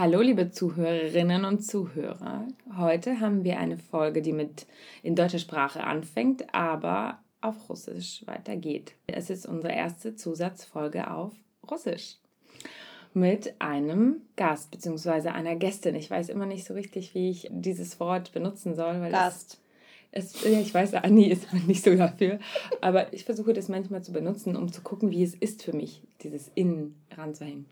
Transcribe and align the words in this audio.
Hallo, 0.00 0.22
liebe 0.22 0.50
Zuhörerinnen 0.50 1.44
und 1.44 1.62
Zuhörer. 1.62 2.48
Heute 2.74 3.20
haben 3.20 3.44
wir 3.44 3.58
eine 3.58 3.76
Folge, 3.76 4.22
die 4.22 4.32
mit 4.32 4.66
in 5.02 5.14
deutscher 5.14 5.38
Sprache 5.38 5.84
anfängt, 5.84 6.54
aber 6.54 7.18
auf 7.42 7.68
Russisch 7.68 8.26
weitergeht. 8.26 8.94
Es 9.06 9.28
ist 9.28 9.44
unsere 9.44 9.74
erste 9.74 10.16
Zusatzfolge 10.16 11.10
auf 11.10 11.34
Russisch 11.70 12.16
mit 13.12 13.60
einem 13.60 14.22
Gast 14.36 14.70
bzw. 14.70 15.28
einer 15.28 15.56
Gästin. 15.56 15.94
Ich 15.96 16.10
weiß 16.10 16.30
immer 16.30 16.46
nicht 16.46 16.64
so 16.64 16.72
richtig, 16.72 17.14
wie 17.14 17.28
ich 17.28 17.48
dieses 17.50 18.00
Wort 18.00 18.32
benutzen 18.32 18.74
soll. 18.74 19.02
Weil 19.02 19.10
Gast. 19.10 19.60
Es, 20.11 20.33
es, 20.35 20.51
ja, 20.51 20.59
ich 20.59 20.73
weiß, 20.73 20.93
Anni 20.95 21.27
ist 21.27 21.51
nicht 21.67 21.83
so 21.83 21.95
dafür, 21.95 22.39
aber 22.81 23.13
ich 23.13 23.25
versuche 23.25 23.53
das 23.53 23.67
manchmal 23.67 24.01
zu 24.01 24.13
benutzen, 24.13 24.55
um 24.55 24.71
zu 24.71 24.81
gucken, 24.81 25.11
wie 25.11 25.23
es 25.23 25.35
ist 25.35 25.63
für 25.63 25.75
mich, 25.75 26.01
dieses 26.21 26.49
Innen 26.55 26.95
ranzuhängen. 27.17 27.65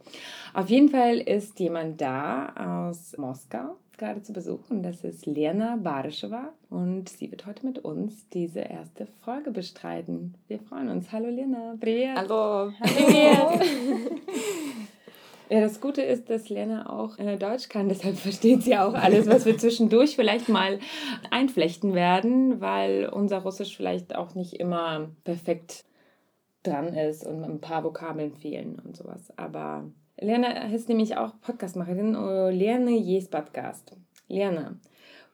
Auf 0.54 0.70
jeden 0.70 0.90
Fall 0.90 1.20
ist 1.20 1.60
jemand 1.60 2.02
da 2.02 2.86
aus 2.88 3.18
Moskau 3.18 3.78
gerade 3.98 4.22
zu 4.22 4.34
Besuch 4.34 4.60
und 4.70 4.84
das 4.84 5.04
ist 5.04 5.26
Lena 5.26 5.78
Baryschewa 5.78 6.50
und 6.70 7.10
sie 7.10 7.32
wird 7.32 7.46
heute 7.46 7.66
mit 7.66 7.80
uns 7.80 8.28
diese 8.30 8.60
erste 8.60 9.08
Folge 9.24 9.52
bestreiten. 9.52 10.34
Wir 10.48 10.60
freuen 10.60 10.90
uns. 10.90 11.12
Hallo 11.12 11.30
Lena, 11.30 11.76
привет. 11.80 12.18
Hallo. 12.18 12.74
Привет. 12.82 13.62
Ja, 15.50 15.62
das 15.62 15.82
Gute 15.82 16.02
ist, 16.02 16.30
dass 16.30 16.50
Lena 16.50 16.90
auch 16.90 17.20
äh, 17.20 17.38
Deutsch 17.38 17.70
kann, 17.70 17.90
deshalb 17.90 18.18
versteht 18.18 18.64
sie 18.64 18.78
auch 18.78 18.94
alles, 18.94 19.28
was 19.28 19.46
wir 19.46 19.58
zwischendurch 19.58 20.16
vielleicht 20.16 20.50
mal 20.50 20.80
einflechten 21.30 21.94
werden, 21.94 22.62
weil 22.62 23.08
unser 23.08 23.40
Russisch 23.40 23.76
vielleicht 23.76 24.16
auch 24.16 24.36
nicht 24.36 24.54
immer 24.54 25.10
perfekt 25.24 25.86
dran 26.64 26.94
ist 26.94 27.26
und 27.26 27.44
ein 27.44 27.60
paar 27.60 27.84
Vokabeln 27.84 28.34
fehlen 28.34 28.82
und 28.84 28.96
sowas. 28.96 29.32
Aber 29.36 29.84
Lena 30.20 30.72
ist 30.74 30.90
nämlich 30.90 31.18
auch 31.18 31.34
Podcastmacherin. 31.42 32.16
У 32.16 32.50
Лены 32.50 32.98
есть 32.98 33.30
подкаст. 33.30 33.94
Лена, 34.30 34.80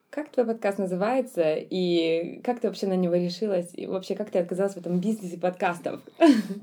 как 0.09 0.30
твой 0.30 0.45
подкаст 0.45 0.80
называется 0.80 1.55
и 1.55 2.41
как 2.44 2.59
ты 2.59 2.67
вообще 2.67 2.88
на 2.88 2.95
него 2.95 3.13
решилась? 3.13 3.72
И 3.75 3.85
вообще, 3.85 4.16
как 4.16 4.31
ты 4.31 4.39
отказалась 4.39 4.73
в 4.73 4.77
этом 4.77 4.99
бизнесе 4.99 5.38
подкастов, 5.38 6.02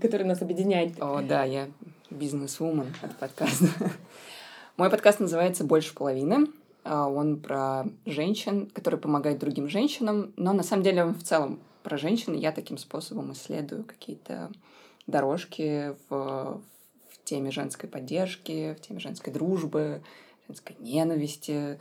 который 0.00 0.26
нас 0.26 0.42
объединяет? 0.42 1.00
О, 1.00 1.22
да, 1.22 1.44
я 1.44 1.68
бизнес-вумен 2.11 2.93
от 3.01 3.17
подкаста. 3.17 3.67
Мой 4.77 4.89
подкаст 4.89 5.19
называется 5.19 5.63
«Больше 5.63 5.93
половины». 5.93 6.47
А, 6.83 7.07
Он 7.07 7.39
про 7.39 7.85
женщин, 8.05 8.67
которые 8.67 8.99
помогают 8.99 9.39
другим 9.39 9.69
женщинам, 9.69 10.33
но 10.35 10.53
на 10.53 10.63
самом 10.63 10.83
деле 10.83 11.03
он 11.03 11.13
в 11.15 11.23
целом 11.23 11.59
про 11.83 11.97
женщин. 11.97 12.33
Я 12.33 12.51
таким 12.51 12.77
способом 12.77 13.31
исследую 13.31 13.85
какие-то 13.85 14.51
дорожки 15.07 15.95
в, 16.09 16.61
в 17.09 17.23
теме 17.23 17.49
женской 17.49 17.89
поддержки, 17.89 18.75
в 18.77 18.81
теме 18.81 18.99
женской 18.99 19.31
дружбы, 19.31 20.03
женской 20.47 20.75
ненависти. 20.79 21.79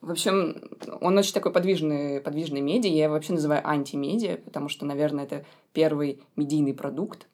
В 0.00 0.10
общем, 0.10 0.70
он 1.02 1.18
очень 1.18 1.34
такой 1.34 1.52
подвижный, 1.52 2.20
подвижный 2.20 2.62
медиа. 2.62 2.90
Я 2.90 3.04
его 3.04 3.14
вообще 3.14 3.34
называю 3.34 3.66
антимедиа, 3.68 4.38
потому 4.38 4.70
что, 4.70 4.86
наверное, 4.86 5.24
это 5.24 5.44
первый 5.74 6.22
медийный 6.36 6.72
продукт, 6.72 7.26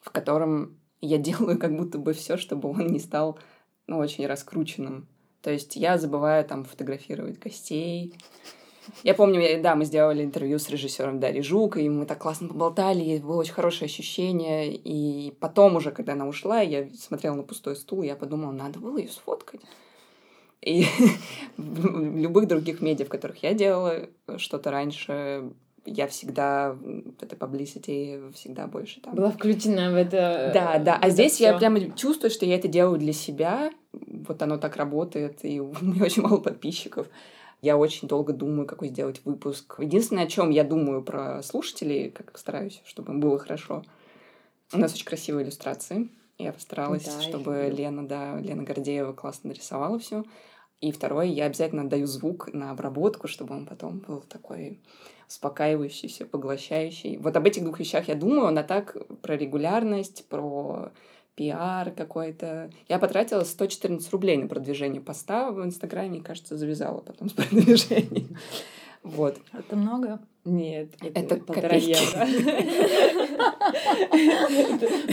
в 0.00 0.10
котором 0.10 0.78
я 1.00 1.18
делаю 1.18 1.58
как 1.58 1.76
будто 1.76 1.98
бы 1.98 2.12
все, 2.12 2.36
чтобы 2.36 2.70
он 2.70 2.86
не 2.88 2.98
стал 2.98 3.38
ну, 3.86 3.98
очень 3.98 4.26
раскрученным. 4.26 5.06
То 5.42 5.50
есть 5.50 5.76
я 5.76 5.98
забываю 5.98 6.44
там 6.44 6.64
фотографировать 6.64 7.38
гостей. 7.38 8.14
Я 9.02 9.14
помню, 9.14 9.40
я- 9.40 9.60
да, 9.60 9.74
мы 9.74 9.84
сделали 9.84 10.24
интервью 10.24 10.58
с 10.58 10.68
режиссером 10.68 11.20
Дарьей 11.20 11.42
Жукой, 11.42 11.84
и 11.84 11.88
мы 11.88 12.06
так 12.06 12.18
классно 12.18 12.48
поболтали, 12.48 13.02
и 13.02 13.18
было 13.18 13.40
очень 13.40 13.52
хорошее 13.52 13.86
ощущение. 13.86 14.74
И 14.74 15.32
потом 15.40 15.76
уже, 15.76 15.90
когда 15.90 16.14
она 16.14 16.26
ушла, 16.26 16.60
я 16.60 16.88
смотрела 16.98 17.34
на 17.34 17.42
пустой 17.42 17.76
стул, 17.76 18.02
я 18.02 18.16
подумала, 18.16 18.52
надо 18.52 18.78
было 18.78 18.98
ее 18.98 19.08
сфоткать. 19.08 19.60
И 20.60 20.86
в 21.56 22.16
любых 22.16 22.48
других 22.48 22.80
медиа, 22.80 23.04
в 23.04 23.08
которых 23.08 23.42
я 23.42 23.54
делала 23.54 24.08
что-то 24.38 24.70
раньше, 24.70 25.50
я 25.88 26.06
всегда 26.06 26.72
вот 26.80 27.22
это 27.22 27.36
publicity 27.36 28.32
всегда 28.32 28.66
больше 28.66 29.00
там. 29.00 29.14
Была 29.14 29.30
включена 29.30 29.90
в 29.90 29.94
это. 29.96 30.50
Да, 30.54 30.78
да. 30.78 30.94
в 30.94 31.02
А 31.02 31.06
это 31.06 31.10
здесь 31.10 31.40
я 31.40 31.50
всё. 31.50 31.58
прямо 31.58 31.90
чувствую, 31.96 32.30
что 32.30 32.46
я 32.46 32.56
это 32.56 32.68
делаю 32.68 32.98
для 32.98 33.12
себя. 33.12 33.70
Вот 33.92 34.40
оно 34.42 34.58
так 34.58 34.76
работает, 34.76 35.44
и 35.44 35.60
у 35.60 35.72
меня 35.80 36.04
очень 36.04 36.22
мало 36.22 36.38
подписчиков. 36.38 37.08
Я 37.60 37.76
очень 37.76 38.06
долго 38.06 38.32
думаю, 38.32 38.66
какой 38.66 38.88
сделать 38.88 39.20
выпуск. 39.24 39.76
Единственное, 39.80 40.24
о 40.24 40.28
чем 40.28 40.50
я 40.50 40.62
думаю 40.62 41.02
про 41.02 41.42
слушателей, 41.42 42.10
как 42.10 42.36
стараюсь, 42.38 42.80
чтобы 42.84 43.12
им 43.12 43.20
было 43.20 43.38
хорошо. 43.38 43.82
У 44.72 44.78
нас 44.78 44.94
очень 44.94 45.06
красивые 45.06 45.44
иллюстрации. 45.44 46.08
Я 46.38 46.52
постаралась, 46.52 47.04
Да, 47.04 47.12
я 47.16 47.20
чтобы 47.22 47.64
люблю. 47.66 47.76
Лена, 47.76 48.06
да, 48.06 48.38
Лена 48.38 48.62
Гордеева 48.62 49.12
классно 49.12 49.48
нарисовала 49.48 49.98
все. 49.98 50.24
И 50.80 50.92
второе, 50.92 51.26
я 51.26 51.46
обязательно 51.46 51.82
отдаю 51.82 52.06
звук 52.06 52.52
на 52.52 52.70
обработку, 52.70 53.26
чтобы 53.26 53.56
он 53.56 53.66
потом 53.66 53.98
был 53.98 54.20
такой 54.20 54.78
успокаивающий, 55.28 56.08
все 56.08 56.24
поглощающий. 56.24 57.18
Вот 57.18 57.36
об 57.36 57.46
этих 57.46 57.62
двух 57.62 57.78
вещах 57.78 58.08
я 58.08 58.14
думаю, 58.14 58.46
она 58.46 58.62
так 58.62 58.96
про 59.22 59.36
регулярность, 59.36 60.26
про 60.28 60.90
пиар 61.34 61.90
какой-то. 61.92 62.70
Я 62.88 62.98
потратила 62.98 63.44
114 63.44 64.10
рублей 64.12 64.36
на 64.38 64.48
продвижение 64.48 65.00
поста 65.00 65.50
в 65.52 65.62
Инстаграме, 65.64 66.18
и, 66.18 66.22
кажется, 66.22 66.56
завязала 66.56 67.00
потом 67.00 67.28
с 67.28 67.32
продвижением. 67.34 68.36
Вот. 69.04 69.38
Это 69.52 69.76
много? 69.76 70.18
Нет, 70.44 70.88
это, 71.00 71.20
Это 71.20 71.36
полтора 71.36 71.68
копейки. 71.68 71.90
евро. 71.90 72.26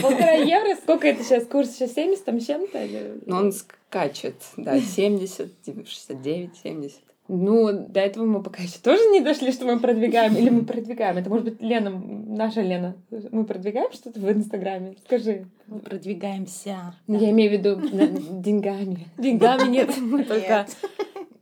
Полтора 0.00 0.32
евро? 0.32 0.74
Сколько 0.76 1.08
это 1.08 1.22
сейчас? 1.22 1.46
Курс 1.46 1.70
сейчас 1.70 1.92
70 1.92 2.24
там 2.24 2.40
чем-то? 2.40 2.88
Но 3.26 3.36
он 3.36 3.52
скачет, 3.52 4.36
да, 4.56 4.80
70, 4.80 5.52
69, 5.86 6.50
70. 6.62 7.00
Ну, 7.28 7.86
до 7.88 8.00
этого 8.00 8.24
мы 8.24 8.42
пока 8.42 8.62
еще 8.62 8.78
тоже 8.78 9.02
не 9.10 9.20
дошли, 9.20 9.52
что 9.52 9.64
мы 9.64 9.80
продвигаем. 9.80 10.36
Или 10.36 10.50
мы 10.50 10.64
продвигаем. 10.64 11.16
Это 11.16 11.28
может 11.28 11.44
быть 11.44 11.60
Лена, 11.60 11.90
наша 11.90 12.60
Лена. 12.62 12.96
Мы 13.10 13.44
продвигаем 13.44 13.92
что-то 13.92 14.20
в 14.20 14.30
Инстаграме? 14.30 14.96
Скажи. 15.04 15.46
Мы 15.66 15.80
продвигаемся. 15.80 16.94
Ну, 17.06 17.18
я 17.18 17.30
имею 17.30 17.50
в 17.50 17.52
виду 17.54 18.40
деньгами. 18.40 19.08
Деньгами 19.18 19.68
нет, 19.68 19.96
мы 20.00 20.24
только... 20.24 20.66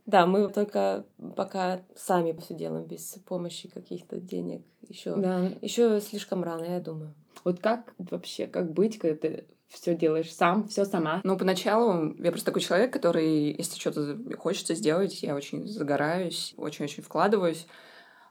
Да, 0.05 0.27
мы 0.27 0.49
только 0.49 1.05
пока 1.35 1.81
сами 1.95 2.37
все 2.39 2.53
делаем 2.53 2.85
без 2.85 3.17
помощи 3.27 3.67
каких-то 3.69 4.17
денег. 4.19 4.61
Еще, 4.87 5.15
Да. 5.15 5.49
еще 5.61 5.99
слишком 5.99 6.43
рано, 6.43 6.63
я 6.63 6.79
думаю. 6.79 7.13
Вот 7.43 7.59
как 7.59 7.93
вообще, 7.97 8.45
как 8.47 8.71
быть, 8.71 8.99
когда 8.99 9.15
ты 9.17 9.45
все 9.67 9.95
делаешь 9.95 10.33
сам, 10.33 10.67
все 10.67 10.85
сама? 10.85 11.21
Ну, 11.23 11.37
поначалу 11.37 12.15
я 12.19 12.31
просто 12.31 12.45
такой 12.45 12.61
человек, 12.61 12.93
который, 12.93 13.55
если 13.57 13.79
что-то 13.79 14.17
хочется 14.37 14.75
сделать, 14.75 15.23
я 15.23 15.35
очень 15.35 15.67
загораюсь, 15.67 16.53
очень-очень 16.57 17.03
вкладываюсь. 17.03 17.67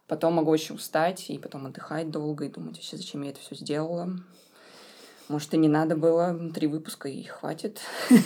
Потом 0.07 0.35
могу 0.35 0.51
очень 0.51 0.75
устать 0.75 1.31
и 1.31 1.39
потом 1.39 1.67
отдыхать 1.67 2.11
долго 2.11 2.45
и 2.45 2.51
думать, 2.51 2.77
вообще, 2.77 2.97
зачем 2.97 3.23
я 3.23 3.31
это 3.31 3.41
все 3.41 3.55
сделала. 3.55 4.11
Может, 5.29 5.55
и 5.55 5.57
не 5.57 5.69
надо 5.69 5.97
было 5.97 6.39
три 6.55 6.67
выпуска, 6.67 7.09
и 7.09 7.23
хватит. 7.25 7.81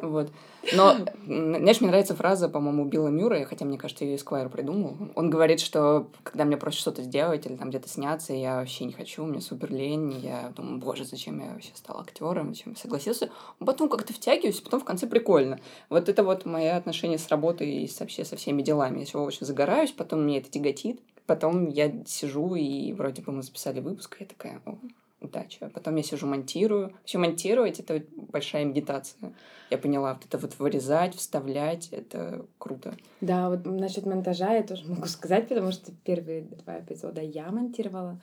Вот. 0.00 0.30
Но, 0.74 0.96
знаешь, 1.26 1.80
мне 1.80 1.90
нравится 1.90 2.14
фраза, 2.14 2.48
по-моему, 2.48 2.84
Билла 2.84 3.08
Мюррея, 3.08 3.44
хотя, 3.46 3.64
мне 3.64 3.78
кажется, 3.78 4.04
ее 4.04 4.16
Эсквайр 4.16 4.48
придумал. 4.48 4.96
Он 5.16 5.28
говорит, 5.28 5.60
что 5.60 6.08
когда 6.22 6.44
мне 6.44 6.56
просят 6.56 6.80
что-то 6.80 7.02
сделать 7.02 7.46
или 7.46 7.56
там 7.56 7.70
где-то 7.70 7.88
сняться, 7.88 8.32
я 8.32 8.56
вообще 8.56 8.84
не 8.84 8.92
хочу, 8.92 9.24
мне 9.24 9.40
супер 9.40 9.72
лень. 9.72 10.12
Я 10.20 10.52
думаю, 10.54 10.78
боже, 10.78 11.04
зачем 11.04 11.40
я 11.40 11.52
вообще 11.52 11.70
стал 11.74 12.00
актером, 12.00 12.54
зачем 12.54 12.72
я 12.72 12.78
согласился. 12.78 13.30
Потом 13.58 13.88
как-то 13.88 14.12
втягиваюсь, 14.12 14.60
потом 14.60 14.80
в 14.80 14.84
конце 14.84 15.06
прикольно. 15.06 15.58
Вот 15.90 16.08
это 16.08 16.22
вот 16.22 16.44
мое 16.44 16.76
отношение 16.76 17.18
с 17.18 17.28
работой 17.28 17.70
и 17.70 17.90
вообще 17.98 18.24
со 18.24 18.36
всеми 18.36 18.62
делами. 18.62 19.00
Я 19.00 19.06
всего 19.06 19.24
очень 19.24 19.46
загораюсь, 19.46 19.92
потом 19.92 20.22
мне 20.22 20.38
это 20.38 20.50
тяготит. 20.50 21.00
Потом 21.26 21.68
я 21.68 21.92
сижу, 22.06 22.54
и 22.54 22.92
вроде 22.94 23.20
бы 23.20 23.32
мы 23.32 23.42
записали 23.42 23.80
выпуск, 23.80 24.16
и 24.18 24.24
я 24.24 24.28
такая, 24.28 24.62
«О, 24.64 24.78
удача. 25.20 25.70
Потом 25.74 25.96
я 25.96 26.02
сижу, 26.02 26.26
монтирую. 26.26 26.92
Все 27.04 27.18
монтировать— 27.18 27.80
это 27.80 28.02
большая 28.16 28.64
медитация. 28.64 29.32
Я 29.70 29.78
поняла, 29.78 30.14
вот 30.14 30.24
это 30.24 30.38
вот 30.38 30.58
вырезать, 30.58 31.14
вставлять— 31.14 31.88
это 31.92 32.46
круто. 32.58 32.94
Да, 33.20 33.50
вот 33.50 33.66
насчет 33.66 34.06
монтажа 34.06 34.54
я 34.54 34.62
тоже 34.62 34.84
могу 34.88 35.06
сказать, 35.06 35.48
потому 35.48 35.72
что 35.72 35.92
первые 36.04 36.42
два 36.42 36.80
эпизода 36.80 37.20
я 37.20 37.50
монтировала. 37.50 38.20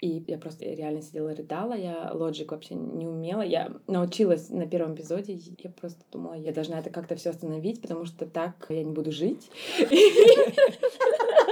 И 0.00 0.24
я 0.26 0.36
просто 0.36 0.64
реально 0.64 1.00
сидела, 1.00 1.32
рыдала, 1.32 1.74
я 1.74 2.10
лоджик 2.12 2.50
вообще 2.50 2.74
не 2.74 3.06
умела. 3.06 3.42
Я 3.42 3.70
научилась 3.86 4.50
на 4.50 4.66
первом 4.66 4.96
эпизоде, 4.96 5.34
я 5.34 5.70
просто 5.70 6.02
думала, 6.10 6.34
я 6.34 6.52
должна 6.52 6.80
это 6.80 6.90
как-то 6.90 7.14
все 7.14 7.30
остановить, 7.30 7.80
потому 7.80 8.04
что 8.04 8.26
так 8.26 8.66
я 8.68 8.82
не 8.82 8.90
буду 8.90 9.12
жить. 9.12 9.48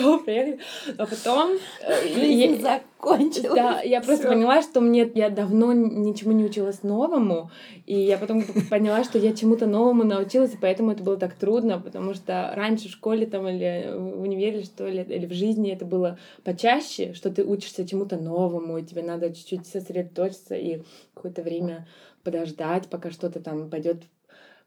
Все, 0.00 0.18
приехали. 0.18 0.58
А 0.98 1.06
потом... 1.06 1.52
э, 1.82 2.08
Жизнь 2.08 2.56
я- 2.56 2.80
закончилась. 2.98 3.54
Да, 3.54 3.80
я 3.82 4.00
просто 4.00 4.24
Всё. 4.26 4.28
поняла, 4.34 4.62
что 4.62 4.80
мне 4.80 5.10
я 5.14 5.30
давно 5.30 5.72
ничему 5.72 6.32
не 6.32 6.44
училась 6.44 6.82
новому, 6.82 7.50
и 7.86 7.98
я 7.98 8.18
потом 8.18 8.42
поняла, 8.70 9.04
что 9.04 9.18
я 9.18 9.32
чему-то 9.34 9.66
новому 9.66 10.04
научилась, 10.04 10.54
и 10.54 10.58
поэтому 10.60 10.90
это 10.92 11.02
было 11.02 11.16
так 11.16 11.34
трудно, 11.34 11.78
потому 11.80 12.14
что 12.14 12.52
раньше 12.54 12.88
в 12.88 12.92
школе 12.92 13.26
там 13.26 13.48
или 13.48 13.90
в 13.94 14.22
универе, 14.22 14.62
что 14.62 14.86
ли, 14.88 15.02
или 15.02 15.26
в 15.26 15.32
жизни 15.32 15.70
это 15.72 15.84
было 15.84 16.18
почаще, 16.44 17.14
что 17.14 17.30
ты 17.30 17.44
учишься 17.44 17.86
чему-то 17.86 18.16
новому, 18.16 18.78
и 18.78 18.84
тебе 18.84 19.02
надо 19.02 19.34
чуть-чуть 19.34 19.66
сосредоточиться 19.66 20.54
и 20.54 20.82
какое-то 21.14 21.42
время 21.42 21.86
подождать, 22.24 22.88
пока 22.88 23.10
что-то 23.10 23.40
там 23.40 23.70
пойдет 23.70 24.02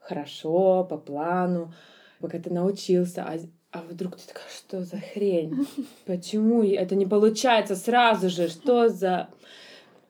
хорошо, 0.00 0.84
по 0.84 0.96
плану, 0.96 1.72
пока 2.20 2.38
ты 2.38 2.50
научился, 2.52 3.24
а 3.24 3.36
а 3.72 3.82
вдруг 3.82 4.16
ты 4.16 4.26
такая, 4.26 4.48
что 4.48 4.82
за 4.82 4.98
хрень? 4.98 5.66
Почему 6.06 6.62
это 6.62 6.94
не 6.94 7.06
получается 7.06 7.76
сразу 7.76 8.28
же? 8.28 8.48
Что 8.48 8.88
за... 8.88 9.28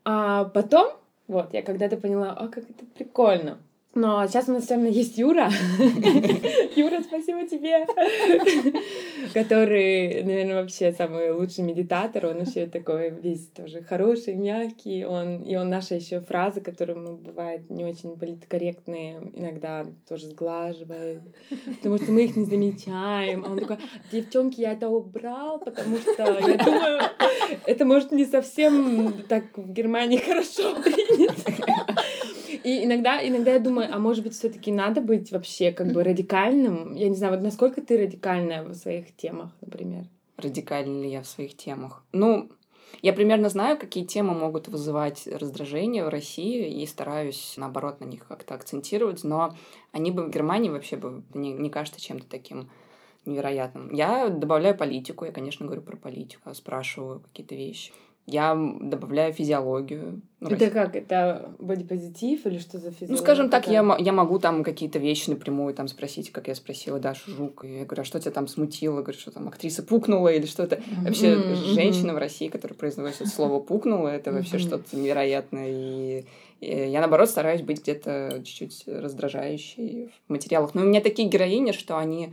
А 0.05 0.45
потом, 0.45 0.93
вот, 1.29 1.53
я 1.53 1.63
когда-то 1.63 1.97
поняла, 1.99 2.33
а 2.33 2.49
как 2.49 2.65
это 2.71 2.85
прикольно. 2.97 3.59
Но 3.93 4.25
сейчас 4.29 4.49
у 4.49 4.53
нас 4.53 4.67
с 4.67 4.71
вами 4.71 4.89
есть 4.89 5.19
Юра. 5.19 5.51
Юра, 6.77 7.03
спасибо 7.03 7.45
тебе. 7.49 7.85
Который, 9.35 10.23
наверное, 10.23 10.63
вообще 10.63 10.93
самый 10.93 11.33
лучший 11.33 11.65
медитатор. 11.65 12.27
Он 12.27 12.39
вообще 12.39 12.67
такой 12.67 13.11
весь 13.11 13.49
тоже 13.49 13.83
хороший, 13.83 14.37
мягкий. 14.37 15.05
Он, 15.05 15.43
и 15.43 15.57
он 15.57 15.71
наши 15.71 15.95
еще 15.95 16.21
фразы, 16.21 16.61
которые 16.61 16.99
мы, 16.99 17.17
бывает, 17.17 17.69
не 17.69 17.85
очень 17.85 18.17
политкорректные, 18.17 19.33
иногда 19.35 19.85
тоже 20.09 20.27
сглаживает. 20.27 21.23
Потому 21.79 21.99
что 21.99 22.13
мы 22.13 22.27
их 22.27 22.37
не 22.37 22.45
замечаем. 22.45 23.45
А 23.45 23.51
он 23.51 23.59
такой, 23.59 23.79
девчонки, 24.13 24.61
я 24.61 24.73
это 24.73 24.89
убрал, 24.89 25.59
потому 25.59 25.97
что 25.97 26.23
я 26.23 26.57
думаю, 26.65 27.01
это 27.67 27.85
может 27.85 28.13
не 28.13 28.25
совсем 28.25 29.25
так 29.29 29.45
в 29.57 29.73
Германии 29.73 30.19
хорошо 30.19 30.81
принято. 30.81 31.40
И 32.65 32.85
иногда, 32.85 33.27
иногда 33.27 33.53
я 33.53 33.59
думаю, 33.59 33.89
а 33.93 33.99
может 33.99 34.25
быть, 34.25 34.35
все-таки 34.35 34.71
надо 34.73 35.01
быть 35.01 35.33
вообще 35.33 35.73
как 35.73 35.93
бы 35.93 36.05
радикальным. 36.05 36.95
Я 36.95 37.09
не 37.09 37.17
знаю, 37.17 37.35
вот 37.35 37.43
насколько 37.43 37.81
ты 37.81 37.99
радикальная 37.99 38.63
в 38.63 38.75
своих 38.75 39.15
темах, 39.17 39.51
например. 39.61 40.05
радикальна 40.37 41.03
ли 41.03 41.11
я 41.11 41.23
в 41.23 41.27
своих 41.27 41.57
темах. 41.57 42.03
Ну, 42.13 42.51
я 43.03 43.13
примерно 43.13 43.49
знаю, 43.49 43.79
какие 43.79 44.05
темы 44.05 44.35
могут 44.35 44.69
вызывать 44.69 45.27
раздражение 45.27 46.05
в 46.05 46.09
России, 46.09 46.83
и 46.83 46.87
стараюсь, 46.87 47.55
наоборот, 47.57 48.01
на 48.01 48.05
них 48.05 48.27
как-то 48.27 48.55
акцентировать, 48.55 49.25
но 49.25 49.55
они 49.93 50.11
бы 50.11 50.25
в 50.25 50.31
Германии 50.31 50.71
вообще 50.71 50.97
бы 50.97 51.23
не, 51.35 51.53
не 51.53 51.71
кажется 51.71 52.01
чем-то 52.01 52.27
таким 52.29 52.69
невероятным. 53.27 53.93
Я 53.93 54.29
добавляю 54.29 54.77
политику, 54.77 55.25
я, 55.25 55.33
конечно, 55.33 55.67
говорю 55.67 55.83
про 55.83 55.97
политику, 55.97 56.55
спрашиваю 56.55 57.21
какие-то 57.21 57.55
вещи. 57.55 57.93
Я 58.27 58.55
добавляю 58.81 59.33
физиологию. 59.33 60.21
Ну, 60.39 60.51
это 60.51 60.71
как? 60.71 60.95
Это 60.95 61.55
бодипозитив 61.59 62.47
или 62.47 62.59
что 62.59 62.79
за 62.79 62.91
физиология? 62.93 63.15
Ну, 63.15 63.17
скажем 63.17 63.51
так, 63.51 63.67
я, 63.67 63.97
я 63.99 64.13
могу 64.13 64.39
там 64.39 64.63
какие-то 64.63 64.99
вещи 64.99 65.31
напрямую 65.31 65.75
там 65.75 65.89
спросить, 65.89 66.31
как 66.31 66.47
я 66.49 66.55
спросила 66.55 67.01
Дашу 67.01 67.31
Жук. 67.31 67.65
И 67.65 67.79
я 67.79 67.85
говорю, 67.85 68.03
а 68.03 68.05
что 68.05 68.21
тебя 68.21 68.31
там 68.31 68.47
смутило? 68.47 69.03
Говорю, 69.03 69.19
что 69.19 69.33
там 69.33 69.49
актриса 69.49 69.83
пукнула 69.83 70.29
или 70.29 70.47
что-то. 70.47 70.81
Вообще, 71.05 71.37
Мгм, 71.37 71.55
женщина 71.55 72.15
в 72.15 72.19
России, 72.19 72.49
которая 72.49 72.79
произносит 72.79 73.29
слово 73.29 73.59
«пукнула», 73.61 74.09
это 74.09 74.33
вообще 74.33 74.59
Мгм. 74.59 74.67
что-то 74.67 74.97
невероятное. 74.97 75.69
И, 75.69 76.25
и 76.61 76.67
я, 76.91 77.01
наоборот, 77.01 77.29
стараюсь 77.29 77.63
быть 77.63 77.83
где-то 77.83 78.43
чуть-чуть 78.45 78.85
раздражающей 78.87 80.13
в 80.29 80.33
материалах. 80.33 80.75
Но 80.75 80.83
у 80.83 80.85
меня 80.85 81.01
такие 81.01 81.29
героини, 81.29 81.73
что 81.73 81.99
они 81.99 82.33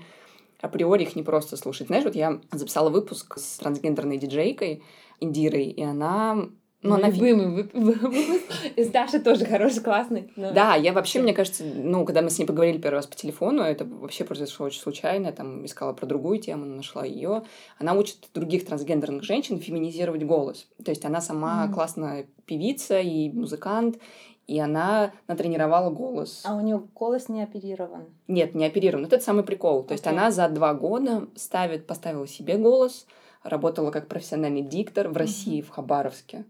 априори 0.62 1.04
их 1.04 1.16
не 1.16 1.24
просто 1.24 1.58
слушать. 1.58 1.88
Знаешь, 1.88 2.04
вот 2.06 2.16
я 2.16 2.40
записала 2.52 2.90
выпуск 2.90 3.38
с 3.38 3.58
трансгендерной 3.58 4.18
диджейкой 4.18 4.84
Индирой, 5.20 5.66
и 5.66 5.84
она... 5.84 6.48
Ну, 6.84 6.94
она 6.94 7.10
любимый 7.10 7.64
вып- 7.64 7.72
выпуск. 7.74 8.44
И 8.76 8.84
с 8.84 8.90
Дашей 8.90 9.20
тоже 9.20 9.46
хороший, 9.46 9.82
классный. 9.84 10.32
но- 10.36 10.54
Да, 10.54 10.76
я 10.76 10.94
вообще, 10.94 11.20
мне 11.22 11.34
кажется, 11.34 11.64
ну, 11.66 12.06
когда 12.06 12.22
мы 12.22 12.30
с 12.30 12.38
ней 12.38 12.46
поговорили 12.46 12.78
первый 12.78 12.98
раз 12.98 13.08
по 13.08 13.16
телефону, 13.16 13.64
это 13.64 13.84
вообще 13.84 14.24
произошло 14.24 14.68
очень 14.68 14.80
случайно. 14.80 15.26
Я 15.26 15.32
там 15.32 15.66
искала 15.66 15.94
про 15.94 16.06
другую 16.06 16.40
тему, 16.40 16.66
нашла 16.66 17.04
ее. 17.04 17.42
Она 17.80 17.94
учит 17.96 18.30
других 18.34 18.66
трансгендерных 18.68 19.24
женщин 19.24 19.60
феминизировать 19.60 20.24
голос. 20.24 20.68
То 20.86 20.92
есть 20.92 21.04
она 21.04 21.20
сама 21.20 21.66
Мгм. 21.66 21.74
классная 21.74 22.28
певица 22.46 23.00
и 23.00 23.32
музыкант, 23.32 23.98
и 24.46 24.60
она 24.60 25.12
натренировала 25.28 25.90
голос. 25.90 26.44
А 26.46 26.56
у 26.56 26.62
нее 26.62 26.82
голос 26.94 27.28
не 27.28 27.42
оперирован. 27.42 28.06
Нет, 28.28 28.54
не 28.54 28.66
оперирован. 28.66 29.04
Вот 29.06 29.14
это 29.14 29.24
самый 29.24 29.44
прикол. 29.44 29.84
То 29.84 29.94
есть 29.94 30.06
она 30.06 30.30
за 30.32 30.48
два 30.48 30.74
года 30.76 31.28
ставит, 31.36 31.88
поставила 31.88 32.28
себе 32.28 32.56
голос, 32.58 33.08
работала 33.44 33.92
как 33.92 34.08
профессиональный 34.08 34.62
диктор 34.62 35.10
в 35.10 35.18
России, 35.18 35.62
в 35.62 35.70
Хабаровске. 35.70 36.46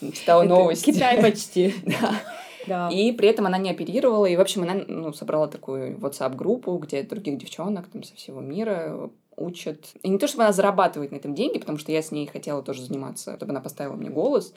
Читала 0.00 0.42
Это 0.42 0.54
новости. 0.54 0.92
Китай 0.92 1.20
почти. 1.20 1.74
Да. 1.84 2.14
Да. 2.66 2.88
И 2.88 3.12
при 3.12 3.28
этом 3.28 3.44
она 3.44 3.58
не 3.58 3.70
оперировала. 3.70 4.24
И, 4.24 4.36
в 4.36 4.40
общем, 4.40 4.62
она 4.62 4.74
ну, 4.88 5.12
собрала 5.12 5.48
такую 5.48 5.98
WhatsApp-группу, 5.98 6.78
где 6.78 7.02
других 7.02 7.36
девчонок 7.36 7.88
там, 7.88 8.02
со 8.02 8.14
всего 8.14 8.40
мира 8.40 9.10
учат. 9.36 9.92
И 10.02 10.08
не 10.08 10.18
то, 10.18 10.26
чтобы 10.26 10.44
она 10.44 10.52
зарабатывает 10.52 11.10
на 11.10 11.16
этом 11.16 11.34
деньги, 11.34 11.58
потому 11.58 11.78
что 11.78 11.92
я 11.92 12.02
с 12.02 12.10
ней 12.10 12.26
хотела 12.26 12.62
тоже 12.62 12.82
заниматься, 12.82 13.36
чтобы 13.36 13.50
она 13.52 13.60
поставила 13.60 13.94
мне 13.96 14.08
голос. 14.08 14.54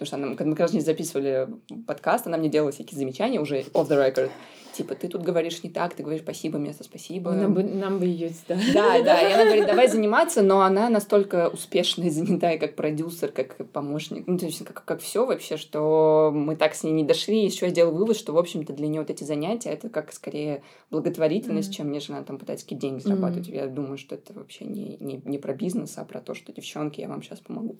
Потому 0.00 0.06
что 0.06 0.16
она, 0.16 0.28
когда 0.28 0.44
мы 0.44 0.56
как 0.56 0.60
раз 0.60 0.72
не 0.72 0.80
записывали 0.80 1.46
подкаст, 1.86 2.26
она 2.26 2.38
мне 2.38 2.48
делала 2.48 2.72
всякие 2.72 2.98
замечания 2.98 3.38
уже 3.38 3.60
off 3.74 3.86
the 3.86 3.98
record. 3.98 4.30
Типа, 4.72 4.94
ты 4.94 5.08
тут 5.08 5.20
говоришь 5.22 5.62
не 5.62 5.68
так, 5.68 5.92
ты 5.94 6.02
говоришь 6.02 6.22
спасибо 6.22 6.56
вместо 6.56 6.84
спасибо. 6.84 7.32
Нам 7.32 7.52
бы, 7.52 7.62
нам 7.62 7.98
бы 7.98 8.06
ее 8.06 8.30
сюда. 8.30 8.58
Да, 8.72 9.02
да, 9.02 9.20
и 9.20 9.32
она 9.34 9.44
говорит, 9.44 9.66
давай 9.66 9.88
заниматься, 9.88 10.40
но 10.40 10.62
она 10.62 10.88
настолько 10.88 11.50
успешная 11.50 12.06
и 12.06 12.10
занятая 12.10 12.56
как 12.56 12.76
продюсер, 12.76 13.30
как 13.30 13.56
помощник, 13.72 14.26
ну, 14.26 14.38
то 14.38 14.46
есть 14.46 14.64
как, 14.64 14.82
как 14.86 15.00
все 15.02 15.26
вообще, 15.26 15.58
что 15.58 16.30
мы 16.32 16.56
так 16.56 16.74
с 16.74 16.82
ней 16.82 16.92
не 16.92 17.04
дошли. 17.04 17.44
Еще 17.44 17.66
я 17.66 17.70
сделала 17.70 17.94
вывод, 17.94 18.16
что, 18.16 18.32
в 18.32 18.38
общем-то, 18.38 18.72
для 18.72 18.86
нее 18.86 19.02
вот 19.02 19.10
эти 19.10 19.24
занятия, 19.24 19.68
это 19.68 19.90
как 19.90 20.14
скорее 20.14 20.62
благотворительность, 20.90 21.68
Мгм. 21.68 21.74
чем 21.76 21.92
нежели 21.92 22.12
она 22.12 22.24
там 22.24 22.38
пытается 22.38 22.64
какие-то 22.64 22.82
деньги 22.86 23.02
зарабатывать. 23.02 23.48
Я 23.48 23.66
думаю, 23.66 23.98
что 23.98 24.14
это 24.14 24.32
вообще 24.32 24.64
не, 24.64 24.96
не, 24.98 25.20
не 25.26 25.36
про 25.36 25.52
бизнес, 25.52 25.98
а 25.98 26.06
про 26.06 26.20
то, 26.22 26.32
что, 26.32 26.52
девчонки, 26.54 27.02
я 27.02 27.08
вам 27.08 27.22
сейчас 27.22 27.40
помогу. 27.40 27.76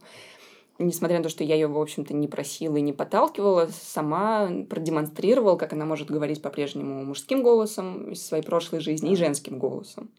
Несмотря 0.83 1.19
на 1.19 1.25
то, 1.25 1.29
что 1.29 1.45
я 1.45 1.57
ее, 1.57 1.67
в 1.67 1.79
общем-то, 1.79 2.15
не 2.15 2.27
просила 2.27 2.79
и 2.79 2.81
не 2.81 2.95
подталкивала, 2.95 3.69
сама 3.71 4.51
продемонстрировала, 4.71 5.57
как 5.57 5.75
она 5.75 5.85
может 5.85 6.11
говорить 6.11 6.41
по-прежнему 6.41 7.05
мужским 7.05 7.43
голосом 7.43 8.13
из 8.13 8.27
своей 8.27 8.43
прошлой 8.43 8.81
жизни 8.81 9.13
и 9.13 9.17
женским 9.17 9.59
голосом. 9.59 10.11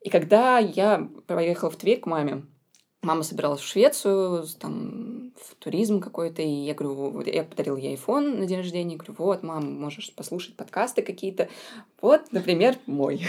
И 0.00 0.08
когда 0.08 0.58
я 0.58 1.06
поехала 1.26 1.70
в 1.70 1.76
Тверь 1.76 2.00
к 2.00 2.06
маме, 2.06 2.46
мама 3.02 3.24
собиралась 3.24 3.60
в 3.60 3.66
Швецию, 3.66 4.46
там, 4.58 5.21
в 5.36 5.54
туризм 5.56 6.00
какой-то, 6.00 6.42
и 6.42 6.48
я 6.48 6.74
говорю, 6.74 7.22
я 7.22 7.44
подарила 7.44 7.76
ей 7.76 7.96
iPhone 7.96 8.38
на 8.38 8.46
день 8.46 8.58
рождения, 8.58 8.96
говорю, 8.96 9.14
вот, 9.18 9.42
мам, 9.42 9.80
можешь 9.80 10.12
послушать 10.14 10.54
подкасты 10.54 11.02
какие-то, 11.02 11.48
вот, 12.00 12.32
например, 12.32 12.76
мой. 12.86 13.24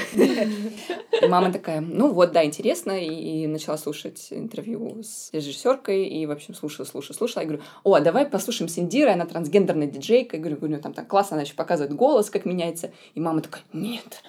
Мама 1.28 1.52
такая, 1.52 1.82
ну 1.82 2.12
вот, 2.12 2.32
да, 2.32 2.44
интересно, 2.44 2.92
и, 2.92 3.48
начала 3.48 3.78
слушать 3.78 4.28
интервью 4.32 5.04
с 5.04 5.30
режиссеркой, 5.32 6.06
и, 6.06 6.26
в 6.26 6.32
общем, 6.32 6.54
слушала, 6.54 6.86
слушала, 6.86 7.16
слушала, 7.16 7.44
я 7.44 7.48
говорю, 7.48 7.64
о, 7.84 7.96
а 7.96 8.02
давай 8.02 8.26
послушаем 8.26 8.70
с 8.70 8.78
Индирой, 8.78 9.14
она 9.14 9.26
трансгендерная 9.26 9.88
диджейка, 9.88 10.38
я 10.38 10.42
говорю, 10.42 10.58
у 10.62 10.68
нее 10.68 10.80
там 10.80 10.94
так 10.94 11.08
классно, 11.08 11.36
она 11.36 11.44
еще 11.44 11.56
показывает 11.56 11.94
голос, 11.94 12.30
как 12.30 12.46
меняется, 12.46 12.92
и 13.16 13.20
мама 13.20 13.42
такая, 13.42 13.64
нет, 13.74 14.24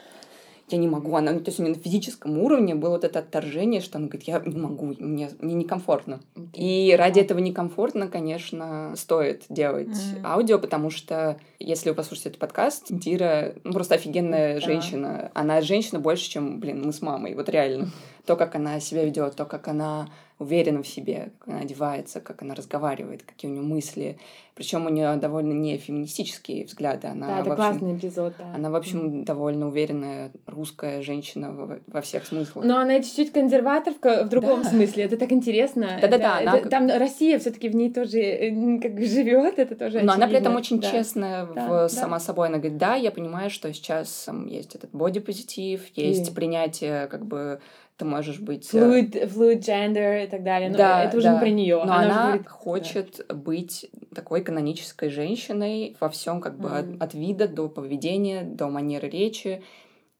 я 0.74 0.80
не 0.80 0.88
могу. 0.88 1.14
Она, 1.16 1.32
ну, 1.32 1.40
то 1.40 1.48
есть 1.48 1.58
у 1.60 1.62
нее 1.62 1.74
на 1.74 1.80
физическом 1.80 2.38
уровне 2.38 2.74
было 2.74 2.90
вот 2.90 3.04
это 3.04 3.20
отторжение, 3.20 3.80
что 3.80 3.98
она 3.98 4.08
говорит, 4.08 4.26
я 4.28 4.40
не 4.44 4.56
могу, 4.56 4.94
мне, 4.98 5.30
мне 5.40 5.54
некомфортно. 5.54 6.20
И 6.52 6.94
ради 6.98 7.20
этого 7.20 7.38
некомфортно, 7.38 8.08
конечно, 8.08 8.92
стоит 8.96 9.44
делать 9.48 9.88
Мгм. 9.88 10.26
аудио, 10.26 10.58
потому 10.58 10.90
что 10.90 11.38
если 11.58 11.90
вы 11.90 11.94
послушаете 11.94 12.30
этот 12.30 12.40
подкаст, 12.40 12.86
Дира 12.90 13.54
ну, 13.64 13.72
просто 13.72 13.94
офигенная 13.94 14.54
Да. 14.54 14.60
женщина. 14.60 15.30
Она 15.34 15.60
женщина 15.60 15.98
больше, 16.00 16.28
чем, 16.30 16.60
блин, 16.60 16.82
мы 16.84 16.92
с 16.92 17.00
мамой. 17.02 17.34
Вот 17.34 17.48
реально. 17.48 17.88
То, 18.26 18.36
как 18.36 18.54
она 18.54 18.80
себя 18.80 19.04
ведет, 19.04 19.36
то, 19.36 19.44
как 19.44 19.68
она 19.68 20.08
уверена 20.38 20.82
в 20.82 20.88
себе, 20.88 21.30
как 21.38 21.48
она 21.48 21.60
одевается, 21.60 22.20
как 22.20 22.42
она 22.42 22.54
разговаривает, 22.54 23.22
какие 23.22 23.50
у 23.50 23.54
нее 23.54 23.62
мысли. 23.62 24.18
Причем 24.56 24.86
у 24.86 24.88
нее 24.88 25.16
довольно 25.16 25.52
не 25.52 25.78
феминистические 25.78 26.64
взгляды. 26.64 27.08
Она, 27.08 27.26
Да, 27.26 27.32
это 27.40 27.52
общем, 27.52 27.56
классный 27.56 27.96
эпизод, 27.96 28.34
да. 28.38 28.52
она, 28.54 28.70
в 28.70 28.76
общем, 28.76 29.24
довольно 29.24 29.66
уверенная 29.68 30.30
русская 30.46 31.02
женщина 31.02 31.52
во, 31.52 31.78
во 31.88 32.00
всех 32.00 32.24
смыслах. 32.26 32.64
Но 32.64 32.78
она 32.78 33.00
чуть-чуть 33.02 33.32
консерваторка 33.32 34.24
в 34.24 34.28
другом 34.28 34.62
Да. 34.62 34.70
смысле. 34.70 35.04
Это 35.04 35.16
так 35.16 35.32
интересно. 35.32 35.98
Да-да-да, 36.00 36.38
она 36.38 36.58
это- 36.58 36.68
Там 36.68 36.88
Россия 36.88 37.38
все-таки 37.40 37.68
в 37.68 37.74
ней 37.74 37.92
тоже 37.92 38.18
э, 38.20 38.78
как 38.80 39.00
живет. 39.04 39.58
Это 39.58 39.74
тоже. 39.76 40.02
Но 40.02 40.12
она 40.12 40.26
при 40.28 40.36
этом 40.36 40.56
очевидно. 40.56 40.58
очень 40.58 40.80
Да. 40.80 40.90
честная 40.90 41.46
Да, 41.46 41.52
в, 41.66 41.68
да. 41.68 41.88
сама 41.88 42.20
собой. 42.20 42.48
Она 42.48 42.58
говорит, 42.58 42.78
да, 42.78 42.94
я 42.96 43.10
понимаю, 43.10 43.50
что 43.50 43.72
сейчас 43.72 44.24
там, 44.26 44.46
есть 44.46 44.74
этот 44.76 44.90
бодипозитив, 44.92 45.80
есть 45.96 46.30
И- 46.30 46.34
принятие 46.34 47.06
как 47.08 47.24
бы 47.26 47.60
ты 47.96 48.04
можешь 48.04 48.40
быть... 48.40 48.72
Fluid, 48.72 49.28
fluid 49.32 49.60
gender 49.60 50.24
и 50.24 50.26
так 50.26 50.42
далее. 50.42 50.70
Но 50.70 50.76
да, 50.76 51.04
это 51.04 51.16
уже 51.16 51.28
да. 51.28 51.34
не 51.34 51.40
про 51.40 51.48
нее. 51.50 51.76
Но 51.84 51.92
она, 51.94 52.26
говорит, 52.28 52.48
хочет 52.48 53.24
да. 53.28 53.34
быть 53.34 53.88
такой 54.14 54.42
канонической 54.42 55.10
женщиной 55.10 55.96
во 56.00 56.08
всем, 56.08 56.40
как 56.40 56.58
бы 56.58 56.68
Mm. 56.68 56.96
от, 56.96 57.02
от 57.02 57.14
вида 57.14 57.46
до 57.48 57.68
поведения, 57.68 58.42
до 58.42 58.68
манеры 58.68 59.08
речи. 59.08 59.62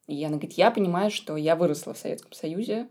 И 0.07 0.23
она 0.23 0.37
говорит, 0.37 0.53
я 0.53 0.71
понимаю, 0.71 1.11
что 1.11 1.37
я 1.37 1.57
выросла 1.57 1.95
в 1.95 1.99
Советском 1.99 2.33
Союзе, 2.33 2.89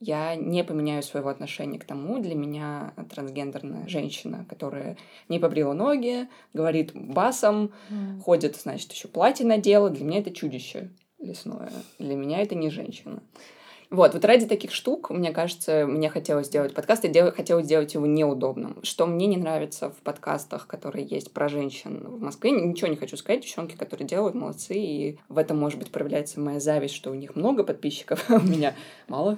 я 0.00 0.34
не 0.34 0.64
поменяю 0.64 1.02
своего 1.02 1.28
отношения 1.28 1.78
к 1.78 1.84
тому. 1.84 2.18
Для 2.20 2.34
меня 2.34 2.92
трансгендерная 3.10 3.86
женщина, 3.86 4.44
которая 4.48 4.96
не 5.28 5.38
побрила 5.38 5.74
ноги, 5.74 6.28
говорит 6.54 6.92
басом, 6.94 7.72
Мгм. 7.88 8.20
ходит, 8.20 8.56
значит, 8.56 8.92
еще 8.92 9.08
платье 9.08 9.46
надела. 9.46 9.90
Для 9.90 10.04
меня 10.04 10.18
это 10.18 10.32
чудище 10.32 10.90
лесное. 11.20 11.70
Для 11.98 12.16
меня 12.16 12.40
это 12.40 12.54
не 12.56 12.70
женщина. 12.70 13.22
Вот, 13.92 14.14
вот 14.14 14.24
ради 14.24 14.46
таких 14.46 14.72
штук, 14.72 15.10
мне 15.10 15.32
кажется, 15.32 15.84
мне 15.86 16.08
хотелось 16.08 16.46
сделать 16.46 16.72
подкаст, 16.72 17.04
и 17.04 17.08
дел- 17.08 17.30
хотелось 17.30 17.66
сделать 17.66 17.92
его 17.92 18.06
неудобным. 18.06 18.78
Что 18.82 19.04
мне 19.04 19.26
не 19.26 19.36
нравится 19.36 19.90
в 19.90 19.96
подкастах, 19.96 20.66
которые 20.66 21.06
есть 21.06 21.30
про 21.30 21.50
женщин 21.50 22.02
в 22.02 22.18
Москве, 22.22 22.52
ничего 22.52 22.88
не 22.88 22.96
хочу 22.96 23.18
сказать, 23.18 23.42
девчонки, 23.42 23.76
которые 23.76 24.08
делают, 24.08 24.34
молодцы, 24.34 24.74
и 24.76 25.18
в 25.28 25.36
этом, 25.36 25.58
может 25.58 25.78
быть, 25.78 25.90
проявляется 25.90 26.40
моя 26.40 26.58
зависть, 26.58 26.94
что 26.94 27.10
у 27.10 27.14
них 27.14 27.36
много 27.36 27.64
подписчиков, 27.64 28.24
а 28.30 28.36
у 28.36 28.42
меня 28.42 28.74
мало. 29.08 29.36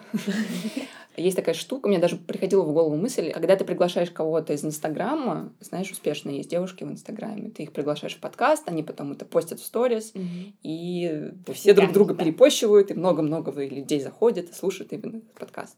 Есть 1.16 1.37
такая 1.37 1.54
штука, 1.54 1.88
мне 1.88 1.99
даже 1.99 2.16
приходила 2.16 2.62
в 2.62 2.73
голову 2.73 2.97
мысль, 2.97 3.30
когда 3.30 3.54
ты 3.54 3.64
приглашаешь 3.64 4.11
кого-то 4.11 4.52
из 4.52 4.64
Инстаграма, 4.64 5.52
знаешь, 5.61 5.90
успешно 5.90 6.30
есть 6.30 6.50
девушки 6.50 6.83
в 6.83 6.90
Инстаграме, 6.90 7.50
ты 7.50 7.62
их 7.62 7.73
приглашаешь 7.73 8.16
в 8.16 8.21
подкаст, 8.21 8.64
они 8.68 8.83
потом 8.83 9.12
это 9.12 9.25
постят 9.25 9.61
в 9.61 9.64
сторис, 9.64 10.12
Мгм. 10.14 10.54
и 10.62 11.30
все 11.52 11.73
друг 11.73 11.92
друга 11.92 12.14
да. 12.14 12.25
перепощивают, 12.25 12.90
и 12.90 12.94
много-много 12.94 13.52
людей 13.64 14.00
заходят 14.00 14.50
и 14.50 14.52
слушают 14.52 14.92
именно 14.92 15.21
подкаст. 15.38 15.76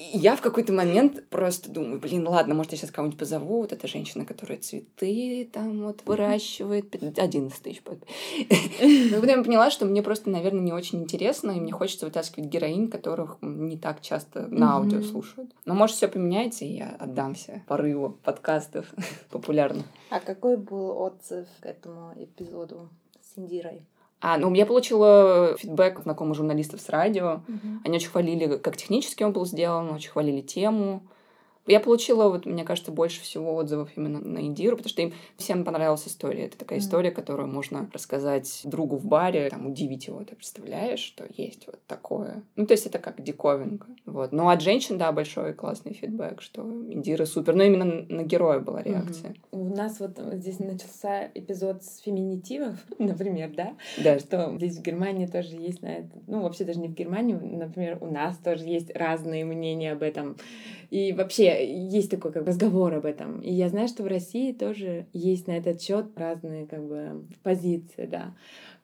Я 0.00 0.36
в 0.36 0.40
какой-то 0.40 0.72
момент 0.72 1.28
просто 1.28 1.70
думаю, 1.70 1.98
блин, 1.98 2.28
ладно, 2.28 2.54
может, 2.54 2.70
я 2.70 2.78
сейчас 2.78 2.92
кого-нибудь 2.92 3.18
позову, 3.18 3.62
вот 3.62 3.72
эта 3.72 3.88
женщина, 3.88 4.24
которая 4.24 4.58
цветы 4.58 5.48
там 5.52 5.82
вот 5.82 6.02
выращивает, 6.04 6.88
пи- 6.88 7.12
11 7.16 7.60
тысяч. 7.60 7.82
Но 7.84 7.96
потом 9.20 9.38
я 9.38 9.42
поняла, 9.42 9.70
что 9.72 9.86
мне 9.86 10.00
просто, 10.00 10.30
наверное, 10.30 10.60
не 10.60 10.72
очень 10.72 11.02
интересно, 11.02 11.50
и 11.50 11.60
мне 11.60 11.72
хочется 11.72 12.06
вытаскивать 12.06 12.48
героинь, 12.48 12.88
которых 12.88 13.38
не 13.40 13.76
так 13.76 14.00
часто 14.00 14.46
на 14.46 14.76
аудио 14.76 15.02
слушают. 15.02 15.50
Но 15.64 15.74
может, 15.74 15.96
все 15.96 16.06
поменяется, 16.06 16.64
и 16.64 16.74
я 16.74 16.94
отдамся 16.96 17.62
порыву 17.66 18.16
подкастов 18.22 18.86
популярных. 19.30 19.84
А 20.10 20.20
какой 20.20 20.56
был 20.56 20.96
отзыв 20.96 21.48
к 21.60 21.66
этому 21.66 22.12
эпизоду 22.16 22.88
с 23.20 23.36
Индирой? 23.36 23.82
А, 24.20 24.36
ну, 24.36 24.52
я 24.54 24.66
получила 24.66 25.56
фидбэк 25.58 25.98
от 25.98 26.04
знакомых 26.04 26.36
журналистов 26.36 26.80
с 26.80 26.88
радио. 26.88 27.42
Они 27.84 27.96
очень 27.96 28.08
хвалили, 28.08 28.56
как 28.56 28.76
технически 28.76 29.22
он 29.22 29.32
был 29.32 29.46
сделан, 29.46 29.90
очень 29.90 30.10
хвалили 30.10 30.40
тему. 30.40 31.02
Я 31.68 31.80
получила, 31.80 32.28
вот, 32.28 32.46
мне 32.46 32.64
кажется, 32.64 32.90
больше 32.90 33.20
всего 33.20 33.54
отзывов 33.54 33.90
именно 33.96 34.18
на 34.20 34.38
Индиру, 34.40 34.76
потому 34.76 34.88
что 34.90 35.02
им 35.02 35.12
всем 35.36 35.64
понравилась 35.64 36.08
история. 36.08 36.46
Это 36.46 36.58
такая 36.58 36.78
Мгм. 36.78 36.86
история, 36.86 37.10
которую 37.10 37.48
можно 37.48 37.88
рассказать 37.92 38.62
другу 38.64 38.96
в 38.96 39.04
баре, 39.06 39.48
там, 39.50 39.66
удивить 39.66 40.06
его. 40.06 40.24
Ты 40.24 40.34
представляешь, 40.34 41.00
что 41.00 41.24
есть 41.36 41.66
вот 41.66 41.78
такое? 41.86 42.42
Ну, 42.56 42.66
то 42.66 42.72
есть 42.72 42.86
это 42.86 42.98
как 42.98 43.22
диковинка. 43.22 43.86
Вот. 44.06 44.32
Ну, 44.32 44.48
от 44.48 44.62
женщин, 44.62 44.98
да, 44.98 45.12
большой 45.12 45.52
классный 45.52 45.92
фидбэк, 45.92 46.40
что 46.40 46.62
Индира 46.62 47.26
супер. 47.26 47.54
Но 47.54 47.62
именно 47.62 47.84
на 47.84 48.22
героя 48.22 48.58
была 48.60 48.82
реакция. 48.82 49.34
У 49.52 49.64
нас 49.74 50.00
вот 50.00 50.18
здесь 50.34 50.58
начался 50.58 51.28
эпизод 51.34 51.84
с 51.84 51.98
феминитивов, 51.98 52.76
например, 52.98 53.50
да? 53.54 53.74
Да, 54.02 54.18
Что 54.18 54.56
здесь 54.56 54.78
в 54.78 54.82
Германии 54.82 55.26
тоже 55.26 55.56
есть 55.56 55.82
на 55.82 55.88
это. 55.88 56.10
Ну, 56.26 56.42
вообще 56.42 56.64
даже 56.64 56.80
не 56.80 56.88
в 56.88 56.94
Германии, 56.94 57.34
например, 57.34 57.98
у 58.00 58.06
нас 58.06 58.38
тоже 58.38 58.64
есть 58.64 58.90
разные 58.94 59.44
мнения 59.44 59.92
об 59.92 60.02
этом. 60.02 60.36
И 60.90 61.12
вообще 61.12 61.66
есть 61.88 62.10
такой 62.10 62.32
как 62.32 62.44
бы 62.44 62.48
разговор 62.48 62.94
об 62.94 63.04
этом. 63.04 63.40
И 63.40 63.52
я 63.52 63.68
знаю, 63.68 63.88
что 63.88 64.02
в 64.02 64.06
России 64.06 64.52
тоже 64.52 65.06
есть 65.12 65.46
на 65.46 65.52
этот 65.52 65.82
счет 65.82 66.06
разные 66.16 66.66
как 66.66 66.86
бы 66.86 67.26
позиции, 67.42 68.06
да. 68.06 68.34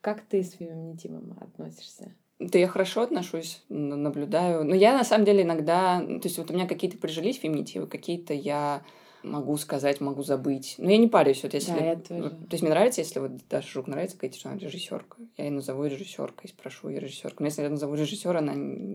Как 0.00 0.20
ты 0.20 0.42
с 0.42 0.52
феминитивом 0.52 1.36
относишься? 1.40 2.12
Да 2.38 2.58
я 2.58 2.68
хорошо 2.68 3.02
отношусь, 3.02 3.62
наблюдаю. 3.68 4.64
Но 4.64 4.74
я 4.74 4.92
на 4.92 5.04
самом 5.04 5.24
деле 5.24 5.42
иногда... 5.44 6.00
То 6.00 6.20
есть 6.24 6.36
вот 6.36 6.50
у 6.50 6.54
меня 6.54 6.66
какие-то 6.66 6.98
прижились 6.98 7.38
феминитивы, 7.38 7.86
какие-то 7.86 8.34
я 8.34 8.82
могу 9.22 9.56
сказать, 9.56 10.00
могу 10.00 10.22
забыть. 10.22 10.74
Но 10.78 10.90
я 10.90 10.98
не 10.98 11.08
парюсь. 11.08 11.42
Вот 11.42 11.54
если... 11.54 11.72
Да, 11.72 11.84
я 11.84 11.96
тоже. 11.96 12.22
вот, 12.22 12.32
то 12.32 12.54
есть 12.54 12.62
мне 12.62 12.70
нравится, 12.70 13.00
если 13.00 13.20
вот 13.20 13.32
Даша 13.48 13.68
Жук 13.68 13.86
нравится, 13.86 14.16
говорить, 14.18 14.36
что 14.36 14.50
она 14.50 14.58
режиссерка. 14.58 15.16
Я 15.36 15.44
ее 15.44 15.50
назову 15.50 15.84
режиссеркой, 15.84 16.50
спрошу 16.50 16.88
ее 16.88 17.00
режиссеркой. 17.00 17.38
Но 17.40 17.46
если 17.46 17.62
я 17.62 17.70
назову 17.70 17.94
режиссера, 17.94 18.40
она 18.40 18.52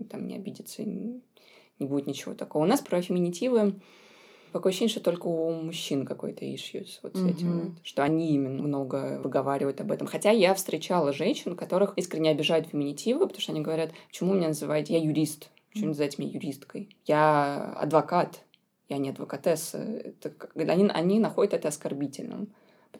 там 0.08 0.26
не 0.26 0.36
обидится, 0.36 0.82
не 1.80 1.86
будет 1.86 2.06
ничего 2.06 2.34
такого. 2.34 2.62
У 2.62 2.66
нас 2.66 2.80
про 2.80 3.02
феминитивы 3.02 3.74
Такое 4.52 4.70
ощущение, 4.70 4.90
что 4.90 5.00
только 5.00 5.26
у 5.28 5.52
мужчин 5.52 6.04
какой-то 6.04 6.44
issues 6.44 6.98
вот 7.02 7.16
с 7.16 7.24
этим, 7.24 7.48
Мгм. 7.48 7.60
вот, 7.60 7.72
что 7.84 8.02
они 8.02 8.34
именно 8.34 8.62
много 8.62 9.20
выговаривают 9.22 9.80
об 9.80 9.92
этом. 9.92 10.08
Хотя 10.08 10.30
я 10.30 10.54
встречала 10.54 11.12
женщин, 11.12 11.54
которых 11.54 11.92
искренне 11.96 12.30
обижают 12.30 12.66
феминитивы, 12.66 13.26
потому 13.26 13.40
что 13.40 13.52
они 13.52 13.60
говорят, 13.60 13.92
почему 14.08 14.34
меня 14.34 14.48
называете, 14.48 14.94
я 14.94 14.98
юрист, 14.98 15.50
почему 15.70 15.88
называете 15.88 16.20
меня 16.20 16.32
юристкой? 16.32 16.96
Я 17.06 17.74
адвокат, 17.76 18.40
я 18.88 18.98
не 18.98 19.10
адвокатесса. 19.10 19.78
Это 19.78 20.32
они, 20.56 20.88
они 20.88 21.20
находят 21.20 21.54
это 21.54 21.68
оскорбительным, 21.68 22.48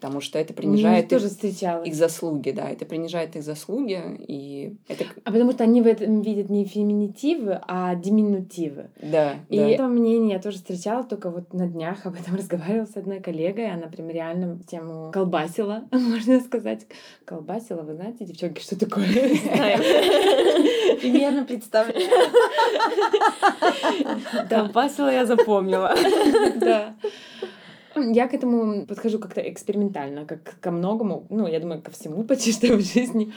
потому 0.00 0.23
что 0.23 0.38
это 0.38 0.54
принижает 0.54 1.09
тоже 1.09 1.26
их, 1.26 1.87
их 1.87 1.95
заслуги, 1.95 2.52
да, 2.52 2.71
это 2.71 2.87
принижает 2.87 3.37
их 3.37 3.42
заслуги, 3.42 4.00
и 4.26 4.76
это, 4.88 5.04
А 5.25 5.30
потому 5.30 5.52
что 5.52 5.64
они 5.64 5.83
в 5.83 5.87
этом 5.87 6.23
видят 6.23 6.49
не 6.49 6.64
феминитивы, 6.64 7.61
а 7.69 7.95
диминутивы. 7.95 8.88
да, 9.02 9.35
И 9.50 9.59
да. 9.59 9.69
это 9.69 9.88
мнение 9.88 10.37
я 10.37 10.40
тоже 10.40 10.57
встречала, 10.57 11.04
только 11.04 11.28
вот 11.30 11.52
на 11.52 11.66
днях 11.69 12.07
об 12.07 12.14
этом 12.14 12.35
разговаривала 12.35 12.87
с 12.87 12.97
одной 12.97 13.21
коллегой. 13.21 13.71
Она 13.71 13.88
прям 13.88 14.09
реально 14.09 14.59
тему 14.66 15.11
колбасила, 15.12 15.85
можно 15.92 16.40
сказать. 16.40 16.87
Колбасила, 17.26 17.83
вы 17.83 17.95
знаете, 17.95 18.25
девчонки, 18.25 18.62
что 18.62 18.78
такое? 18.78 19.07
Примерно 21.00 21.45
представляю. 21.45 22.09
Колбасила 24.49 25.12
я 25.12 25.26
запомнила. 25.26 25.95
Да. 26.57 26.95
Я 28.02 28.28
к 28.28 28.35
этому 28.35 28.87
подхожу 28.87 29.19
как-то 29.19 29.40
экспериментально, 29.40 30.25
как 30.26 30.59
ко 30.61 30.71
многому, 30.71 31.26
ну, 31.30 31.47
я 31.47 31.61
думаю, 31.61 31.83
ко 31.83 31.90
всему 31.90 32.23
почти 32.25 32.52
что 32.52 32.76
в 32.76 32.80
жизни. 32.80 33.33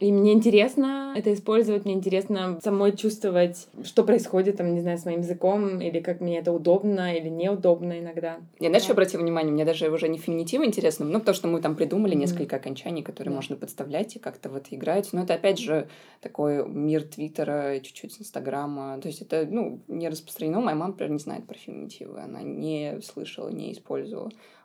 И 0.00 0.12
мне 0.12 0.32
интересно 0.32 1.14
это 1.16 1.32
использовать, 1.32 1.84
мне 1.84 1.94
интересно 1.94 2.58
самой 2.62 2.96
чувствовать, 2.96 3.68
что 3.84 4.04
происходит, 4.04 4.56
там, 4.56 4.74
не 4.74 4.80
знаю, 4.80 4.98
с 4.98 5.04
моим 5.04 5.20
языком, 5.20 5.80
или 5.80 6.00
как 6.00 6.20
мне 6.20 6.38
это 6.38 6.52
удобно 6.52 7.14
или 7.14 7.28
неудобно 7.28 7.98
иногда. 8.00 8.36
Я 8.60 8.68
знаешь, 8.68 8.86
Да. 8.86 8.92
обратила 8.92 9.20
внимание, 9.22 9.52
мне 9.52 9.64
даже 9.64 9.88
уже 9.90 10.08
не 10.08 10.18
феминитивы 10.18 10.64
интересны, 10.66 11.06
ну, 11.06 11.18
потому 11.20 11.34
что 11.34 11.48
мы 11.48 11.60
там 11.60 11.76
придумали 11.76 12.12
Мгм. 12.12 12.20
несколько 12.20 12.56
окончаний, 12.56 13.02
которые 13.02 13.30
Да. 13.32 13.36
можно 13.36 13.56
подставлять 13.56 14.16
и 14.16 14.18
как-то 14.18 14.48
в 14.48 14.56
это 14.56 14.74
играть. 14.74 15.12
Но 15.12 15.22
это, 15.22 15.34
опять 15.34 15.58
же, 15.58 15.88
такой 16.20 16.66
мир 16.68 17.02
Твиттера, 17.02 17.78
чуть-чуть 17.80 18.20
Инстаграма. 18.20 18.98
То 19.00 19.08
есть 19.08 19.22
это, 19.22 19.46
ну, 19.50 19.80
не 19.88 20.08
распространено. 20.08 20.60
Моя 20.60 20.76
мама, 20.76 20.92
например, 20.92 21.12
не 21.12 21.18
знает 21.18 21.46
про 21.46 21.56
феминитивы. 21.56 22.20
Она 22.20 22.42
не 22.42 23.00
слышала, 23.02 23.48
не 23.48 23.72
использовала. 23.72 24.05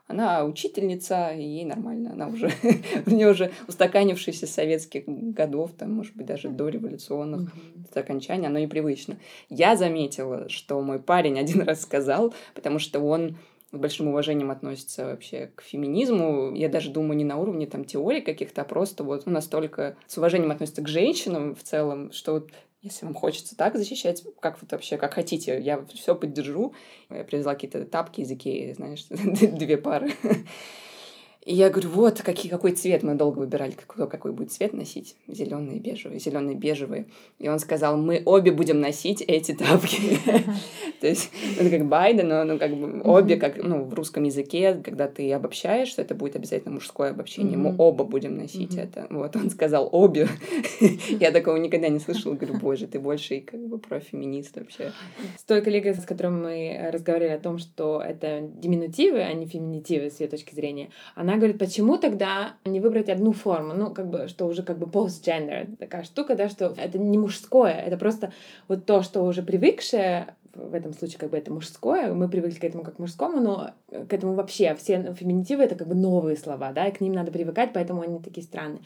Она 0.06 0.44
учительница, 0.44 1.30
и 1.30 1.42
ей 1.42 1.64
нормально. 1.64 2.12
Она 2.12 2.28
уже, 2.28 2.50
у 3.06 3.10
нее 3.10 3.30
уже 3.30 3.50
устаканившийся 3.68 4.46
с 4.46 4.50
советских 4.50 5.04
годов, 5.06 5.72
там, 5.78 5.92
может 5.92 6.14
быть, 6.16 6.26
даже 6.26 6.48
до 6.48 6.68
революционных 6.68 7.50
это 7.90 8.00
окончание, 8.00 8.48
оно 8.48 8.58
непривычно. 8.58 9.16
Я 9.48 9.76
заметила, 9.76 10.48
что 10.48 10.80
мой 10.80 10.98
парень 10.98 11.38
один 11.38 11.62
раз 11.62 11.82
сказал, 11.82 12.34
потому 12.54 12.78
что 12.78 13.00
он 13.00 13.36
с 13.70 13.78
большим 13.78 14.08
уважением 14.08 14.50
относится 14.50 15.06
вообще 15.06 15.50
к 15.54 15.62
феминизму. 15.62 16.54
Я 16.54 16.68
даже 16.68 16.90
думаю, 16.90 17.16
не 17.16 17.24
на 17.24 17.38
уровне 17.38 17.66
там 17.66 17.84
теорий 17.84 18.20
каких-то, 18.20 18.62
а 18.62 18.64
просто 18.64 19.02
вот 19.02 19.24
ну, 19.24 19.32
настолько 19.32 19.96
с 20.06 20.18
уважением 20.18 20.50
относится 20.50 20.82
к 20.82 20.88
женщинам 20.88 21.54
в 21.54 21.62
целом, 21.62 22.12
что 22.12 22.32
вот 22.32 22.50
если 22.82 23.04
вам 23.04 23.14
хочется 23.14 23.56
так 23.56 23.76
защищать, 23.76 24.24
как 24.40 24.60
вот 24.60 24.72
вообще, 24.72 24.98
как 24.98 25.14
хотите, 25.14 25.60
я 25.60 25.84
все 25.94 26.16
поддержу. 26.16 26.74
Я 27.10 27.22
привезла 27.22 27.54
какие-то 27.54 27.84
тапки 27.86 28.22
из 28.22 28.30
Икеи, 28.30 28.72
знаешь, 28.72 29.04
две 29.08 29.76
пары. 29.78 30.12
И 31.44 31.54
я 31.54 31.70
говорю, 31.70 31.88
вот 31.88 32.22
какие, 32.22 32.50
какой 32.50 32.70
цвет. 32.72 33.02
Мы 33.02 33.16
долго 33.16 33.40
выбирали, 33.40 33.72
какой, 33.72 34.08
какой 34.08 34.30
будет 34.32 34.52
цвет 34.52 34.72
носить. 34.72 35.16
Зеленый, 35.26 35.80
бежевый, 35.80 36.20
зеленый, 36.20 36.54
бежевый. 36.54 37.06
И 37.40 37.48
он 37.48 37.58
сказал, 37.58 37.96
мы 37.96 38.22
обе 38.24 38.52
будем 38.52 38.80
носить 38.80 39.22
эти 39.22 39.52
тапки. 39.52 40.18
То 41.00 41.08
есть 41.08 41.32
это 41.58 41.68
как 41.68 41.88
Байден, 41.88 42.28
но 42.28 42.44
ну, 42.44 42.58
как 42.60 42.76
бы 42.76 43.02
обе, 43.02 43.36
как 43.36 43.56
ну, 43.56 43.82
в 43.82 43.94
русском 43.94 44.22
языке, 44.22 44.80
когда 44.84 45.08
ты 45.08 45.32
обобщаешь, 45.32 45.88
что 45.88 46.00
это 46.00 46.14
будет 46.14 46.36
обязательно 46.36 46.74
мужское 46.74 47.10
обобщение. 47.10 47.58
Мы 47.58 47.74
оба 47.76 48.04
будем 48.04 48.36
носить 48.36 48.76
это. 48.76 49.08
Вот 49.10 49.34
он 49.34 49.50
сказал 49.50 49.88
обе. 49.90 50.28
Я 51.08 51.32
такого 51.32 51.56
никогда 51.56 51.88
не 51.88 51.98
слышала. 51.98 52.34
Говорю, 52.34 52.60
боже, 52.60 52.86
ты 52.86 53.00
больше 53.00 53.40
как 53.40 53.60
бы 53.66 53.78
профеминист 53.78 54.56
вообще. 54.56 54.92
С 55.36 55.42
той 55.42 55.60
коллегой, 55.60 55.94
с 55.94 56.04
которой 56.04 56.28
мы 56.28 56.68
э, 56.68 56.90
разговаривали 56.90 57.32
о 57.32 57.40
том, 57.40 57.58
что 57.58 58.00
это 58.00 58.40
диминутивы, 58.42 59.22
а 59.22 59.32
не 59.32 59.46
феминитивы 59.46 60.08
с 60.08 60.20
ее 60.20 60.28
точки 60.28 60.54
зрения, 60.54 60.90
она 61.16 61.31
Она 61.32 61.38
говорит, 61.38 61.58
почему 61.58 61.96
тогда 61.96 62.56
не 62.66 62.78
выбрать 62.78 63.08
одну 63.08 63.32
форму? 63.32 63.72
Ну, 63.72 63.90
как 63.90 64.10
бы, 64.10 64.28
что 64.28 64.44
уже 64.44 64.62
как 64.62 64.76
бы 64.76 64.84
post-gender, 64.84 65.76
такая 65.76 66.02
штука, 66.02 66.34
да, 66.34 66.50
что 66.50 66.74
это 66.76 66.98
не 66.98 67.16
мужское, 67.16 67.72
это 67.72 67.96
просто 67.96 68.34
вот 68.68 68.84
то, 68.84 69.02
что 69.02 69.22
уже 69.22 69.42
привыкшее, 69.42 70.34
в 70.52 70.74
этом 70.74 70.92
случае 70.92 71.18
как 71.18 71.30
бы 71.30 71.38
это 71.38 71.50
мужское, 71.50 72.12
мы 72.12 72.28
привыкли 72.28 72.58
к 72.58 72.64
этому 72.64 72.84
как 72.84 72.98
мужскому, 72.98 73.40
но 73.40 73.70
к 73.88 74.12
этому 74.12 74.34
вообще 74.34 74.74
все 74.74 75.14
феминитивы 75.14 75.62
это 75.62 75.74
как 75.74 75.88
бы 75.88 75.94
новые 75.94 76.36
слова, 76.36 76.70
да, 76.72 76.88
и 76.88 76.92
к 76.92 77.00
ним 77.00 77.14
надо 77.14 77.32
привыкать, 77.32 77.70
поэтому 77.72 78.02
они 78.02 78.18
такие 78.18 78.44
странные. 78.44 78.82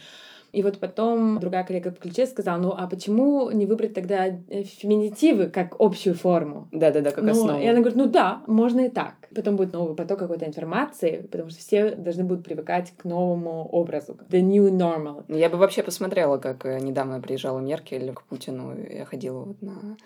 И 0.52 0.62
вот 0.62 0.78
потом 0.78 1.38
другая 1.38 1.64
коллега 1.64 1.90
по 1.90 2.00
ключе 2.00 2.26
сказала, 2.26 2.58
ну 2.58 2.74
а 2.76 2.86
почему 2.86 3.50
не 3.50 3.66
выбрать 3.66 3.94
тогда 3.94 4.26
э, 4.26 4.62
феминитивы 4.62 5.48
как 5.48 5.76
общую 5.78 6.14
форму? 6.14 6.68
Да-да-да, 6.72 7.10
как 7.10 7.24
ну, 7.24 7.32
основу. 7.32 7.60
И 7.60 7.66
она 7.66 7.80
говорит, 7.80 7.96
ну 7.96 8.06
да, 8.06 8.42
можно 8.46 8.80
и 8.80 8.88
так. 8.88 9.14
Потом 9.34 9.56
будет 9.56 9.72
новый 9.72 9.94
поток 9.94 10.18
какой-то 10.18 10.46
информации, 10.46 11.26
потому 11.30 11.50
что 11.50 11.58
все 11.60 11.90
должны 11.90 12.24
будут 12.24 12.44
привыкать 12.44 12.92
к 12.96 13.04
новому 13.04 13.68
образу. 13.68 14.16
The 14.30 14.40
new 14.40 14.70
normal. 14.70 15.24
Я 15.28 15.50
бы 15.50 15.58
вообще 15.58 15.82
посмотрела, 15.82 16.38
как 16.38 16.64
э, 16.64 16.78
недавно 16.80 17.20
приезжала 17.20 17.58
Меркель 17.58 18.12
к 18.12 18.22
Путину. 18.22 18.74
Я 18.90 19.04
ходила 19.04 19.40
вот 19.40 19.62
на 19.62 19.96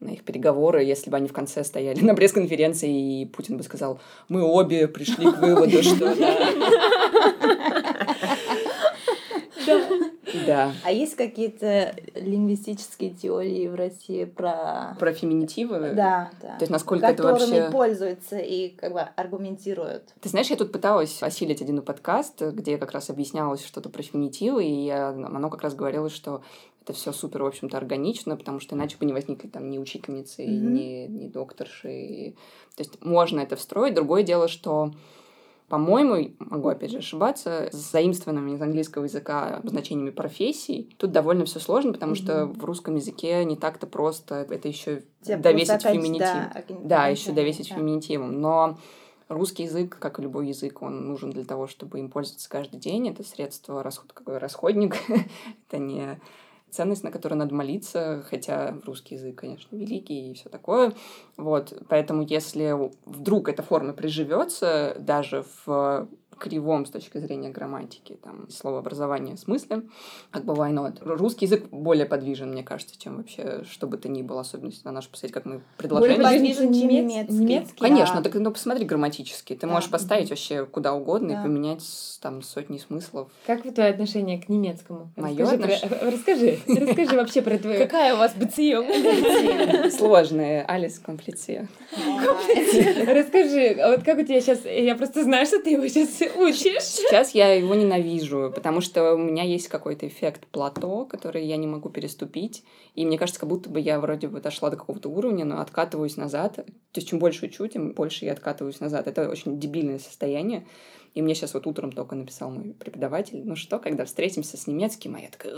на 0.00 0.10
их 0.10 0.22
переговоры, 0.22 0.84
если 0.84 1.10
бы 1.10 1.16
они 1.16 1.28
в 1.28 1.32
конце 1.32 1.64
стояли 1.64 2.00
на 2.04 2.14
пресс-конференции, 2.14 3.22
и 3.22 3.26
Путин 3.26 3.56
бы 3.56 3.62
сказал, 3.62 4.00
мы 4.28 4.42
обе 4.42 4.86
пришли 4.88 5.30
к 5.30 5.38
выводу, 5.38 5.82
что 5.82 6.14
Да. 10.46 10.72
А 10.84 10.92
есть 10.92 11.16
какие-то 11.16 11.94
лингвистические 12.14 13.10
теории 13.10 13.66
в 13.68 13.74
России 13.74 14.24
про... 14.24 14.96
Про 14.98 15.12
феминитивы? 15.12 15.92
Да, 15.94 16.30
да. 16.42 16.56
То 16.56 16.62
есть 16.62 16.70
насколько 16.70 17.06
это 17.06 17.22
вообще... 17.22 17.46
Которыми 17.46 17.72
пользуются 17.72 18.38
и 18.38 18.70
как 18.70 18.92
бы 18.92 19.00
аргументируют. 19.00 20.14
Ты 20.20 20.28
знаешь, 20.28 20.48
я 20.48 20.56
тут 20.56 20.72
пыталась 20.72 21.22
осилить 21.22 21.62
один 21.62 21.80
подкаст, 21.82 22.42
где 22.42 22.76
как 22.78 22.92
раз 22.92 23.10
объяснялось 23.10 23.64
что-то 23.64 23.88
про 23.88 24.02
феминитивы, 24.02 24.64
и 24.64 24.90
оно 24.90 25.48
как 25.50 25.62
раз 25.62 25.74
говорилось, 25.74 26.12
что 26.12 26.42
это 26.82 26.92
все 26.92 27.12
супер, 27.12 27.42
в 27.42 27.46
общем-то, 27.46 27.76
органично, 27.76 28.36
потому 28.36 28.60
что 28.60 28.74
иначе 28.74 28.96
бы 28.98 29.04
не 29.04 29.12
возникли 29.12 29.48
там 29.48 29.70
ни 29.70 29.78
учительницы, 29.78 30.42
mm-hmm. 30.42 30.46
ни, 30.46 31.06
ни 31.06 31.28
докторши. 31.28 32.34
То 32.76 32.82
есть 32.82 33.04
можно 33.04 33.40
это 33.40 33.56
встроить. 33.56 33.94
Другое 33.94 34.22
дело, 34.22 34.48
что 34.48 34.92
по-моему, 35.68 36.34
могу 36.38 36.68
опять 36.68 36.90
же 36.90 36.98
ошибаться, 36.98 37.68
с 37.70 37.92
заимствованными 37.92 38.52
из 38.52 38.62
английского 38.62 39.04
языка 39.04 39.56
обозначениями 39.56 40.10
профессий. 40.10 40.94
Тут 40.96 41.12
довольно 41.12 41.44
все 41.44 41.60
сложно, 41.60 41.92
потому 41.92 42.12
mm-hmm. 42.12 42.16
что 42.16 42.46
в 42.46 42.64
русском 42.64 42.94
языке 42.96 43.44
не 43.44 43.56
так-то 43.56 43.86
просто 43.86 44.46
это 44.48 44.66
еще 44.68 45.02
довесить 45.24 45.82
феминитив. 45.82 46.20
Да, 46.20 46.64
да 46.68 47.06
еще 47.08 47.32
довесить 47.32 47.68
да. 47.68 47.76
феминитивом. 47.76 48.40
Но 48.40 48.78
русский 49.28 49.64
язык, 49.64 49.98
как 49.98 50.18
и 50.18 50.22
любой 50.22 50.48
язык, 50.48 50.80
он 50.80 51.06
нужен 51.06 51.30
для 51.30 51.44
того, 51.44 51.66
чтобы 51.66 51.98
им 51.98 52.08
пользоваться 52.10 52.48
каждый 52.48 52.80
день. 52.80 53.08
Это 53.10 53.22
средство, 53.22 53.82
расход, 53.82 54.12
какой 54.12 54.38
расходник. 54.38 54.96
это 55.68 55.78
не 55.78 56.18
ценность, 56.70 57.04
на 57.04 57.10
которую 57.10 57.38
надо 57.38 57.54
молиться, 57.54 58.24
хотя 58.28 58.74
русский 58.84 59.14
язык, 59.14 59.36
конечно, 59.36 59.74
великий 59.76 60.30
и 60.30 60.34
все 60.34 60.48
такое. 60.48 60.92
Вот, 61.36 61.72
поэтому 61.88 62.22
если 62.22 62.90
вдруг 63.04 63.48
эта 63.48 63.62
форма 63.62 63.92
приживется 63.92 64.96
даже 64.98 65.44
в 65.64 66.08
кривом 66.38 66.86
с 66.86 66.90
точки 66.90 67.18
зрения 67.18 67.50
грамматики, 67.50 68.18
там, 68.22 68.48
словообразования, 68.50 69.36
смысле, 69.36 69.82
как 70.30 70.44
бы 70.44 70.54
why 70.54 70.72
not. 70.72 70.98
Русский 71.00 71.46
язык 71.46 71.68
более 71.70 72.06
подвижен, 72.06 72.50
мне 72.50 72.62
кажется, 72.62 72.98
чем 72.98 73.16
вообще 73.16 73.64
что 73.70 73.86
бы 73.86 73.96
то 73.96 74.08
ни 74.08 74.22
было, 74.22 74.40
особенно 74.40 74.72
на 74.84 74.92
наш 74.92 75.08
посмотреть, 75.08 75.32
как 75.32 75.44
мы 75.44 75.60
предложили. 75.76 76.16
Более 76.16 76.30
подвижен, 76.30 76.72
чем 76.72 76.88
немецкий. 76.88 77.34
немецкий. 77.34 77.78
Конечно, 77.78 78.22
так 78.22 78.34
ну 78.34 78.50
посмотри 78.50 78.84
грамматически. 78.84 79.54
Ты 79.54 79.66
да. 79.66 79.72
можешь 79.72 79.90
поставить 79.90 80.30
вообще 80.30 80.66
куда 80.66 80.94
угодно 80.94 81.34
да. 81.34 81.40
и 81.40 81.42
поменять 81.44 81.84
там 82.20 82.42
сотни 82.42 82.78
смыслов. 82.78 83.28
Как 83.46 83.64
вот 83.64 83.74
твое 83.74 83.90
отношение 83.90 84.40
к 84.40 84.48
немецкому? 84.48 85.10
Мое 85.16 85.44
расскажи, 85.44 85.86
про... 85.86 86.10
расскажи, 86.10 86.58
расскажи 86.66 87.16
вообще 87.16 87.42
про 87.42 87.58
твое... 87.58 87.78
Какая 87.78 88.14
у 88.14 88.18
вас 88.18 88.34
beziehung? 88.34 89.90
Сложная, 89.90 90.64
Алис 90.64 90.98
комплиция. 90.98 91.68
Расскажи, 91.92 93.80
а 93.80 93.90
вот 93.90 94.04
как 94.04 94.18
у 94.18 94.22
тебя 94.22 94.40
сейчас... 94.40 94.64
Я 94.64 94.94
просто 94.96 95.22
знаю, 95.24 95.46
что 95.46 95.60
ты 95.60 95.70
его 95.70 95.86
сейчас 95.88 96.08
учишь. 96.36 96.82
Сейчас 96.82 97.34
я 97.34 97.52
его 97.54 97.74
ненавижу, 97.74 98.52
потому 98.54 98.80
что 98.80 99.14
у 99.14 99.18
меня 99.18 99.42
есть 99.42 99.68
какой-то 99.68 100.06
эффект 100.06 100.46
плато, 100.46 101.04
который 101.06 101.44
я 101.44 101.56
не 101.56 101.66
могу 101.66 101.88
переступить. 101.88 102.64
И 102.94 103.04
мне 103.06 103.18
кажется, 103.18 103.40
как 103.40 103.48
будто 103.48 103.70
бы 103.70 103.80
я 103.80 104.00
вроде 104.00 104.28
бы 104.28 104.40
дошла 104.40 104.70
до 104.70 104.76
какого-то 104.76 105.08
уровня, 105.08 105.44
но 105.44 105.60
откатываюсь 105.60 106.16
назад. 106.16 106.56
То 106.56 106.64
есть 106.94 107.08
чем 107.08 107.18
больше 107.18 107.46
учу, 107.46 107.66
тем 107.66 107.92
больше 107.92 108.24
я 108.24 108.32
откатываюсь 108.32 108.80
назад. 108.80 109.06
Это 109.06 109.28
очень 109.28 109.58
дебильное 109.58 109.98
состояние. 109.98 110.66
И 111.14 111.22
мне 111.22 111.34
сейчас 111.34 111.54
вот 111.54 111.66
утром 111.66 111.90
только 111.90 112.14
написал 112.14 112.50
мой 112.50 112.74
преподаватель, 112.78 113.42
ну 113.44 113.56
что, 113.56 113.78
когда 113.78 114.04
встретимся 114.04 114.56
с 114.56 114.66
немецким, 114.66 115.16
а 115.16 115.20
я 115.20 115.28
такая, 115.28 115.54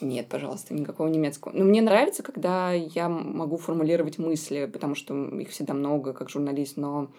нет, 0.00 0.28
пожалуйста, 0.28 0.74
никакого 0.74 1.08
немецкого. 1.08 1.52
Но 1.52 1.64
мне 1.64 1.80
нравится, 1.80 2.22
когда 2.22 2.72
я 2.72 3.08
могу 3.08 3.56
формулировать 3.56 4.18
мысли, 4.18 4.68
потому 4.70 4.96
что 4.96 5.14
их 5.28 5.50
всегда 5.50 5.72
много, 5.72 6.12
как 6.12 6.30
журналист, 6.30 6.76
но 6.76 7.10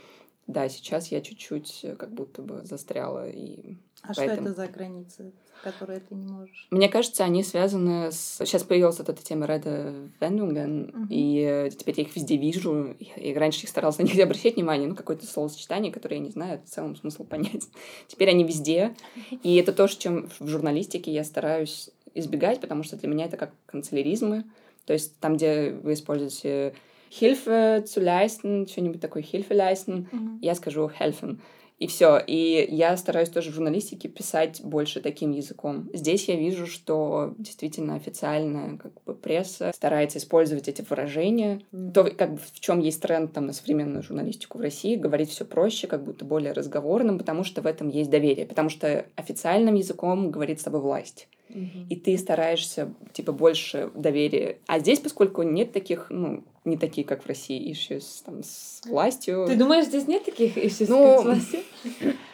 да, 0.47 0.69
сейчас 0.69 1.08
я 1.08 1.21
чуть-чуть 1.21 1.79
э, 1.84 1.95
как 1.95 2.12
будто 2.12 2.41
бы 2.41 2.63
застряла. 2.63 3.27
И 3.29 3.77
а 4.03 4.13
поэтому... 4.15 4.41
что 4.41 4.51
это 4.51 4.53
за 4.53 4.67
границы, 4.67 5.34
которые 5.63 5.99
ты 6.01 6.13
не 6.13 6.27
можешь? 6.27 6.67
Мне 6.69 6.88
кажется, 6.88 7.23
они 7.23 7.43
связаны 7.43 8.12
с... 8.12 8.38
Сейчас 8.45 8.63
появилась 8.63 8.99
вот 8.99 9.10
эта 9.10 9.23
тема 9.23 9.47
Реда 9.47 9.93
Вендунген, 10.21 10.86
uh-huh. 10.86 11.08
и 11.10 11.39
э, 11.39 11.69
теперь 11.71 11.95
я 11.97 12.03
их 12.03 12.15
везде 12.15 12.38
вижу. 12.38 12.95
И 12.99 13.34
раньше 13.34 13.63
их 13.63 13.69
старалась 13.69 13.97
на 13.97 14.03
них 14.03 14.19
обращать 14.19 14.55
внимание, 14.55 14.88
ну, 14.88 14.95
какое-то 14.95 15.25
словосочетание, 15.25 15.91
которое 15.91 16.17
я 16.17 16.21
не 16.21 16.29
знаю, 16.31 16.62
в 16.63 16.69
целом 16.69 16.95
смысл 16.95 17.23
понять. 17.29 17.67
Теперь 18.08 18.29
они 18.29 18.43
везде. 18.43 18.95
И 19.41 19.55
это 19.55 19.73
то, 19.73 19.88
чем 19.88 20.29
в 20.39 20.47
журналистике 20.47 21.12
я 21.12 21.23
стараюсь 21.23 21.89
избегать, 22.13 22.62
потому 22.62 22.84
что 22.84 22.97
для 22.97 23.10
меня 23.10 23.25
это 23.25 23.38
как 23.38 23.51
канцеляризмы. 23.65 24.45
То 24.86 24.93
есть 24.93 25.19
там, 25.19 25.38
где 25.38 25.71
вы 25.71 25.93
используете 25.93 26.75
Hilfe 27.19 27.84
zu 27.86 28.01
leisten, 28.01 28.67
что-нибудь 28.67 29.01
такое 29.01 29.23
Hilfe 29.23 29.56
leisten, 29.56 30.08
mm-hmm. 30.12 30.39
я 30.41 30.56
скажу 30.56 30.91
helfen. 30.99 31.39
И 31.78 31.88
все. 31.88 32.19
И 32.25 32.67
я 32.69 32.95
стараюсь 32.95 33.30
тоже 33.30 33.51
в 33.51 33.54
журналистике 33.54 34.08
писать 34.08 34.62
больше 34.63 35.01
таким 35.01 35.32
языком. 35.32 35.89
Здесь 35.93 36.30
я 36.30 36.36
вижу, 36.36 36.67
что 36.67 37.34
действительно 37.38 37.95
официальная 37.95 38.78
как 38.78 38.93
бы, 39.04 39.13
пресса 39.13 39.73
старается 39.75 40.19
использовать 40.19 40.69
эти 40.69 40.86
выражения. 40.88 41.62
Mm. 41.73 41.91
То, 41.91 42.06
как 42.06 42.34
бы, 42.36 42.39
в 42.39 42.60
чем 42.62 42.80
есть 42.80 43.01
тренд 43.01 43.34
там, 43.34 43.47
на 43.47 43.54
современную 43.54 44.04
журналистику 44.04 44.58
в 44.58 44.62
России, 44.62 44.95
говорить 44.95 45.30
все 45.30 45.43
проще, 45.43 45.88
как 45.88 46.04
будто 46.04 46.23
более 46.23 46.54
разговорным, 46.54 47.17
потому 47.17 47.43
что 47.43 47.62
в 47.62 47.65
этом 47.65 47.89
есть 47.89 48.10
доверие. 48.10 48.45
Потому 48.45 48.69
что 48.69 49.06
официальным 49.17 49.75
языком 49.75 50.32
говорит 50.32 50.62
с 50.62 50.63
тобой 50.63 50.80
власть. 50.80 51.28
И 51.49 51.95
ты 51.95 52.17
стараешься, 52.17 52.93
типа, 53.13 53.31
больше 53.31 53.91
доверия. 53.95 54.58
А 54.67 54.79
здесь, 54.79 54.99
поскольку 54.99 55.43
нет 55.43 55.71
таких, 55.71 56.08
ну, 56.10 56.43
не 56.65 56.77
такие, 56.77 57.05
как 57.05 57.23
в 57.23 57.27
России, 57.27 57.71
issues 57.71 58.23
там, 58.25 58.43
с 58.43 58.81
властью. 58.86 59.45
Ты 59.47 59.55
думаешь, 59.55 59.86
здесь 59.86 60.08
нет 60.08 60.25
таких 60.25 60.58
issues, 60.58 60.88
ну, 60.89 61.21
с 61.21 61.23
властью? 61.23 61.60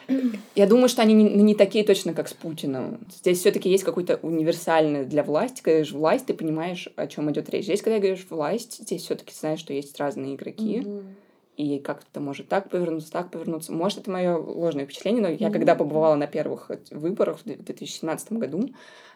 Я 0.54 0.66
думаю, 0.66 0.88
что 0.88 1.02
они 1.02 1.14
не, 1.14 1.24
не 1.24 1.54
такие 1.54 1.84
точно, 1.84 2.14
как 2.14 2.28
с 2.28 2.32
Путиным. 2.32 3.00
Здесь 3.14 3.40
все-таки 3.40 3.68
есть 3.68 3.84
какой-то 3.84 4.18
универсальный 4.22 5.04
для 5.04 5.22
власти. 5.22 5.60
Когда 5.62 5.76
говоришь 5.76 5.92
власть, 5.92 6.26
ты 6.26 6.34
понимаешь, 6.34 6.88
о 6.96 7.06
чем 7.06 7.30
идет 7.30 7.50
речь. 7.50 7.64
Здесь, 7.64 7.82
когда 7.82 7.98
говоришь 7.98 8.26
власть, 8.30 8.78
здесь 8.82 9.02
все-таки 9.02 9.34
знаешь, 9.38 9.60
что 9.60 9.72
есть 9.72 9.98
разные 10.00 10.34
игроки. 10.34 10.78
Mm-hmm. 10.78 11.04
И 11.56 11.78
как 11.80 12.02
это 12.10 12.20
может 12.20 12.48
так 12.48 12.70
повернуться, 12.70 13.12
так 13.12 13.30
повернуться. 13.30 13.72
Может, 13.72 13.98
это 13.98 14.10
мое 14.10 14.36
ложное 14.36 14.86
впечатление, 14.86 15.22
но 15.22 15.28
я 15.28 15.36
mm-hmm. 15.36 15.52
когда 15.52 15.74
побывала 15.74 16.14
на 16.14 16.26
первых 16.26 16.70
выборах 16.90 17.40
в 17.40 17.44
2017 17.44 18.32
году, 18.32 18.70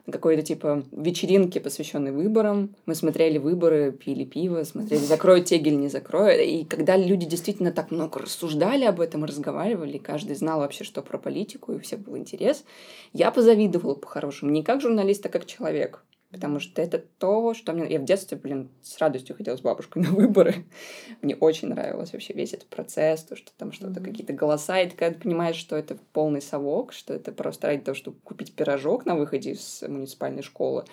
на 0.07 0.12
какой-то 0.12 0.42
типа 0.42 0.85
вечеринке, 0.92 1.61
посвященной 1.61 2.12
выборам. 2.12 2.75
Мы 2.85 2.94
смотрели 2.94 3.38
выборы, 3.38 3.90
пили 3.90 4.25
пиво, 4.25 4.62
смотрели, 4.64 5.01
закроют 5.01 5.46
тегель, 5.46 5.79
не 5.79 5.88
закроют. 5.88 6.40
И 6.40 6.64
когда 6.64 6.96
люди 6.96 7.27
действительно 7.27 7.72
так 7.72 7.90
много 7.90 8.20
рассуждали 8.20 8.85
об 8.85 9.01
этом, 9.01 9.25
разговаривали, 9.25 9.99
каждый 9.99 10.37
знал 10.37 10.61
вообще, 10.61 10.85
что 10.85 11.03
про 11.03 11.18
политику, 11.18 11.72
и 11.72 11.77
у 11.77 11.81
всех 11.81 12.01
был 12.01 12.16
интерес, 12.16 12.64
я 13.12 13.31
позавидовала 13.31 13.94
по-хорошему. 13.94 14.51
Не 14.51 14.62
как 14.62 14.81
журналист, 14.81 15.25
а 15.27 15.29
как 15.29 15.46
человек. 15.46 16.05
Потому 16.31 16.59
что 16.59 16.83
это 16.83 16.99
то, 17.19 17.55
что 17.55 17.73
мне... 17.73 17.89
Я 17.89 18.01
в 18.01 18.05
детстве, 18.05 18.37
блин, 18.37 18.69
с 18.83 18.99
радостью 18.99 19.37
ходила 19.37 19.57
с 19.57 19.61
бабушкой 19.61 20.03
на 20.05 20.11
выборы. 20.11 20.67
Мне 21.23 21.37
очень 21.37 21.69
нравилось 21.69 22.12
вообще 22.12 22.35
весь 22.35 22.53
этот 22.53 22.69
процесс, 22.69 23.23
то, 23.23 23.37
что 23.37 23.53
там 23.57 23.73
что-то, 23.73 24.01
mm-hmm. 24.01 24.05
какие-то 24.05 24.33
голоса. 24.33 24.81
И 24.81 24.89
ты 24.91 24.97
когда 24.97 25.19
понимаешь, 25.19 25.57
что 25.57 25.77
это 25.77 25.97
полный 26.12 26.43
совок, 26.43 26.93
что 26.93 27.15
это 27.15 27.33
просто 27.33 27.69
ради 27.69 27.83
того, 27.83 27.95
чтобы 27.95 28.19
купить 28.25 28.55
пирожок 28.55 29.07
на 29.07 29.15
выходе 29.15 29.53
из 29.53 29.83
муниципальной 29.87 30.43
школы, 30.43 30.85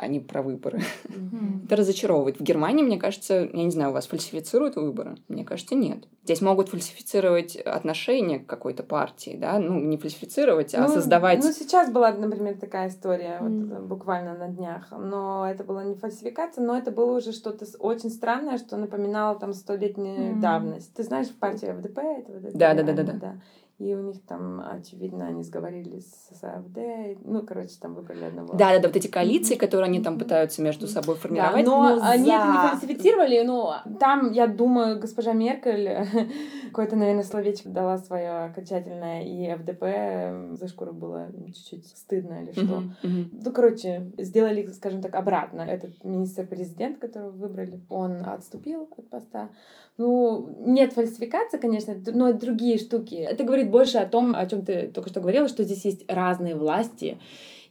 а 0.00 0.06
не 0.06 0.18
про 0.18 0.42
выборы. 0.42 0.80
Mm-hmm. 1.04 1.66
Это 1.66 1.76
разочаровывает. 1.76 2.40
В 2.40 2.42
Германии, 2.42 2.82
мне 2.82 2.98
кажется, 2.98 3.48
я 3.52 3.64
не 3.64 3.70
знаю, 3.70 3.90
у 3.90 3.92
вас 3.92 4.06
фальсифицируют 4.06 4.76
выборы? 4.76 5.16
Мне 5.28 5.44
кажется, 5.44 5.74
нет. 5.74 6.08
Здесь 6.24 6.40
могут 6.40 6.70
фальсифицировать 6.70 7.56
отношения 7.56 8.38
к 8.38 8.46
какой-то 8.46 8.82
партии, 8.82 9.36
да, 9.40 9.58
ну, 9.58 9.78
не 9.78 9.98
фальсифицировать, 9.98 10.74
а 10.74 10.86
ну, 10.86 10.88
создавать... 10.88 11.42
Ну, 11.42 11.52
сейчас 11.52 11.90
была, 11.90 12.12
например, 12.12 12.56
такая 12.58 12.88
история, 12.88 13.38
mm. 13.40 13.68
вот, 13.68 13.82
буквально 13.82 14.36
на 14.36 14.48
днях, 14.48 14.88
но 14.90 15.48
это 15.48 15.64
была 15.64 15.84
не 15.84 15.94
фальсификация, 15.94 16.64
но 16.64 16.76
это 16.76 16.90
было 16.90 17.18
уже 17.18 17.32
что-то 17.32 17.66
очень 17.78 18.10
странное, 18.10 18.58
что 18.58 18.76
напоминало 18.76 19.38
там 19.38 19.52
столетнюю 19.52 20.36
mm. 20.36 20.40
давность. 20.40 20.94
Ты 20.94 21.02
знаешь 21.02 21.28
в 21.28 21.38
партии 21.38 21.72
ФДП? 21.72 21.98
Это 21.98 22.32
ФДП 22.32 22.56
да, 22.56 22.74
да, 22.74 22.82
да, 22.82 22.92
да, 22.92 23.02
да. 23.02 23.12
да. 23.12 23.34
И 23.80 23.94
у 23.94 24.02
них 24.02 24.16
там, 24.28 24.60
очевидно, 24.60 25.26
они 25.26 25.42
сговорились 25.42 26.04
с 26.38 26.44
АФД. 26.44 27.18
Ну, 27.24 27.40
короче, 27.46 27.72
там 27.80 27.94
выбрали 27.94 28.24
одного. 28.24 28.52
Да, 28.52 28.72
да, 28.74 28.78
да, 28.78 28.88
вот 28.88 28.96
эти 28.96 29.08
коалиции, 29.08 29.54
которые 29.54 29.86
они 29.86 30.02
там 30.02 30.18
пытаются 30.18 30.60
между 30.60 30.86
собой 30.86 31.14
Да, 31.14 31.20
формировать. 31.22 31.64
но 31.64 31.96
но 31.96 32.02
они 32.02 32.30
это 32.30 32.46
не 32.46 32.52
за. 32.52 32.68
фальсифицировали, 32.68 33.42
но 33.42 33.76
там, 33.98 34.32
я 34.32 34.46
думаю, 34.48 35.00
госпожа 35.00 35.32
Меркель 35.32 35.88
какое-то, 36.70 36.96
наверное, 36.96 37.24
словечко 37.24 37.68
дала 37.68 37.98
свое 37.98 38.44
окончательное, 38.44 39.24
и 39.24 39.54
ФДП 39.56 40.56
за 40.58 40.68
шкуру 40.68 40.92
было 40.92 41.28
чуть-чуть 41.46 41.86
стыдно 41.86 42.42
или 42.42 42.52
что. 42.52 42.82
Ну, 43.02 43.52
короче, 43.52 44.10
сделали, 44.16 44.66
скажем 44.68 45.02
так, 45.02 45.14
обратно. 45.14 45.62
Этот 45.62 46.02
министр-президент, 46.04 46.98
которого 46.98 47.30
выбрали, 47.30 47.80
он 47.88 48.24
отступил 48.24 48.88
от 48.96 49.10
поста. 49.10 49.50
Ну, 49.98 50.48
нет 50.60 50.92
фальсификации, 50.94 51.58
конечно, 51.58 51.94
но 52.14 52.32
другие 52.32 52.78
штуки. 52.78 53.16
Это 53.16 53.44
говорит 53.44 53.70
больше 53.70 53.98
о 53.98 54.06
том, 54.06 54.34
о 54.34 54.46
чем 54.46 54.64
ты 54.64 54.88
только 54.88 55.10
что 55.10 55.20
говорила, 55.20 55.48
что 55.48 55.64
здесь 55.64 55.84
есть 55.84 56.10
разные 56.10 56.54
власти, 56.54 57.18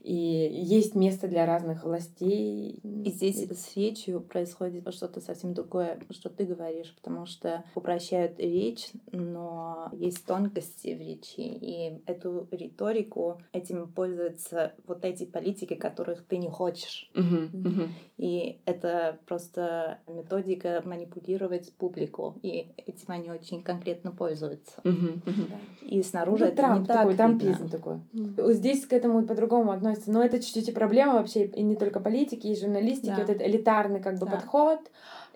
и 0.01 0.13
есть 0.13 0.95
место 0.95 1.27
для 1.27 1.45
разных 1.45 1.83
властей. 1.83 2.79
И 2.83 3.09
здесь 3.09 3.47
с 3.49 3.75
речью 3.75 4.21
происходит 4.21 4.91
что-то 4.93 5.21
совсем 5.21 5.53
другое, 5.53 5.99
что 6.11 6.29
ты 6.29 6.45
говоришь, 6.45 6.93
потому 7.01 7.25
что 7.25 7.63
упрощают 7.75 8.39
речь, 8.39 8.91
но 9.11 9.89
есть 9.93 10.25
тонкости 10.25 10.93
в 10.93 10.99
речи, 10.99 11.39
и 11.39 12.01
эту 12.05 12.47
риторику 12.51 13.41
этим 13.51 13.87
пользуются 13.87 14.73
вот 14.87 15.03
эти 15.05 15.25
политики, 15.25 15.75
которых 15.75 16.25
ты 16.25 16.37
не 16.37 16.49
хочешь. 16.49 17.09
Мгм, 17.13 17.49
мгм. 17.53 17.89
И 18.17 18.59
это 18.65 19.19
просто 19.25 19.99
методика 20.07 20.81
манипулировать 20.85 21.73
публику, 21.73 22.35
и 22.41 22.67
этим 22.85 23.05
они 23.07 23.31
очень 23.31 23.63
конкретно 23.63 24.11
пользуются. 24.11 24.81
Мгм, 24.83 25.21
мгм. 25.25 25.47
И 25.81 26.01
снаружи 26.03 26.45
Ну, 26.45 26.47
это 26.49 26.57
Трамп 26.57 26.81
не 26.81 26.85
так 26.87 26.97
такой, 26.97 27.11
видно. 27.13 27.25
трампизм 27.39 27.69
такой. 27.69 28.53
Здесь 28.53 28.85
к 28.85 28.93
этому 28.93 29.25
по-другому 29.25 29.71
относится. 29.91 30.11
Но 30.11 30.23
это 30.23 30.39
чуть-чуть 30.41 30.69
и 30.69 30.71
проблема 30.71 31.13
вообще, 31.13 31.45
и 31.45 31.61
не 31.63 31.75
только 31.75 31.99
политики, 31.99 32.47
и 32.47 32.55
журналистики, 32.59 33.07
Да. 33.09 33.15
вот 33.21 33.29
этот 33.29 33.45
элитарный 33.47 33.99
как 34.01 34.19
бы 34.19 34.25
Да. 34.25 34.31
подход. 34.33 34.79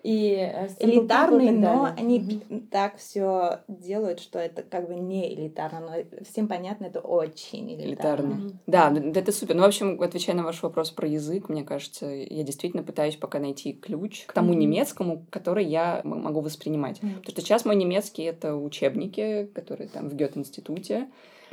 И 0.02 0.34
э, 0.36 0.68
и 0.80 0.84
элитарный, 0.84 1.46
так 1.46 1.56
но 1.56 1.88
они 1.96 2.20
п- 2.20 2.60
так 2.70 2.98
все 2.98 3.60
делают, 3.68 4.20
что 4.20 4.38
это 4.38 4.62
как 4.62 4.86
бы 4.86 4.96
не 4.96 5.32
элитарно, 5.32 5.80
но 5.80 6.24
всем 6.26 6.46
понятно, 6.46 6.84
это 6.84 7.00
очень 7.00 7.72
элитарно. 7.72 8.32
Элитарно. 8.34 8.50
Да, 8.66 8.90
д- 8.90 9.00
да, 9.12 9.20
это 9.20 9.32
супер. 9.32 9.54
Ну, 9.54 9.62
в 9.62 9.66
общем, 9.66 9.98
отвечая 10.02 10.36
на 10.36 10.42
ваш 10.42 10.62
вопрос 10.62 10.90
про 10.90 11.08
язык, 11.08 11.48
мне 11.48 11.64
кажется, 11.64 12.06
я 12.06 12.42
действительно 12.42 12.82
пытаюсь 12.82 13.16
пока 13.16 13.38
найти 13.38 13.72
ключ 13.72 14.26
к 14.26 14.34
тому 14.34 14.50
Мгм. 14.50 14.58
немецкому, 14.58 15.24
который 15.30 15.64
я 15.64 16.02
могу 16.04 16.40
воспринимать. 16.40 17.02
Мгм. 17.02 17.14
Потому 17.20 17.30
что 17.32 17.40
сейчас 17.40 17.64
мой 17.64 17.74
немецкий— 17.76 18.22
это 18.24 18.56
учебники, 18.56 19.48
которые 19.54 19.88
там 19.88 20.10
в 20.10 20.14
Гёте-институте. 20.14 21.06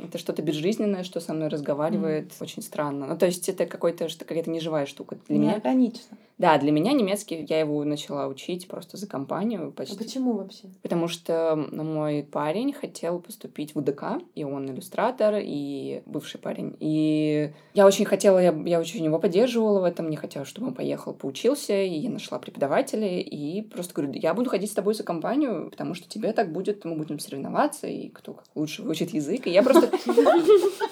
Это 0.04 0.18
что-то 0.18 0.42
безжизненное, 0.42 1.04
что 1.04 1.20
со 1.20 1.32
мной 1.32 1.48
разговаривает 1.48 2.32
очень 2.40 2.62
странно. 2.62 3.06
Ну, 3.06 3.16
то 3.16 3.26
есть 3.26 3.48
это 3.48 3.66
какой-то, 3.66 4.08
какая-то 4.08 4.50
неживая 4.50 4.86
штука. 4.86 5.16
Для 5.28 5.38
меня, 5.38 5.50
Неорганично. 5.52 6.16
Да, 6.42 6.58
для 6.58 6.72
меня 6.72 6.92
немецкий, 6.92 7.46
я 7.48 7.60
его 7.60 7.84
начала 7.84 8.26
учить 8.26 8.66
просто 8.66 8.96
за 8.96 9.06
компанию 9.06 9.68
А 9.68 9.70
почти. 9.70 9.96
почему 9.96 10.32
вообще? 10.32 10.64
Потому 10.82 11.06
что 11.06 11.54
мой 11.70 12.24
парень 12.24 12.72
хотел 12.72 13.20
поступить 13.20 13.76
в 13.76 13.78
УДК, 13.78 14.20
и 14.34 14.42
он 14.42 14.68
иллюстратор, 14.68 15.36
и 15.38 16.02
бывший 16.04 16.40
парень. 16.40 16.74
И 16.80 17.52
я 17.74 17.86
очень 17.86 18.04
хотела, 18.06 18.40
я, 18.40 18.52
я 18.66 18.80
очень 18.80 19.04
его 19.04 19.20
поддерживала 19.20 19.78
в 19.78 19.84
этом, 19.84 20.10
не 20.10 20.16
хотела, 20.16 20.44
чтобы 20.44 20.66
он 20.66 20.74
поехал, 20.74 21.14
поучился, 21.14 21.80
и 21.80 21.94
я 21.94 22.10
нашла 22.10 22.40
преподавателя, 22.40 23.20
и 23.20 23.62
просто 23.62 23.94
говорю, 23.94 24.12
я 24.14 24.34
буду 24.34 24.50
ходить 24.50 24.72
с 24.72 24.74
тобой 24.74 24.94
за 24.94 25.04
компанию, 25.04 25.70
потому 25.70 25.94
что 25.94 26.08
тебе 26.08 26.32
так 26.32 26.52
будет, 26.52 26.84
мы 26.84 26.96
будем 26.96 27.20
соревноваться, 27.20 27.86
и 27.86 28.08
кто 28.08 28.40
лучше 28.56 28.82
выучит 28.82 29.14
язык. 29.14 29.46
И 29.46 29.50
я 29.50 29.62
просто... 29.62 29.88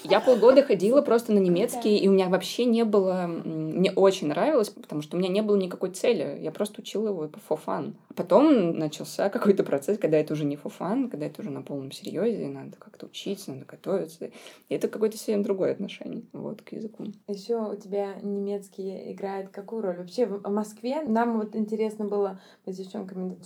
Я 0.04 0.18
полгода 0.18 0.62
ходила 0.62 1.02
просто 1.02 1.32
на 1.32 1.38
немецкий, 1.38 1.96
и 1.96 2.08
у 2.08 2.12
меня 2.12 2.28
вообще 2.28 2.64
не 2.64 2.84
было... 2.84 3.26
Мне 3.26 3.92
очень 3.92 4.26
нравилось, 4.28 4.70
потому 4.70 5.02
что 5.02 5.16
у 5.16 5.20
меня 5.20 5.28
не 5.28 5.39
было 5.42 5.56
никакой 5.56 5.90
цели. 5.90 6.38
Я 6.40 6.50
просто 6.52 6.80
учила 6.80 7.08
его 7.08 7.24
for 7.24 7.58
fun. 7.64 7.94
А 8.08 8.14
Потом 8.14 8.78
начался 8.78 9.28
какой-то 9.30 9.64
процесс, 9.64 9.98
когда 9.98 10.18
это 10.18 10.34
уже 10.34 10.44
не 10.44 10.56
fun, 10.56 11.08
когда 11.08 11.26
это 11.26 11.40
уже 11.40 11.50
на 11.50 11.62
полном 11.62 11.92
серьезе, 11.92 12.48
надо 12.48 12.76
как-то 12.76 13.06
учиться, 13.06 13.52
надо 13.52 13.64
готовиться. 13.66 14.30
И 14.68 14.74
это 14.74 14.88
какое-то 14.88 15.16
совсем 15.16 15.42
другое 15.42 15.72
отношение 15.72 16.22
вот, 16.32 16.62
к 16.62 16.72
языку. 16.72 17.06
Еще 17.28 17.56
у 17.56 17.76
тебя 17.76 18.14
немецкий 18.22 19.12
играет 19.12 19.50
какую 19.50 19.82
роль? 19.82 19.96
Вообще 19.96 20.26
в 20.26 20.48
Москве 20.48 21.02
нам 21.02 21.38
вот 21.38 21.56
интересно 21.56 22.06
было, 22.06 22.40
мы 22.66 22.72
с 22.72 22.76
девчонками 22.76 23.36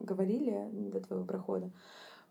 говорили 0.00 0.68
до 0.72 1.00
твоего 1.00 1.24
прохода, 1.24 1.70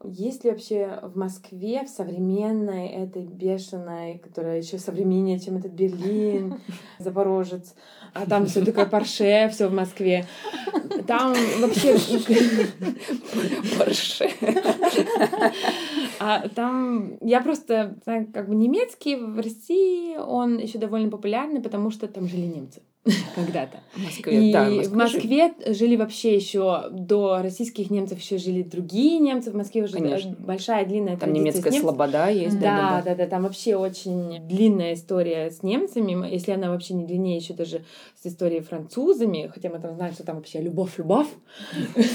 есть 0.04 0.44
ли 0.44 0.52
вообще 0.52 1.00
в 1.02 1.18
Москве, 1.18 1.84
в 1.84 1.90
современной 1.90 2.88
этой 2.88 3.26
бешеной, 3.26 4.20
которая 4.20 4.60
еще 4.60 4.78
современнее, 4.78 5.40
чем 5.40 5.58
этот 5.58 5.72
Берлин, 5.72 6.60
Запорожец, 7.00 7.76
а 8.14 8.26
там 8.26 8.46
все 8.46 8.64
такое 8.64 8.86
парше, 8.86 9.50
все 9.52 9.68
в 9.68 9.74
Москве. 9.74 10.26
Там 11.08 11.34
вообще... 11.60 11.98
Порше. 13.78 14.30
А 16.20 16.48
там 16.50 17.18
я 17.22 17.42
просто 17.42 17.98
как 18.06 18.48
бы 18.48 18.56
немецкий 18.56 19.16
в 19.16 19.38
России 19.38 20.18
он 20.18 20.58
еще 20.58 20.78
довольно 20.78 21.10
популярный, 21.10 21.62
потому 21.62 21.92
что 21.92 22.08
там 22.08 22.28
жили 22.28 22.46
немцы 22.46 22.82
когда-то. 23.36 23.82
В 23.94 24.04
Москве, 24.04 24.50
И 24.50 24.52
да, 24.54 24.70
в 24.70 24.94
Москве 24.94 25.54
жили 25.68 25.96
вообще 25.96 26.36
еще 26.36 26.86
до 26.90 27.40
российских 27.42 27.92
немцев 27.92 28.20
еще 28.20 28.38
жили 28.40 28.64
другие 28.64 29.20
немцы. 29.20 29.52
В 29.52 29.56
Москве 29.56 29.84
уже 29.84 29.94
Конечно. 29.94 30.36
большая 30.40 30.86
длинная 30.86 31.16
Там 31.16 31.32
немецкая 31.32 31.66
немцами. 31.66 31.82
слобода 31.82 32.30
есть. 32.30 32.60
Да, 32.60 33.04
да, 33.06 33.14
да, 33.14 33.28
там 33.28 33.44
вообще 33.44 33.76
очень 33.76 34.48
длинная 34.48 34.96
история 34.96 35.52
с 35.52 35.62
немцами, 35.62 36.28
если 36.32 36.52
она 36.52 36.70
вообще 36.72 36.96
не 36.96 37.06
длиннее 37.06 37.38
еще 37.38 37.54
даже 37.54 37.84
с 38.22 38.26
историей 38.26 38.62
французами, 38.62 39.52
хотя 39.54 39.70
мы 39.70 39.80
там 39.80 39.94
знаем, 39.96 40.14
что 40.14 40.24
там 40.24 40.38
вообще 40.38 40.62
любовь-любовь. 40.62 41.28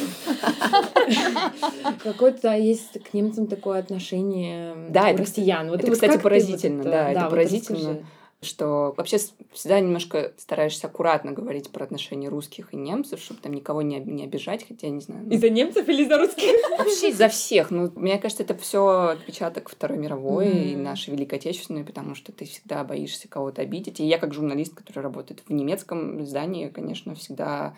Какое-то 2.02 2.56
есть 2.56 3.00
к 3.02 3.14
немцам 3.14 3.46
такое 3.46 3.78
отношение 3.78 4.74
Да, 4.90 5.10
это, 5.10 5.22
россиян. 5.22 5.70
Это, 5.72 5.90
кстати, 5.90 6.18
поразительно, 6.18 6.82
да, 6.82 7.10
это 7.10 7.26
поразительно. 7.26 7.98
Что 8.42 8.94
вообще 8.96 9.18
всегда 9.52 9.80
немножко 9.80 10.32
стараешься 10.38 10.86
аккуратно 10.86 11.32
говорить 11.32 11.70
про 11.70 11.84
отношения 11.84 12.28
русских 12.28 12.72
и 12.72 12.76
немцев, 12.76 13.20
чтобы 13.20 13.40
там 13.40 13.52
никого 13.52 13.82
не, 13.82 13.98
не 14.00 14.24
обижать, 14.24 14.66
хотя 14.66 14.86
я 14.86 14.92
не 14.94 15.00
знаю. 15.00 15.24
ну, 15.26 15.32
Из-за 15.34 15.50
немцев 15.50 15.86
или 15.88 16.04
из-за 16.04 16.16
русских? 16.16 16.50
Вообще 16.78 17.10
из-за 17.10 17.28
всех. 17.28 17.70
Ну, 17.70 17.92
мне 17.96 18.18
кажется, 18.18 18.42
это 18.42 18.56
все 18.56 18.86
отпечаток 19.10 19.68
Второй 19.68 19.98
мировой 19.98 20.48
и 20.48 20.74
Мгм. 20.74 20.84
нашей 20.84 21.10
Великой 21.10 21.34
Отечественной, 21.38 21.84
потому 21.84 22.14
что 22.14 22.32
ты 22.32 22.46
всегда 22.46 22.82
боишься 22.82 23.28
кого-то 23.28 23.60
обидеть. 23.60 24.00
И 24.00 24.06
я, 24.06 24.16
как 24.18 24.32
журналист, 24.32 24.74
который 24.74 25.00
работает 25.02 25.42
в 25.46 25.52
немецком 25.52 26.22
издании, 26.22 26.68
конечно, 26.68 27.14
всегда 27.14 27.74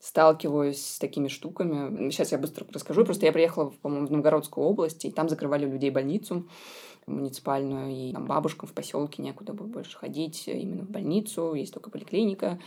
сталкиваюсь 0.00 0.80
с 0.80 0.98
такими 0.98 1.28
штуками. 1.28 2.10
Сейчас 2.10 2.32
я 2.32 2.38
быстро 2.38 2.64
расскажу. 2.72 3.04
Просто 3.04 3.26
я 3.26 3.32
приехала, 3.32 3.72
по-моему, 3.82 4.06
в 4.06 4.12
Новгородскую 4.12 4.64
область, 4.66 5.04
и 5.04 5.10
там 5.10 5.28
закрывали 5.28 5.66
у 5.66 5.72
людей 5.72 5.90
больницу 5.90 6.46
муниципальную, 7.08 7.90
и 7.90 8.12
там 8.12 8.26
бабушкам 8.26 8.68
в 8.68 8.72
поселке 8.72 9.22
некуда 9.22 9.52
было 9.52 9.66
больше 9.66 9.96
ходить, 9.96 10.46
именно 10.46 10.84
в 10.84 10.90
больницу, 10.90 11.54
есть 11.54 11.72
только 11.72 11.90
поликлиника. 11.90 12.58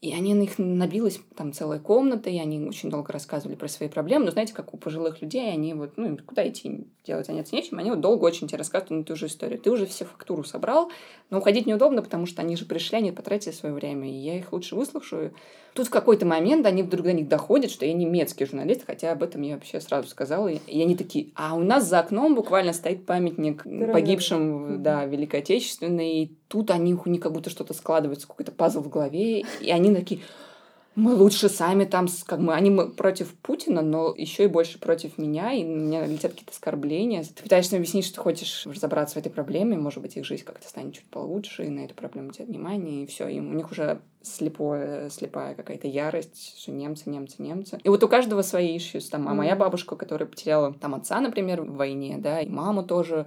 И 0.00 0.14
они 0.14 0.32
на 0.32 0.40
них 0.40 0.58
набилась 0.58 1.20
там 1.36 1.52
целая 1.52 1.78
комната, 1.78 2.30
и 2.30 2.38
они 2.38 2.66
очень 2.66 2.88
долго 2.88 3.12
рассказывали 3.12 3.54
про 3.54 3.68
свои 3.68 3.88
проблемы. 3.88 4.24
Но 4.24 4.30
знаете, 4.30 4.54
как 4.54 4.72
у 4.72 4.78
пожилых 4.78 5.20
людей, 5.20 5.52
они 5.52 5.74
вот, 5.74 5.92
ну, 5.96 6.16
куда 6.24 6.48
идти, 6.48 6.86
делать 7.06 7.26
заняться 7.26 7.54
нечем, 7.54 7.78
они 7.78 7.90
вот 7.90 8.00
долго 8.00 8.24
очень 8.24 8.48
тебе 8.48 8.56
рассказывают 8.56 8.90
на 8.90 9.04
ту 9.04 9.14
же 9.14 9.26
историю. 9.26 9.58
Ты 9.58 9.70
уже 9.70 9.84
все 9.84 10.06
фактуру 10.06 10.42
собрал, 10.42 10.90
но 11.28 11.38
уходить 11.38 11.66
неудобно, 11.66 12.00
потому 12.00 12.24
что 12.24 12.40
они 12.40 12.56
же 12.56 12.64
пришли, 12.64 12.96
они 12.96 13.12
потратили 13.12 13.52
свое 13.52 13.74
время, 13.74 14.08
и 14.08 14.14
я 14.14 14.38
их 14.38 14.52
лучше 14.54 14.74
выслушаю. 14.74 15.34
Тут 15.74 15.86
в 15.86 15.90
какой-то 15.90 16.26
момент 16.26 16.66
они 16.66 16.82
вдруг 16.82 17.04
до 17.04 17.12
них 17.12 17.28
доходят, 17.28 17.70
что 17.70 17.86
я 17.86 17.92
немецкий 17.92 18.44
журналист, 18.44 18.82
хотя 18.86 19.12
об 19.12 19.22
этом 19.22 19.42
я 19.42 19.54
вообще 19.54 19.80
сразу 19.80 20.08
сказала. 20.08 20.48
И 20.48 20.82
они 20.82 20.96
такие, 20.96 21.28
а 21.36 21.54
у 21.54 21.60
нас 21.60 21.88
за 21.88 22.00
окном 22.00 22.34
буквально 22.34 22.72
стоит 22.72 23.06
памятник 23.06 23.64
погибшим, 23.92 24.82
да, 24.82 25.04
Великой 25.04 25.40
Отечественной, 25.40 26.22
и 26.22 26.36
тут 26.48 26.72
они, 26.72 26.94
у 26.94 27.08
них 27.08 27.20
как 27.20 27.32
будто 27.32 27.50
что-то 27.50 27.72
складывается, 27.72 28.26
какой-то 28.26 28.50
пазл 28.50 28.80
в 28.80 28.88
голове, 28.88 29.44
и 29.60 29.70
они 29.70 29.89
такие, 29.94 30.20
мы 30.96 31.14
лучше 31.14 31.48
сами 31.48 31.84
там, 31.84 32.08
как 32.26 32.40
мы, 32.40 32.54
они 32.54 32.70
против 32.96 33.32
Путина, 33.34 33.80
но 33.80 34.12
еще 34.16 34.44
и 34.44 34.48
больше 34.48 34.78
против 34.78 35.18
меня, 35.18 35.52
и 35.52 35.62
на 35.62 35.76
меня 35.76 36.06
летят 36.06 36.32
какие-то 36.32 36.52
оскорбления. 36.52 37.22
Ты 37.22 37.42
пытаешься 37.42 37.76
объяснить, 37.76 38.04
что 38.04 38.20
хочешь 38.20 38.66
разобраться 38.66 39.14
в 39.14 39.18
этой 39.18 39.30
проблеме, 39.30 39.78
может 39.78 40.02
быть, 40.02 40.16
их 40.16 40.24
жизнь 40.24 40.44
как-то 40.44 40.68
станет 40.68 40.94
чуть 40.94 41.04
получше, 41.04 41.64
и 41.64 41.68
на 41.68 41.84
эту 41.84 41.94
проблему 41.94 42.32
тебе 42.32 42.46
внимание, 42.46 43.04
и 43.04 43.06
все, 43.06 43.28
и 43.28 43.38
у 43.38 43.52
них 43.52 43.70
уже 43.70 44.00
слепое, 44.22 45.08
слепая 45.10 45.54
какая-то 45.54 45.86
ярость, 45.86 46.60
что 46.60 46.72
немцы, 46.72 47.08
немцы, 47.08 47.36
немцы. 47.40 47.78
И 47.82 47.88
вот 47.88 48.02
у 48.02 48.08
каждого 48.08 48.42
свои 48.42 48.76
issues. 48.76 49.08
Там, 49.10 49.28
а 49.28 49.34
моя 49.34 49.56
бабушка, 49.56 49.96
которая 49.96 50.28
потеряла 50.28 50.74
там 50.74 50.94
отца, 50.94 51.20
например, 51.20 51.62
в 51.62 51.76
войне, 51.76 52.16
да, 52.18 52.40
и 52.40 52.48
маму 52.48 52.82
тоже, 52.82 53.26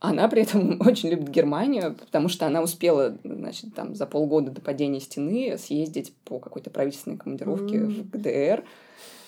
она 0.00 0.28
при 0.28 0.42
этом 0.42 0.80
очень 0.86 1.10
любит 1.10 1.28
Германию, 1.28 1.94
потому 1.94 2.28
что 2.28 2.46
она 2.46 2.62
успела, 2.62 3.16
значит, 3.22 3.74
там 3.74 3.94
за 3.94 4.06
полгода 4.06 4.50
до 4.50 4.60
падения 4.60 5.00
стены 5.00 5.56
съездить 5.58 6.12
по 6.24 6.38
какой-то 6.38 6.70
правительственной 6.70 7.18
командировке 7.18 7.76
М. 7.76 7.90
в 7.90 8.10
ГДР. 8.10 8.64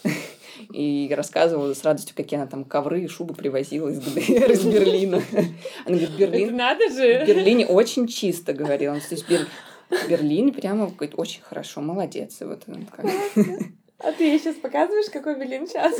и 0.72 1.12
рассказывала 1.14 1.72
с 1.74 1.84
радостью, 1.84 2.16
какие 2.16 2.38
она 2.38 2.48
там 2.48 2.64
ковры 2.64 3.02
и 3.02 3.06
шубы 3.06 3.34
привозила 3.34 3.88
из 3.88 4.00
ГДР, 4.00 4.50
из 4.50 4.64
Берлина. 4.64 5.22
Она 5.86 5.96
говорит, 5.96 6.10
Берлин... 6.16 6.48
Это 6.48 6.56
надо 6.56 6.88
же! 6.90 7.24
В 7.24 7.28
Берлине 7.28 7.66
очень 7.66 8.08
чисто, 8.08 8.52
говорила. 8.52 8.96
То 8.96 9.14
есть 9.14 9.28
Бер... 9.28 9.46
Берлин 10.08 10.52
прямо 10.52 10.86
говорит, 10.86 11.14
очень 11.16 11.42
хорошо, 11.42 11.80
молодец. 11.80 12.40
И 12.40 12.44
вот, 12.44 12.64
как... 12.90 13.06
А 13.98 14.12
ты 14.12 14.24
ей 14.24 14.38
сейчас 14.40 14.56
показываешь, 14.56 15.10
какой 15.12 15.38
Берлин 15.38 15.68
сейчас? 15.68 15.94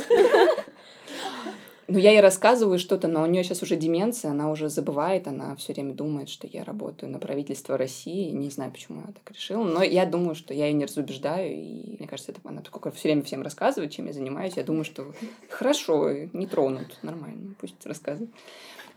Ну, 1.87 1.99
я 1.99 2.11
ей 2.11 2.21
рассказываю 2.21 2.79
что-то, 2.79 3.07
но 3.07 3.23
у 3.23 3.25
нее 3.25 3.43
сейчас 3.43 3.61
уже 3.61 3.75
деменция, 3.75 4.31
она 4.31 4.49
уже 4.49 4.69
забывает, 4.69 5.27
она 5.27 5.55
все 5.57 5.73
время 5.73 5.93
думает, 5.93 6.29
что 6.29 6.47
я 6.47 6.63
работаю 6.63 7.11
на 7.11 7.19
правительство 7.19 7.77
России. 7.77 8.31
Не 8.31 8.49
знаю, 8.49 8.71
почему 8.71 8.99
она 8.99 9.11
так 9.11 9.35
решила, 9.35 9.63
но 9.63 9.83
я 9.83 10.05
думаю, 10.05 10.35
что 10.35 10.53
я 10.53 10.67
ее 10.67 10.73
не 10.73 10.85
разубеждаю, 10.85 11.53
и 11.53 11.97
мне 11.99 12.07
кажется, 12.07 12.31
это 12.31 12.41
она 12.45 12.61
только 12.61 12.91
все 12.91 13.09
время 13.09 13.23
всем 13.23 13.41
рассказывает, 13.41 13.91
чем 13.91 14.05
я 14.07 14.13
занимаюсь. 14.13 14.55
Я 14.55 14.63
думаю, 14.63 14.85
что 14.85 15.13
хорошо, 15.49 16.09
не 16.31 16.47
тронут, 16.47 16.99
нормально, 17.01 17.53
пусть 17.59 17.85
рассказывает. 17.85 18.31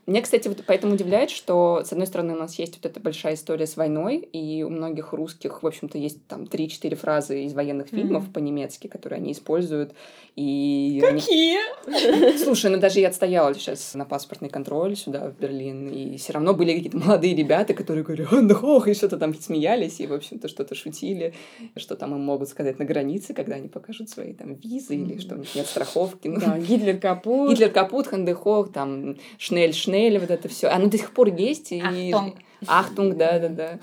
Мне, 0.06 0.22
кстати, 0.22 0.46
вот 0.46 0.62
поэтому 0.64 0.94
удивляет, 0.94 1.30
что, 1.30 1.82
с 1.84 1.90
одной 1.90 2.06
стороны, 2.06 2.34
у 2.34 2.38
нас 2.38 2.58
есть 2.60 2.76
вот 2.76 2.86
эта 2.86 3.00
большая 3.00 3.34
история 3.34 3.66
с 3.66 3.76
войной, 3.76 4.18
и 4.18 4.62
у 4.62 4.70
многих 4.70 5.12
русских, 5.12 5.64
в 5.64 5.66
общем-то, 5.66 5.98
есть 5.98 6.24
там 6.28 6.44
3-4 6.44 6.94
фразы 6.94 7.44
из 7.44 7.54
военных 7.54 7.88
фильмов 7.88 8.24
mm-hmm. 8.24 8.32
по-немецки, 8.32 8.86
которые 8.86 9.18
они 9.18 9.32
используют. 9.32 9.94
И 10.36 11.00
Какие? 11.02 11.58
Они... 11.86 12.38
Слушай, 12.38 12.70
ну 12.70 12.78
даже 12.78 13.00
я 13.00 13.08
отстояла 13.08 13.52
сейчас 13.54 13.94
на 13.94 14.04
паспортный 14.04 14.48
контроль 14.48 14.94
сюда, 14.94 15.30
в 15.30 15.40
Берлин, 15.40 15.88
и 15.88 16.16
все 16.18 16.34
равно 16.34 16.54
были 16.54 16.74
какие-то 16.74 16.98
молодые 16.98 17.34
ребята, 17.34 17.74
которые 17.74 18.04
говорили, 18.04 18.28
ох, 18.62 18.86
и 18.86 18.94
что-то 18.94 19.16
там 19.16 19.34
смеялись, 19.34 19.98
и, 19.98 20.06
в 20.06 20.12
общем-то, 20.12 20.46
что-то 20.46 20.76
шутили, 20.76 21.34
что 21.76 21.96
там 21.96 22.14
им 22.14 22.20
могут 22.20 22.48
сказать 22.48 22.78
на 22.78 22.84
границе, 22.84 23.34
когда 23.34 23.56
они 23.56 23.68
покажут 23.68 24.08
свои 24.08 24.34
там 24.34 24.54
визы, 24.54 24.94
mm-hmm. 24.94 25.10
или 25.10 25.18
что 25.18 25.34
у 25.34 25.38
них 25.38 25.52
нет 25.54 25.66
страховки. 25.66 26.28
Да, 26.28 26.58
Гитлер 26.58 26.98
капут. 26.98 27.50
Гитлер 27.50 27.70
капут, 27.70 28.06
Hände 28.06 28.39
hoch, 28.39 28.72
там, 28.72 29.16
schnell, 29.38 29.74
schnell, 29.74 29.95
schnell, 29.96 30.18
вот 30.18 30.30
это 30.30 30.48
все. 30.48 30.68
Оно 30.68 30.86
до 30.88 30.98
сих 30.98 31.12
пор 31.12 31.28
есть. 31.28 31.72
И... 31.72 31.80
Achtung. 31.80 32.36
Achtung, 32.66 33.16
да, 33.16 33.38
да, 33.38 33.48
да. 33.48 33.78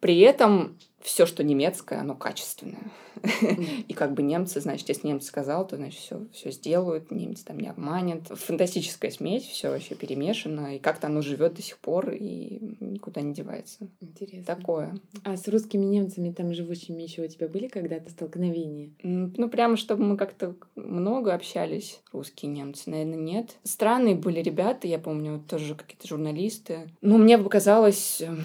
При 0.00 0.18
этом 0.20 0.76
все, 1.00 1.26
что 1.26 1.44
немецкое, 1.44 2.00
оно 2.00 2.14
качественное. 2.14 2.90
И 3.88 3.92
как 3.94 4.14
бы 4.14 4.22
немцы, 4.22 4.60
значит, 4.60 4.88
если 4.88 5.08
немец 5.08 5.26
сказал, 5.26 5.66
то, 5.66 5.76
значит, 5.76 6.00
все, 6.00 6.26
все 6.32 6.50
сделают, 6.50 7.10
немец 7.10 7.42
там 7.42 7.58
не 7.58 7.68
обманет. 7.68 8.28
Фантастическая 8.28 9.10
смесь, 9.10 9.44
все 9.44 9.70
вообще 9.70 9.94
перемешано, 9.94 10.76
и 10.76 10.78
как-то 10.78 11.08
оно 11.08 11.22
живет 11.22 11.54
до 11.54 11.62
сих 11.62 11.78
пор 11.78 12.10
и 12.10 12.60
никуда 12.80 13.20
не 13.20 13.34
девается. 13.34 13.88
Интересно. 14.00 14.44
Такое. 14.44 14.94
А 15.24 15.36
с 15.36 15.46
русскими 15.48 15.84
немцами 15.84 16.32
там 16.32 16.52
живущими 16.54 17.02
еще 17.02 17.22
у 17.22 17.28
тебя 17.28 17.48
были 17.48 17.68
когда-то 17.68 18.10
столкновения? 18.10 18.90
Ну, 19.02 19.48
прямо 19.48 19.76
чтобы 19.76 20.04
мы 20.04 20.16
как-то 20.16 20.54
много 20.76 21.34
общались, 21.34 22.00
русские 22.12 22.50
немцы, 22.50 22.90
наверное, 22.90 23.16
нет. 23.16 23.56
Странные 23.64 24.14
были 24.14 24.40
ребята, 24.40 24.86
я 24.86 24.98
помню, 24.98 25.42
тоже 25.48 25.74
какие-то 25.74 26.08
журналисты. 26.08 26.90
Ну, 27.00 27.18
мне 27.18 27.38
показалось 27.38 28.20
эм, 28.20 28.44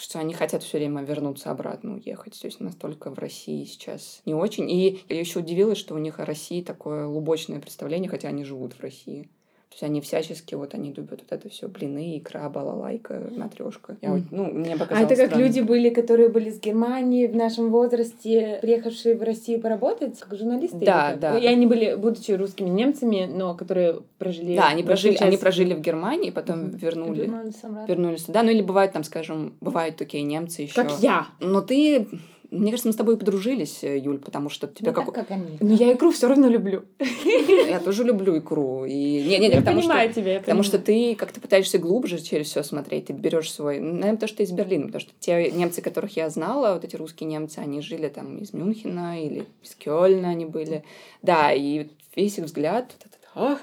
что 0.00 0.18
они 0.18 0.34
хотят 0.34 0.62
все 0.62 0.78
время 0.78 1.02
вернуться 1.02 1.50
обратно, 1.50 1.94
уехать. 1.94 2.40
То 2.40 2.46
есть 2.46 2.60
настолько 2.60 3.10
в 3.10 3.18
России 3.18 3.64
сейчас 3.64 4.22
не 4.24 4.34
очень. 4.34 4.70
И 4.70 5.04
я 5.08 5.20
еще 5.20 5.40
удивилась, 5.40 5.78
что 5.78 5.94
у 5.94 5.98
них 5.98 6.18
о 6.20 6.24
России 6.24 6.62
такое 6.62 7.06
лубочное 7.06 7.60
представление, 7.60 8.10
хотя 8.10 8.28
они 8.28 8.44
живут 8.44 8.74
в 8.74 8.80
России. 8.80 9.28
То 9.70 9.74
есть 9.74 9.82
они 9.84 10.00
всячески, 10.00 10.56
вот 10.56 10.74
они 10.74 10.92
любят 10.92 11.20
вот 11.20 11.30
это 11.30 11.48
все, 11.48 11.68
блины, 11.68 12.18
икра, 12.18 12.48
балалайка, 12.48 13.30
матрешка. 13.36 13.96
Я 14.02 14.10
вот, 14.10 14.22
ну, 14.32 14.46
мне 14.46 14.76
показалось 14.76 15.02
А 15.02 15.04
это 15.04 15.14
как 15.14 15.26
странно. 15.26 15.44
люди 15.44 15.60
были, 15.60 15.90
которые 15.90 16.28
были 16.28 16.50
с 16.50 16.58
Германии 16.58 17.28
в 17.28 17.36
нашем 17.36 17.70
возрасте, 17.70 18.58
приехавшие 18.62 19.16
в 19.16 19.22
Россию 19.22 19.60
поработать, 19.60 20.18
как 20.18 20.36
журналисты? 20.36 20.78
Да, 20.78 21.14
да. 21.14 21.38
И 21.38 21.46
они 21.46 21.68
были, 21.68 21.94
будучи 21.94 22.32
русскими 22.32 22.68
немцами, 22.68 23.30
но 23.32 23.54
которые 23.54 24.00
прожили... 24.18 24.56
Да, 24.56 24.66
они 24.66 24.82
прожили, 24.82 25.12
часть... 25.12 25.22
они 25.22 25.36
прожили 25.36 25.74
в 25.74 25.80
Германии, 25.80 26.30
потом 26.30 26.64
mm-hmm. 26.64 26.78
вернули, 26.78 27.20
вернулись, 27.20 27.62
вернулись 27.86 28.22
туда. 28.24 28.42
Ну 28.42 28.50
или 28.50 28.62
бывают 28.62 28.92
там, 28.92 29.04
скажем, 29.04 29.54
бывают 29.60 29.94
такие 29.94 30.24
немцы 30.24 30.62
еще. 30.62 30.74
Как 30.74 30.98
я. 30.98 31.28
Но 31.38 31.60
ты 31.60 32.08
мне 32.50 32.70
кажется, 32.70 32.88
мы 32.88 32.92
с 32.92 32.96
тобой 32.96 33.16
подружились, 33.16 33.84
э, 33.84 33.98
Юль, 33.98 34.18
потому 34.18 34.48
что 34.48 34.66
тебя 34.66 34.92
ну, 34.92 35.04
как... 35.04 35.14
Как 35.14 35.30
они. 35.30 35.56
Но 35.60 35.72
я 35.74 35.92
икру 35.92 36.10
все 36.10 36.28
равно 36.28 36.48
люблю. 36.48 36.84
Я 37.68 37.78
тоже 37.80 38.02
люблю 38.04 38.38
икру. 38.38 38.84
И... 38.84 38.92
Не, 38.92 39.38
не, 39.38 39.48
не, 39.48 39.54
я 39.54 39.56
потому 39.58 39.80
понимаю 39.80 40.10
что... 40.10 40.20
тебя, 40.20 40.32
я 40.32 40.40
Потому 40.40 40.62
понимаю. 40.62 40.78
что 40.78 40.78
ты 40.78 41.14
как-то 41.14 41.40
пытаешься 41.40 41.78
глубже 41.78 42.18
через 42.18 42.48
все 42.48 42.62
смотреть, 42.62 43.06
ты 43.06 43.12
берешь 43.12 43.52
свой... 43.52 43.78
Наверное, 43.78 44.16
то, 44.16 44.26
что 44.26 44.38
ты 44.38 44.42
из 44.42 44.50
Берлина, 44.50 44.86
потому 44.86 45.00
что 45.00 45.12
те 45.20 45.50
немцы, 45.50 45.80
которых 45.82 46.16
я 46.16 46.28
знала, 46.28 46.74
вот 46.74 46.84
эти 46.84 46.96
русские 46.96 47.28
немцы, 47.28 47.58
они 47.58 47.80
жили 47.80 48.08
там 48.08 48.38
из 48.38 48.52
Мюнхена 48.52 49.24
или 49.24 49.46
из 49.62 49.74
Кёльна 49.76 50.30
они 50.30 50.46
были. 50.46 50.84
Да, 51.22 51.52
и 51.52 51.88
весь 52.16 52.38
их 52.38 52.44
взгляд, 52.46 52.92
ах, 53.34 53.60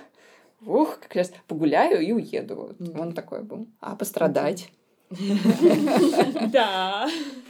ух, 0.65 0.99
как 0.99 1.15
раз 1.15 1.33
погуляю 1.47 2.01
и 2.01 2.11
уеду. 2.13 2.55
Вот. 2.79 2.97
Он 2.97 3.13
такой 3.13 3.43
был. 3.43 3.67
А 3.81 3.95
пострадать? 3.95 4.69
Да. 6.51 7.09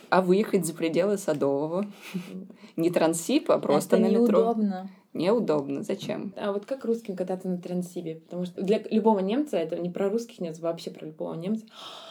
А 0.10 0.22
выехать 0.22 0.66
за 0.66 0.74
пределы 0.74 1.18
Садового? 1.18 1.86
Не 2.76 2.90
Трансип, 2.90 3.52
а 3.52 3.60
просто 3.60 3.98
на 3.98 4.08
метро. 4.08 4.40
неудобно. 4.40 4.90
Неудобно. 5.14 5.84
Зачем? 5.84 6.34
А 6.38 6.52
вот 6.52 6.66
как 6.66 6.86
русским 6.86 7.16
кататься 7.16 7.50
на 7.50 7.58
Транссибе? 7.58 8.16
Потому 8.16 8.46
что 8.46 8.62
для 8.62 8.82
любого 8.92 9.20
немца, 9.20 9.58
это 9.58 9.78
не 9.78 9.90
про 9.90 10.10
русских 10.10 10.40
немцев, 10.40 10.64
вообще 10.64 10.92
про 10.92 11.08
любого 11.08 11.34
немца, 11.34 11.66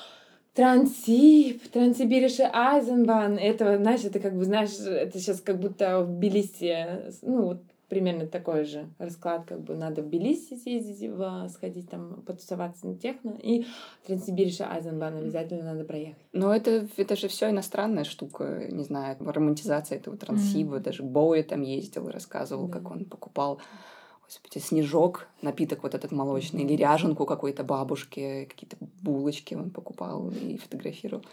Трансип, 0.54 1.62
Транссибирисche 1.70 2.48
Айзенбан, 2.50 3.36
это, 3.36 3.76
знаешь, 3.76 4.04
это 4.04 4.20
как 4.20 4.36
бы, 4.36 4.44
знаешь, 4.44 4.70
это 4.78 5.18
сейчас 5.18 5.40
как 5.42 5.60
будто 5.60 6.00
в 6.00 6.16
Тбилиси, 6.16 7.12
ну, 7.22 7.42
вот 7.42 7.62
примерно 7.88 8.26
такой 8.26 8.64
же 8.64 8.88
расклад, 8.98 9.46
как 9.46 9.60
бы 9.60 9.76
надо 9.76 10.02
в 10.02 10.06
Тбилиси 10.06 10.56
съездить, 10.56 11.10
в, 11.10 11.48
сходить 11.48 11.88
там, 11.88 12.22
потусоваться 12.22 12.86
на 12.86 12.96
техно, 12.96 13.36
и 13.42 13.66
Транссибирисche 14.06 14.64
Айзенбан 14.64 15.16
обязательно 15.16 15.72
надо 15.72 15.84
проехать. 15.84 16.22
Но 16.32 16.54
это, 16.54 16.88
это 16.96 17.16
же 17.16 17.28
все 17.28 17.50
иностранная 17.50 18.04
штука, 18.04 18.66
не 18.70 18.84
знаю, 18.84 19.16
романтизация 19.20 19.98
этого 19.98 20.16
Транссиба, 20.16 20.76
mm-hmm. 20.76 20.82
даже 20.82 21.02
Боуи 21.02 21.42
там 21.42 21.62
ездил 21.62 22.08
и 22.08 22.12
рассказывал, 22.12 22.66
да. 22.66 22.74
как 22.74 22.90
он 22.90 23.04
покупал 23.04 23.60
Господи, 24.26 24.58
снежок, 24.58 25.28
напиток 25.40 25.84
вот 25.84 25.94
этот 25.94 26.10
молочный, 26.10 26.64
или 26.64 26.72
ряженку 26.72 27.26
какой-то 27.26 27.62
бабушке, 27.62 28.46
какие-то 28.46 28.76
булочки 29.00 29.54
он 29.54 29.70
покупал 29.70 30.30
и 30.30 30.56
фотографировал. 30.56 31.24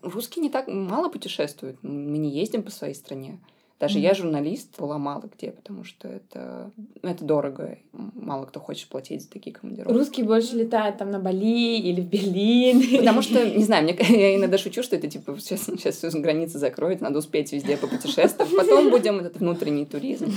Русские 0.00 0.44
не 0.44 0.48
так 0.48 0.66
мало 0.66 1.10
путешествуют, 1.10 1.82
мы 1.82 2.16
не 2.16 2.30
ездим 2.30 2.62
по 2.62 2.70
своей 2.70 2.94
стране. 2.94 3.38
Даже 3.78 3.98
mm-hmm. 3.98 4.02
я 4.02 4.14
журналист 4.14 4.78
была 4.78 4.98
мало 4.98 5.30
где, 5.36 5.52
потому 5.52 5.84
что 5.84 6.08
это, 6.08 6.72
это 7.02 7.24
дорого. 7.24 7.78
Мало 7.92 8.44
кто 8.46 8.58
хочет 8.58 8.88
платить 8.88 9.22
за 9.22 9.30
такие 9.30 9.54
командировки. 9.54 9.96
Русские 9.96 10.26
больше 10.26 10.56
летают 10.56 10.98
там 10.98 11.12
на 11.12 11.20
Бали 11.20 11.78
или 11.78 12.00
в 12.00 12.06
Берлин. 12.06 12.98
Потому 12.98 13.22
что, 13.22 13.48
не 13.48 13.62
знаю, 13.62 13.84
мне, 13.84 13.96
я 14.08 14.34
иногда 14.34 14.58
шучу, 14.58 14.82
что 14.82 14.96
это 14.96 15.06
типа 15.08 15.36
сейчас, 15.38 15.66
сейчас 15.66 15.96
все 15.96 16.10
границы 16.10 16.58
закроют, 16.58 17.00
надо 17.00 17.18
успеть 17.18 17.52
везде 17.52 17.76
попутешествовать. 17.76 18.56
Потом 18.56 18.90
будем 18.90 19.20
этот 19.20 19.36
внутренний 19.36 19.86
туризм. 19.86 20.26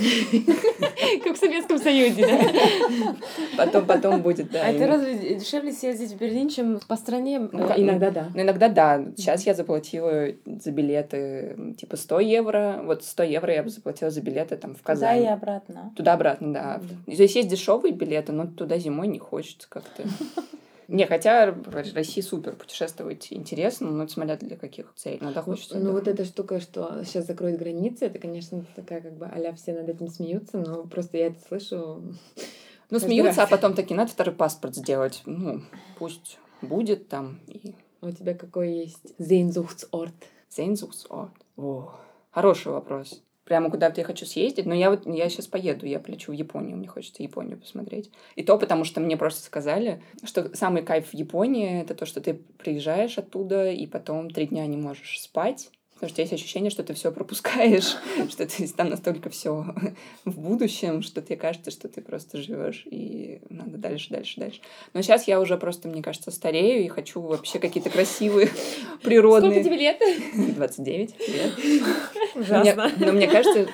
Как 1.24 1.36
в 1.36 1.38
Советском 1.38 1.78
Союзе, 1.78 2.26
да? 2.26 3.16
Потом, 3.56 3.86
потом 3.86 4.22
будет, 4.22 4.50
да. 4.50 4.62
А 4.64 4.70
это 4.70 4.86
разве 4.86 5.36
дешевле 5.36 5.72
съездить 5.72 6.12
в 6.12 6.16
Берлин, 6.16 6.48
чем 6.48 6.80
по 6.86 6.96
стране? 6.96 7.38
Ну, 7.38 7.64
иногда 7.76 8.10
да. 8.10 8.28
Ну, 8.34 8.42
иногда 8.42 8.68
да. 8.68 9.04
Сейчас 9.16 9.46
я 9.46 9.54
заплатила 9.54 10.28
за 10.46 10.70
билеты 10.70 11.74
типа 11.78 11.96
100 11.96 12.20
евро. 12.20 12.80
Вот 12.84 13.04
100 13.04 13.22
евро 13.24 13.52
я 13.52 13.62
бы 13.62 13.68
заплатила 13.68 14.10
за 14.10 14.20
билеты 14.20 14.56
там 14.56 14.74
в 14.74 14.82
Казань. 14.82 15.18
Туда 15.18 15.30
и 15.30 15.32
обратно. 15.32 15.92
Туда-обратно, 15.96 16.52
да. 16.52 16.80
да. 17.06 17.12
Здесь 17.12 17.36
есть 17.36 17.48
дешевые 17.48 17.92
билеты, 17.92 18.32
но 18.32 18.46
туда 18.46 18.78
зимой 18.78 19.08
не 19.08 19.18
хочется 19.18 19.68
как-то. 19.68 20.02
Не, 20.88 21.06
хотя 21.06 21.52
в 21.52 21.74
России 21.74 22.20
супер, 22.20 22.56
путешествовать 22.56 23.28
интересно, 23.30 23.90
но 23.90 24.04
это 24.04 24.12
смотря 24.12 24.36
для 24.36 24.56
каких 24.56 24.92
целей. 24.94 25.18
Иногда 25.20 25.42
хочется. 25.42 25.78
Ну, 25.78 25.92
вот 25.92 26.08
эта 26.08 26.24
штука, 26.24 26.60
что 26.60 27.02
сейчас 27.04 27.26
закроют 27.26 27.58
границы, 27.58 28.06
это, 28.06 28.18
конечно, 28.18 28.64
такая 28.74 29.00
как 29.00 29.16
бы 29.16 29.26
а 29.26 29.54
все 29.54 29.72
над 29.72 29.88
этим 29.88 30.08
смеются, 30.08 30.58
но 30.58 30.84
просто 30.84 31.18
я 31.18 31.26
это 31.28 31.40
слышу. 31.40 32.02
Ну, 32.90 32.98
смеются, 32.98 33.42
а 33.42 33.46
потом 33.46 33.74
такие, 33.74 33.96
надо 33.96 34.10
второй 34.10 34.34
паспорт 34.34 34.74
сделать. 34.74 35.22
Ну, 35.24 35.62
пусть 35.98 36.38
будет 36.60 37.08
там. 37.08 37.40
И... 37.46 37.74
У 38.00 38.10
тебя 38.10 38.34
какой 38.34 38.72
есть 38.72 39.14
Sehnsuchtsort? 39.18 40.12
Sehnsuchtsort? 40.50 41.30
О, 41.56 41.94
хороший 42.30 42.72
вопрос 42.72 43.22
прямо 43.44 43.70
куда-то 43.70 44.00
я 44.00 44.06
хочу 44.06 44.26
съездить, 44.26 44.66
но 44.66 44.74
я 44.74 44.90
вот 44.90 45.06
я 45.06 45.28
сейчас 45.28 45.46
поеду, 45.46 45.86
я 45.86 45.98
полечу 45.98 46.32
в 46.32 46.34
Японию, 46.34 46.76
мне 46.76 46.88
хочется 46.88 47.22
Японию 47.22 47.58
посмотреть. 47.58 48.10
И 48.36 48.42
то 48.42 48.58
потому, 48.58 48.84
что 48.84 49.00
мне 49.00 49.16
просто 49.16 49.42
сказали, 49.42 50.02
что 50.24 50.54
самый 50.56 50.82
кайф 50.82 51.08
в 51.08 51.14
Японии 51.14 51.82
это 51.82 51.94
то, 51.94 52.06
что 52.06 52.20
ты 52.20 52.34
приезжаешь 52.34 53.18
оттуда 53.18 53.70
и 53.70 53.86
потом 53.86 54.30
три 54.30 54.46
дня 54.46 54.66
не 54.66 54.76
можешь 54.76 55.20
спать. 55.20 55.70
Потому 56.02 56.14
что 56.14 56.22
есть 56.22 56.32
ощущение, 56.32 56.72
что 56.72 56.82
ты 56.82 56.94
все 56.94 57.12
пропускаешь, 57.12 57.96
что 58.28 58.44
ты 58.44 58.66
там 58.66 58.88
настолько 58.88 59.30
все 59.30 59.64
в 60.24 60.40
будущем, 60.40 61.00
что 61.00 61.22
тебе 61.22 61.36
кажется, 61.36 61.70
что 61.70 61.88
ты 61.88 62.00
просто 62.00 62.42
живешь 62.42 62.82
и 62.90 63.40
надо 63.48 63.78
дальше, 63.78 64.10
дальше, 64.10 64.40
дальше. 64.40 64.60
Но 64.94 65.02
сейчас 65.02 65.28
я 65.28 65.38
уже 65.38 65.56
просто, 65.56 65.86
мне 65.86 66.02
кажется, 66.02 66.32
старею 66.32 66.84
и 66.84 66.88
хочу 66.88 67.20
вообще 67.20 67.60
какие-то 67.60 67.88
красивые 67.88 68.48
природные. 69.04 69.52
Сколько 69.52 69.68
тебе 69.68 69.76
лет? 69.76 70.02
29 70.56 71.28
лет. 71.28 71.52
Ужасно. 72.34 72.90
Но 72.98 73.12
мне 73.12 73.28
кажется, 73.28 73.68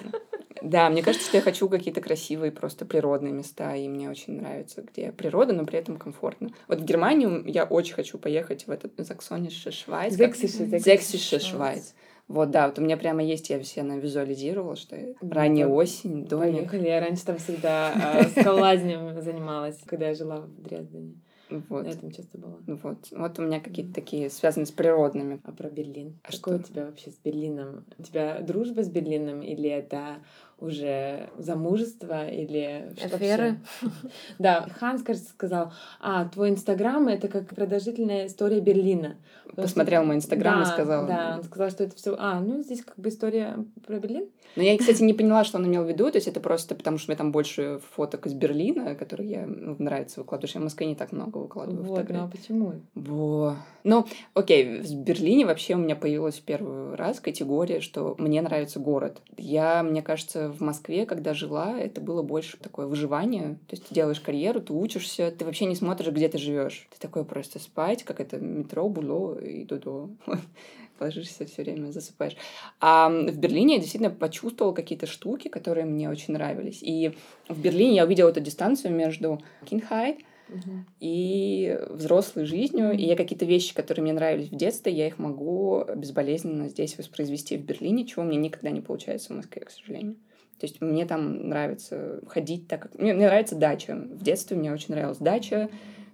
Да, 0.60 0.90
мне 0.90 1.02
кажется, 1.02 1.26
что 1.26 1.38
я 1.38 1.42
хочу 1.42 1.66
какие-то 1.70 2.02
красивые, 2.02 2.52
просто 2.52 2.84
природные 2.84 3.32
места, 3.32 3.74
и 3.74 3.88
мне 3.88 4.10
очень 4.10 4.34
нравится, 4.38 4.82
где 4.82 5.12
природа, 5.12 5.54
но 5.54 5.64
при 5.64 5.78
этом 5.78 5.96
комфортно. 5.96 6.50
Вот 6.66 6.80
в 6.80 6.84
Германию 6.84 7.42
я 7.46 7.64
очень 7.64 7.94
хочу 7.94 8.18
поехать 8.18 8.66
в 8.66 8.70
этот 8.70 8.98
Заксонисche 8.98 9.70
Швайц. 9.70 10.12
Зексische 10.12 11.40
Швайц. 11.40 11.94
Вот, 12.28 12.50
да, 12.50 12.68
вот 12.68 12.78
у 12.78 12.82
меня 12.82 12.98
прямо 12.98 13.22
есть, 13.22 13.48
я 13.48 13.58
все 13.60 13.82
навизуализировала, 13.82 14.76
что 14.76 14.96
ранняя 15.22 15.66
осень, 15.66 16.26
домик. 16.26 16.70
Поехали. 16.70 16.88
Я 16.88 17.00
раньше 17.00 17.24
там 17.24 17.38
всегда 17.38 18.20
э, 18.20 18.40
скалолазанием 18.40 19.20
занималась, 19.22 19.78
когда 19.86 20.08
я 20.08 20.14
жила 20.14 20.40
в 20.40 20.62
Дрездене. 20.62 21.14
Вот. 21.50 21.86
Я 21.86 21.94
там 21.94 22.10
часто 22.10 22.36
была. 22.36 22.58
Вот. 22.66 22.98
Вот 23.10 23.38
у 23.38 23.42
меня 23.42 23.60
какие-то 23.60 23.94
такие 23.94 24.28
связаны 24.28 24.66
с 24.66 24.70
природными. 24.70 25.40
А 25.44 25.52
про 25.52 25.70
Берлин? 25.70 26.18
А 26.22 26.30
Какой 26.30 26.58
что? 26.58 26.62
у 26.62 26.72
тебя 26.72 26.84
вообще 26.84 27.10
с 27.10 27.16
Берлином? 27.16 27.86
У 27.96 28.02
тебя 28.02 28.40
дружба 28.40 28.82
с 28.82 28.90
Берлином 28.90 29.40
или 29.40 29.70
это 29.70 30.18
уже 30.60 31.28
замужество 31.38 32.28
или 32.28 32.92
что 32.96 33.16
Аферы? 33.16 33.60
Да, 34.38 34.68
Ханс, 34.78 35.02
кажется, 35.02 35.30
сказал, 35.30 35.72
а, 36.00 36.26
твой 36.26 36.50
Инстаграм— 36.50 37.06
это 37.08 37.28
как 37.28 37.48
продолжительная 37.48 38.26
история 38.26 38.60
Берлина. 38.60 39.16
Посмотрел 39.54 40.04
мой 40.04 40.16
Инстаграм 40.16 40.62
и 40.62 40.66
сказал. 40.66 41.06
Да, 41.06 41.36
он 41.38 41.44
сказал, 41.44 41.70
что 41.70 41.84
это 41.84 41.96
все... 41.96 42.14
А, 42.18 42.40
ну, 42.40 42.62
здесь 42.62 42.84
как 42.84 42.96
бы 42.98 43.08
история 43.08 43.64
про 43.86 43.98
Берлин. 43.98 44.28
Но 44.56 44.62
я, 44.62 44.76
кстати, 44.76 45.02
не 45.02 45.14
поняла, 45.14 45.44
что 45.44 45.58
он 45.58 45.66
имел 45.66 45.84
в 45.84 45.88
виду. 45.88 46.10
То 46.10 46.16
есть 46.16 46.28
это 46.28 46.40
просто 46.40 46.74
потому, 46.74 46.98
что 46.98 47.08
у 47.08 47.10
меня 47.10 47.18
там 47.18 47.32
больше 47.32 47.80
фоток 47.92 48.26
из 48.26 48.34
Берлина, 48.34 48.94
которые 48.94 49.30
я 49.30 49.46
ну, 49.46 49.76
нравится 49.78 50.20
выкладывать. 50.20 50.54
Я 50.54 50.60
в 50.60 50.64
Москве 50.64 50.86
не 50.86 50.94
так 50.94 51.12
много 51.12 51.38
выкладываю 51.38 51.82
Вот, 51.82 51.88
ну 51.88 51.94
а 51.94 52.00
фотографий. 52.00 52.38
почему? 52.38 52.72
Во. 52.94 53.56
Ну, 53.84 54.06
окей, 54.34 54.80
в 54.80 54.94
Берлине 54.96 55.46
вообще 55.46 55.74
у 55.74 55.78
меня 55.78 55.96
появилась 55.96 56.38
в 56.38 56.42
первый 56.42 56.94
раз 56.94 57.20
категория, 57.20 57.80
что 57.80 58.14
мне 58.18 58.42
нравится 58.42 58.80
город. 58.80 59.18
Я, 59.36 59.82
мне 59.82 60.02
кажется, 60.02 60.47
в 60.52 60.60
Москве, 60.60 61.06
когда 61.06 61.34
жила, 61.34 61.78
это 61.78 62.00
было 62.00 62.22
больше 62.22 62.56
такое 62.56 62.86
выживание. 62.86 63.58
То 63.66 63.76
есть 63.76 63.86
ты 63.86 63.94
делаешь 63.94 64.20
карьеру, 64.20 64.60
ты 64.60 64.72
учишься, 64.72 65.30
ты 65.30 65.44
вообще 65.44 65.66
не 65.66 65.74
смотришь, 65.74 66.12
где 66.12 66.28
ты 66.28 66.38
живешь. 66.38 66.88
Ты 66.90 67.00
такой 67.00 67.24
просто 67.24 67.58
спать, 67.58 68.04
как 68.04 68.20
это 68.20 68.38
метро, 68.38 68.88
було 68.88 69.38
и 69.38 69.64
дудо. 69.64 70.10
Ложишься 71.00 71.46
все 71.46 71.62
время, 71.62 71.92
засыпаешь. 71.92 72.36
А 72.80 73.08
в 73.08 73.38
Берлине 73.38 73.74
я 73.74 73.80
действительно 73.80 74.14
почувствовала 74.14 74.72
какие-то 74.72 75.06
штуки, 75.06 75.48
которые 75.48 75.86
мне 75.86 76.10
очень 76.10 76.34
нравились. 76.34 76.82
И 76.82 77.14
в 77.48 77.60
Берлине 77.60 77.96
я 77.96 78.04
увидела 78.04 78.30
эту 78.30 78.40
дистанцию 78.40 78.94
между 78.94 79.40
Kindheit 79.62 80.18
и 81.00 81.78
взрослой 81.90 82.44
жизнью. 82.44 82.92
И 82.92 83.02
я 83.02 83.16
какие-то 83.16 83.44
вещи, 83.44 83.74
которые 83.74 84.02
мне 84.02 84.12
нравились 84.12 84.48
в 84.50 84.56
детстве, 84.56 84.92
я 84.92 85.06
их 85.06 85.18
могу 85.18 85.84
безболезненно 85.94 86.68
здесь 86.68 86.96
воспроизвести 86.96 87.56
в 87.56 87.64
Берлине, 87.64 88.06
чего 88.06 88.24
мне 88.24 88.38
никогда 88.38 88.70
не 88.70 88.80
получается 88.80 89.32
в 89.32 89.36
Москве, 89.36 89.64
к 89.64 89.70
сожалению. 89.70 90.16
То 90.58 90.66
есть 90.66 90.80
мне 90.80 91.06
там 91.06 91.48
нравится 91.48 92.20
ходить 92.26 92.66
так, 92.66 92.82
как... 92.82 92.98
Мне, 92.98 93.14
мне 93.14 93.26
нравится 93.26 93.54
дача. 93.54 93.94
В 93.94 94.22
детстве 94.22 94.56
мне 94.56 94.72
очень 94.72 94.92
нравилась 94.94 95.18
дача. 95.18 95.68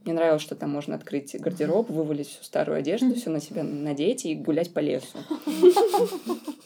Мне 0.04 0.12
нравилось, 0.12 0.42
что 0.42 0.54
там 0.54 0.70
можно 0.70 0.94
открыть 0.96 1.34
гардероб, 1.40 1.88
вывалить 1.88 2.28
всю 2.28 2.44
старую 2.44 2.76
одежду, 2.76 3.14
все 3.14 3.30
на 3.30 3.40
себя 3.40 3.62
надеть 3.62 4.26
и 4.26 4.34
гулять 4.34 4.74
по 4.74 4.80
лесу. 4.80 5.16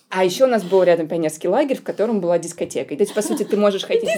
А 0.08 0.24
еще 0.24 0.44
у 0.44 0.48
нас 0.48 0.64
был 0.64 0.82
рядом 0.82 1.06
пионерский 1.06 1.46
лагерь, 1.46 1.76
в 1.76 1.84
котором 1.84 2.20
была 2.20 2.38
дискотека. 2.38 2.94
И 2.94 2.96
то 2.96 3.04
есть, 3.04 3.14
по 3.14 3.22
сути, 3.22 3.44
ты 3.44 3.56
можешь 3.56 3.84
ходить... 3.84 4.08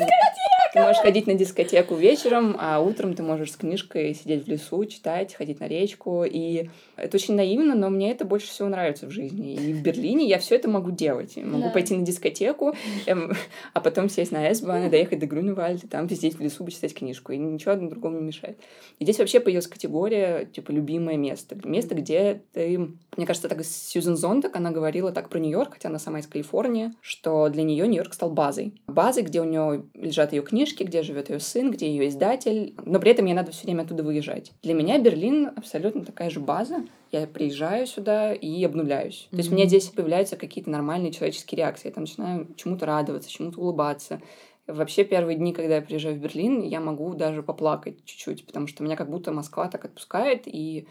Ты 0.73 0.81
можешь 0.81 1.03
ходить 1.03 1.27
на 1.27 1.35
дискотеку 1.35 1.95
вечером, 1.97 2.57
а 2.59 2.81
утром 2.81 3.15
ты 3.15 3.23
можешь 3.23 3.53
с 3.53 3.57
книжкой 3.57 4.15
сидеть 4.15 4.45
в 4.45 4.49
лесу, 4.49 4.85
читать, 4.85 5.35
ходить 5.35 5.59
на 5.61 5.67
речку. 5.67 6.25
И 6.25 6.69
это 6.97 7.17
очень 7.17 7.35
наивно, 7.35 7.75
но 7.75 7.91
мне 7.91 8.13
это 8.13 8.25
больше 8.25 8.49
всего 8.49 8.69
нравится 8.69 9.07
в 9.07 9.11
жизни. 9.11 9.55
И 9.55 9.73
в 9.73 9.83
Берлине 9.83 10.27
я 10.29 10.39
все 10.39 10.55
это 10.55 10.69
могу 10.69 10.91
делать. 10.91 11.37
Я 11.37 11.45
могу 11.45 11.65
Да. 11.65 11.71
пойти 11.71 11.97
на 11.97 12.05
дискотеку, 12.05 12.75
эм, 13.07 13.33
а 13.73 13.81
потом 13.81 14.09
сесть 14.09 14.33
на 14.33 14.49
S-бан 14.51 14.87
и 14.87 14.91
доехать 14.91 15.19
до 15.19 15.27
Груневальда, 15.27 15.89
там 15.89 16.09
сидеть 16.09 16.37
в 16.37 16.41
лесу, 16.41 16.65
почитать 16.65 16.95
книжку. 16.95 17.33
И 17.33 17.39
ничего 17.39 17.73
одно 17.73 17.89
другому 17.89 18.19
не 18.19 18.27
мешает. 18.27 18.59
И 18.99 19.05
здесь 19.05 19.19
вообще 19.19 19.41
появилась 19.41 19.67
категория, 19.67 20.45
типа, 20.47 20.71
любимое 20.71 21.17
место. 21.17 21.57
Место, 21.65 21.95
где 21.95 22.43
ты... 22.53 22.91
Мне 23.17 23.27
кажется, 23.27 23.49
так 23.49 23.65
Сьюзен 23.65 24.17
Зонтак, 24.17 24.57
она 24.57 24.71
говорила 24.71 25.13
так 25.13 25.29
про 25.29 25.39
Нью-Йорк, 25.39 25.75
хотя 25.75 25.89
она 25.89 25.99
сама 25.99 26.21
из 26.21 26.27
Калифорнии, 26.27 26.93
что 27.01 27.49
для 27.49 27.63
нее 27.63 27.87
Нью-Йорк 27.87 28.15
стал 28.15 28.31
базой. 28.31 28.75
Базой, 28.87 29.25
где 29.25 29.41
у 29.41 29.45
нее 29.45 29.85
лежат 29.95 30.33
ее 30.33 30.43
книжки, 30.43 30.85
где 30.85 31.03
живет 31.03 31.31
ее 31.31 31.41
сын, 31.41 31.71
где 31.71 31.89
ее 31.89 32.09
издатель, 32.09 32.75
но 32.85 33.01
при 33.01 33.11
этом 33.11 33.27
ей 33.27 33.35
надо 33.35 33.51
все 33.51 33.65
время 33.65 33.83
оттуда 33.83 34.03
выезжать. 34.03 34.53
Для 34.63 34.75
меня 34.75 34.99
Берлин 34.99 35.51
абсолютно 35.57 36.05
такая 36.05 36.31
же 36.31 36.41
база. 36.41 36.85
Я 37.11 37.27
приезжаю 37.27 37.87
сюда 37.87 38.33
и 38.33 38.63
обнуляюсь. 38.65 39.27
То 39.31 39.39
есть 39.39 39.51
у 39.51 39.55
меня 39.55 39.67
здесь 39.67 39.89
появляются 39.89 40.37
какие-то 40.37 40.71
нормальные 40.71 41.13
человеческие 41.13 41.59
реакции. 41.59 41.89
Я 41.89 41.95
там 41.95 42.05
начинаю 42.05 42.47
чему-то 42.57 42.87
радоваться, 42.87 43.31
чему-то 43.31 43.61
улыбаться. 43.61 44.21
Вообще 44.67 45.03
первые 45.03 45.37
дни, 45.37 45.53
когда 45.53 45.77
я 45.77 45.83
приезжаю 45.83 46.15
в 46.15 46.19
Берлин, 46.19 46.63
я 46.63 46.81
могу 46.81 47.13
даже 47.15 47.43
поплакать 47.43 48.05
чуть-чуть, 48.05 48.47
потому 48.47 48.69
что 48.69 48.85
меня 48.85 48.95
как 48.95 49.11
будто 49.11 49.33
Москва 49.33 49.69
так 49.69 49.85
отпускает, 49.85 50.43
и 50.47 50.87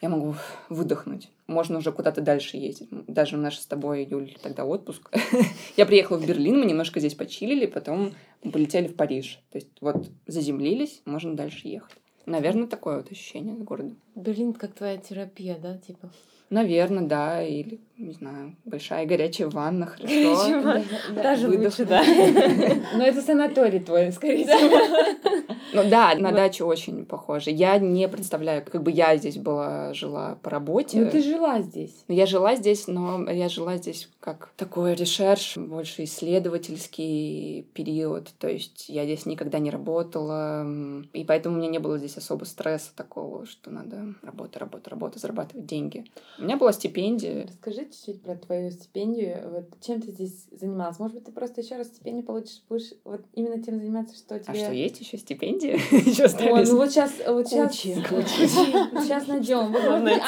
я 0.00 0.08
могу 0.08 0.34
выдохнуть. 0.68 1.30
Можно 1.46 1.78
уже 1.78 1.92
куда-то 1.92 2.20
дальше 2.20 2.56
ездить. 2.56 2.88
Даже 3.06 3.36
наш 3.36 3.58
с 3.58 3.66
тобой, 3.66 4.04
Юль, 4.04 4.36
тогда 4.42 4.64
отпуск. 4.64 5.10
Я 5.76 5.86
приехала 5.86 6.18
в 6.18 6.26
Берлин, 6.26 6.60
мы 6.60 6.66
немножко 6.66 7.00
здесь 7.00 7.14
почилили, 7.14 7.66
потом 7.66 8.12
полетели 8.42 8.88
в 8.88 8.96
Париж. 8.96 9.40
То 9.50 9.58
есть 9.58 9.70
вот 9.80 10.08
заземлились, 10.26 11.02
можно 11.04 11.34
дальше 11.34 11.68
ехать. 11.68 11.96
Наверное, 12.26 12.66
такое 12.66 12.96
вот 12.98 13.10
ощущение 13.10 13.54
от 13.54 13.62
города. 13.62 13.94
Берлин 14.14 14.52
как 14.52 14.74
твоя 14.74 14.96
терапия, 14.96 15.56
да, 15.56 15.78
типа? 15.78 16.10
Наверное, 16.50 17.04
да. 17.04 17.42
Или, 17.42 17.80
не 17.96 18.12
знаю, 18.12 18.56
большая 18.64 19.06
горячая 19.06 19.48
ванна, 19.48 19.86
хорошо. 19.86 20.82
Даже 21.14 21.48
Выдох. 21.48 21.64
лучше, 21.64 21.84
да. 21.84 22.02
Но 22.94 23.04
это 23.04 23.22
санаторий 23.22 23.80
твой, 23.80 24.12
скорее 24.12 24.44
всего. 24.44 25.55
Ну 25.72 25.88
да, 25.88 26.14
на 26.14 26.32
дачу 26.32 26.66
очень 26.66 27.04
похоже. 27.04 27.50
Я 27.50 27.78
не 27.78 28.08
представляю, 28.08 28.64
как 28.64 28.82
бы 28.82 28.90
я 28.90 29.16
здесь 29.16 29.36
была, 29.36 29.92
жила 29.94 30.38
по 30.42 30.50
работе. 30.50 31.00
Ну 31.00 31.10
ты 31.10 31.22
жила 31.22 31.60
здесь. 31.60 32.04
Ну, 32.08 32.14
Я 32.14 32.26
жила 32.26 32.56
здесь, 32.56 32.86
но 32.86 33.30
я 33.30 33.48
жила 33.48 33.76
здесь 33.76 34.08
как 34.20 34.52
такой 34.56 34.94
research, 34.94 35.56
больше 35.56 36.04
исследовательский 36.04 37.66
период. 37.74 38.32
То 38.38 38.48
есть 38.48 38.88
я 38.88 39.04
здесь 39.04 39.26
никогда 39.26 39.58
не 39.58 39.70
работала, 39.70 40.66
и 41.12 41.24
поэтому 41.24 41.56
у 41.56 41.58
меня 41.58 41.68
не 41.68 41.78
было 41.78 41.98
здесь 41.98 42.16
особо 42.16 42.44
стресса 42.44 42.90
такого, 42.94 43.46
что 43.46 43.70
надо 43.70 44.14
работа, 44.22 44.58
работа, 44.58 44.90
работа, 44.90 45.18
зарабатывать 45.18 45.66
деньги. 45.66 46.04
У 46.38 46.42
меня 46.42 46.56
была 46.56 46.72
стипендия. 46.72 47.46
Расскажи 47.46 47.84
чуть-чуть 47.86 48.22
про 48.22 48.36
твою 48.36 48.70
стипендию. 48.70 49.50
Вот 49.50 49.64
чем 49.80 50.00
ты 50.00 50.10
здесь 50.10 50.46
занималась? 50.50 50.98
Может 50.98 51.16
быть, 51.16 51.24
ты 51.24 51.32
просто 51.32 51.60
еще 51.60 51.76
раз 51.76 51.88
стипендию 51.88 52.24
получишь, 52.24 52.62
будешь 52.68 52.92
вот 53.04 53.22
именно 53.34 53.62
тем 53.62 53.78
заниматься, 53.78 54.16
что 54.16 54.38
тебе... 54.38 54.52
А 54.52 54.54
что, 54.54 54.72
есть 54.72 55.00
еще 55.00 55.18
стипендия? 55.18 55.55
Еще 55.90 56.22
Ой, 56.22 56.26
остались? 56.26 56.68
ну 56.70 56.76
вот 56.76 56.90
сейчас, 56.90 57.12
вот 57.26 57.48
сейчас, 57.48 57.76
Кучи. 58.08 58.46
сейчас 58.48 59.26
найдем. 59.26 59.74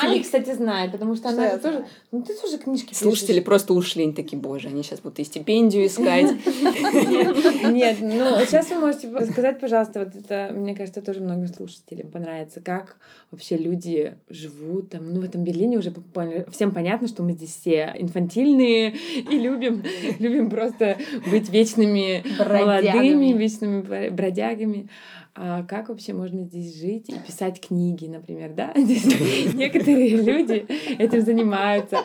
Али, 0.02 0.20
кстати, 0.22 0.52
знает, 0.54 0.92
потому 0.92 1.14
что 1.16 1.28
она 1.30 1.50
же 1.52 1.58
тоже, 1.58 1.84
ну 2.12 2.22
ты 2.22 2.34
тоже 2.34 2.58
книжки 2.58 2.94
Слушатели 2.94 3.34
пишешь. 3.34 3.44
просто 3.44 3.74
ушли, 3.74 4.04
они 4.04 4.12
такие, 4.12 4.38
боже, 4.40 4.68
они 4.68 4.82
сейчас 4.82 5.00
будут 5.00 5.18
и 5.20 5.24
стипендию 5.24 5.86
искать. 5.86 6.32
Нет, 7.72 7.98
ну 8.00 8.24
сейчас 8.46 8.70
вы 8.70 8.76
можете 8.80 9.08
сказать, 9.30 9.60
пожалуйста, 9.60 10.00
вот 10.00 10.14
это, 10.14 10.52
мне 10.54 10.74
кажется, 10.74 11.02
тоже 11.02 11.20
многим 11.20 11.48
слушателям 11.48 12.08
понравится, 12.10 12.60
как 12.60 12.96
вообще 13.30 13.56
люди 13.56 14.14
живут 14.28 14.90
там, 14.90 15.12
ну 15.12 15.20
в 15.20 15.24
этом 15.24 15.44
Берлине 15.44 15.78
уже 15.78 15.90
поняли- 15.90 16.46
всем 16.50 16.72
понятно, 16.72 17.08
что 17.08 17.22
мы 17.22 17.32
здесь 17.32 17.54
все 17.60 17.94
инфантильные 17.98 18.94
и 19.30 19.38
любим, 19.38 19.82
любим 20.18 20.50
просто 20.50 20.96
быть 21.30 21.48
вечными 21.50 22.24
молодыми, 22.38 23.32
вечными 23.36 23.82
бро- 23.82 24.10
бродягами. 24.10 24.88
А 25.40 25.62
как 25.62 25.88
вообще 25.88 26.14
можно 26.14 26.42
здесь 26.44 26.74
жить 26.76 27.08
и 27.08 27.14
писать 27.24 27.60
книги, 27.60 28.06
например, 28.06 28.52
да? 28.54 28.72
Некоторые 29.54 30.16
люди 30.16 30.66
этим 30.98 31.20
занимаются. 31.20 31.98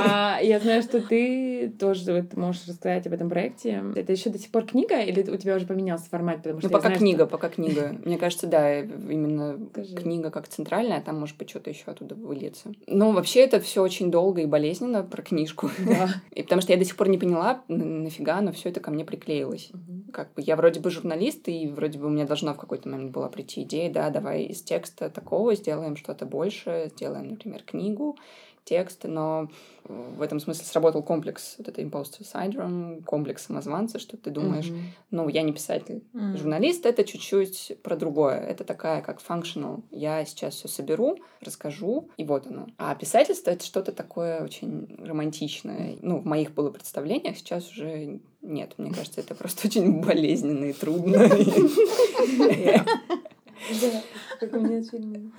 А 0.00 0.40
я 0.42 0.58
знаю, 0.58 0.82
что 0.82 1.00
ты 1.00 1.72
тоже 1.78 2.12
вот 2.12 2.36
можешь 2.36 2.66
рассказать 2.66 3.06
об 3.06 3.12
этом 3.12 3.28
проекте. 3.28 3.84
Это 3.94 4.10
еще 4.10 4.30
до 4.30 4.38
сих 4.38 4.50
пор 4.50 4.66
книга 4.66 5.00
или 5.00 5.22
у 5.30 5.36
тебя 5.36 5.54
уже 5.56 5.66
поменялся 5.66 6.08
формат? 6.10 6.38
Потому 6.38 6.58
что 6.60 6.68
Ну, 6.68 6.72
пока 6.72 6.88
знаю, 6.88 6.98
книга, 6.98 7.26
пока 7.26 7.48
книга. 7.50 7.96
Мне 8.04 8.18
кажется, 8.18 8.48
да, 8.48 8.80
именно 8.80 9.58
Скажи. 9.70 9.94
книга 9.94 10.30
как 10.30 10.48
центральная, 10.48 11.00
там, 11.00 11.20
может 11.20 11.36
быть, 11.36 11.50
что-то 11.50 11.70
еще 11.70 11.84
оттуда 11.86 12.16
выльется. 12.16 12.72
Ну, 12.88 13.12
вообще, 13.12 13.40
это 13.40 13.60
все 13.60 13.80
очень 13.82 14.10
долго 14.10 14.40
и 14.40 14.46
болезненно 14.46 15.04
про 15.04 15.22
книжку. 15.22 15.68
что- 15.68 15.84
Да. 15.84 16.08
И 16.34 16.42
потому 16.42 16.62
что 16.62 16.72
я 16.72 16.78
до 16.78 16.84
сих 16.84 16.96
пор 16.96 17.08
не 17.08 17.18
поняла, 17.18 17.62
нафига, 17.68 18.40
но 18.40 18.50
все 18.50 18.70
это 18.70 18.80
ко 18.80 18.90
мне 18.90 19.04
приклеилось. 19.04 19.70
Мгм. 19.72 20.06
Как 20.12 20.34
бы 20.34 20.42
я 20.44 20.56
вроде 20.56 20.80
бы 20.80 20.90
журналист, 20.90 21.48
и 21.48 21.68
вроде 21.68 21.98
бы 21.98 22.06
у 22.06 22.10
меня 22.10 22.26
должна 22.26 22.54
в 22.54 22.56
какой-то 22.72 22.88
момент 22.88 23.12
была 23.12 23.28
прийти 23.28 23.64
идея, 23.64 23.92
да, 23.92 24.08
давай 24.08 24.44
из 24.44 24.62
текста 24.62 25.10
такого 25.10 25.54
сделаем 25.54 25.94
что-то 25.96 26.24
больше, 26.24 26.90
сделаем, 26.94 27.28
например, 27.28 27.62
книгу. 27.62 28.16
Текст, 28.64 29.04
но 29.04 29.48
в 29.84 30.22
этом 30.22 30.40
смысле 30.40 30.64
сработал 30.64 31.02
комплекс, 31.02 31.56
вот 31.58 31.68
это 31.68 31.82
imposter 31.82 32.22
syndrome, 32.22 33.02
комплекс 33.02 33.46
самозванца, 33.46 33.98
что 33.98 34.16
ты 34.16 34.30
думаешь, 34.30 34.66
mm-hmm. 34.66 34.82
ну, 35.10 35.28
я 35.28 35.42
не 35.42 35.52
писатель. 35.52 36.04
Mm-hmm. 36.14 36.36
Журналист— 36.36 36.86
это 36.86 37.04
чуть-чуть 37.04 37.78
про 37.82 37.96
другое. 37.96 38.38
Это 38.38 38.64
такая, 38.64 39.02
как 39.02 39.20
functional. 39.20 39.82
Я 39.90 40.24
сейчас 40.24 40.54
все 40.54 40.68
соберу, 40.68 41.18
расскажу, 41.40 42.10
и 42.16 42.24
вот 42.24 42.46
оно. 42.46 42.68
А 42.78 42.94
писательство— 42.94 43.50
это 43.52 43.64
что-то 43.64 43.92
такое 43.92 44.42
очень 44.42 44.96
романтичное. 45.04 45.96
Ну, 46.00 46.18
в 46.18 46.24
моих 46.24 46.52
было 46.52 46.70
представлениях, 46.70 47.36
сейчас 47.36 47.70
уже 47.72 48.20
нет. 48.40 48.74
Мне 48.78 48.92
кажется, 48.92 49.20
это 49.20 49.34
просто 49.34 49.66
очень 49.68 50.00
болезненно 50.00 50.66
и 50.66 50.72
трудно. 50.72 51.28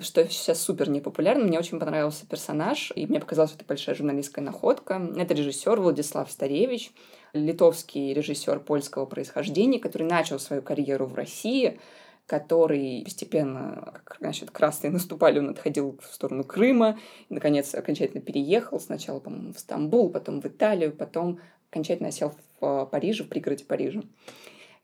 Что 0.00 0.28
сейчас 0.28 0.60
супер 0.60 0.88
непопулярно. 0.88 1.44
Мне 1.44 1.58
очень 1.58 1.78
понравился 1.78 2.26
персонаж, 2.26 2.92
и 2.94 3.06
мне 3.06 3.20
показалось, 3.20 3.50
что 3.50 3.58
это 3.58 3.66
большая 3.66 3.94
журналистская 3.94 4.44
находка. 4.44 5.00
Это 5.16 5.34
режиссер 5.34 5.80
Владислав 5.80 6.30
Старевич, 6.30 6.92
литовский 7.32 8.12
режиссер 8.12 8.60
польского 8.60 9.06
происхождения, 9.06 9.78
который 9.78 10.06
начал 10.06 10.38
свою 10.38 10.62
карьеру 10.62 11.06
в 11.06 11.14
России, 11.14 11.78
который 12.26 13.02
постепенно, 13.04 14.00
как 14.04 14.16
значит, 14.20 14.50
красные 14.50 14.90
наступали, 14.90 15.38
он 15.38 15.50
отходил 15.50 15.98
в 16.00 16.14
сторону 16.14 16.42
Крыма, 16.44 16.98
и, 17.28 17.34
наконец, 17.34 17.74
окончательно 17.74 18.22
переехал. 18.22 18.80
Сначала, 18.80 19.20
по-моему, 19.20 19.52
в 19.52 19.58
Стамбул, 19.58 20.08
потом 20.08 20.40
в 20.40 20.46
Италию, 20.46 20.92
потом 20.92 21.38
окончательно 21.70 22.10
сел 22.12 22.32
в 22.60 22.86
Париже, 22.86 23.24
в 23.24 23.28
пригороде 23.28 23.64
Парижа. 23.64 24.00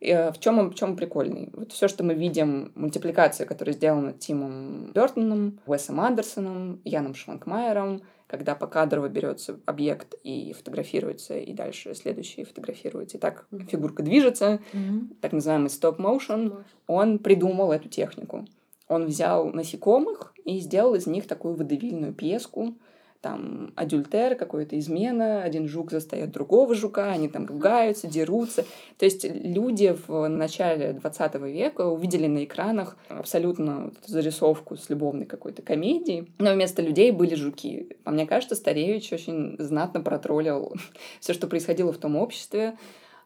Э, 0.01 0.33
в 0.33 0.39
чем 0.39 0.59
он, 0.59 0.71
в 0.71 0.75
чем 0.75 0.97
прикольный? 0.97 1.51
Вот 1.53 1.73
все, 1.73 1.89
что 1.89 2.03
мы 2.05 2.15
видим, 2.15 2.73
мультипликация, 2.75 3.47
которая 3.47 3.75
сделана 3.75 4.13
Тимом 4.13 4.93
Бертоном, 4.93 5.61
Уэсом 5.67 6.01
Андерсоном, 6.01 6.81
Яном 6.85 7.15
Шванкмайером, 7.15 8.03
когда 8.27 8.55
покадрово 8.55 9.09
берется 9.09 9.59
объект 9.67 10.15
и 10.23 10.53
фотографируется, 10.53 11.37
и 11.37 11.53
дальше 11.53 11.95
следующий 11.95 12.45
фотографируется. 12.45 13.19
И 13.19 13.21
так 13.21 13.47
mm-hmm. 13.51 13.67
фигурка 13.67 14.03
движется, 14.03 14.61
mm-hmm. 14.73 15.17
так 15.21 15.33
называемый 15.33 15.71
стоп-моушен, 15.71 16.65
он 16.87 17.19
придумал 17.19 17.73
эту 17.73 17.89
технику. 17.89 18.47
Он 18.89 19.07
взял 19.07 19.51
насекомых 19.51 20.33
и 20.45 20.59
сделал 20.61 20.95
из 20.95 21.07
них 21.07 21.27
такую 21.27 21.55
водевильную 21.55 22.13
пьеску, 22.13 22.75
там 23.21 23.73
адюльтер, 23.77 24.35
какая-то 24.35 24.79
измена, 24.79 25.43
один 25.43 25.69
жук 25.69 25.91
застает 25.91 26.31
другого 26.31 26.75
жука, 26.75 27.11
они 27.11 27.29
там 27.29 27.47
ругаются, 27.47 28.07
дерутся. 28.07 28.65
То 28.99 29.05
есть 29.05 29.25
люди 29.25 29.97
в 30.07 30.29
начале 30.29 30.95
20 30.95 31.35
века 31.43 31.87
увидели 31.87 32.27
на 32.27 32.45
экранах 32.45 32.97
абсолютно 33.09 33.93
зарисовку 34.07 34.77
с 34.77 34.89
любовной 34.89 35.27
какой-то 35.27 35.63
комедией, 35.63 36.33
но 36.39 36.53
вместо 36.53 36.83
людей 36.83 37.11
были 37.11 37.35
жуки. 37.35 37.97
А 38.05 38.11
мне 38.11 38.27
кажется, 38.27 38.55
Старевич 38.55 39.13
очень 39.13 39.57
знатно 39.59 40.01
протроллил 40.01 40.75
все, 41.21 41.35
что 41.35 41.47
происходило 41.47 41.93
в 41.93 41.99
том 41.99 42.17
обществе, 42.17 42.77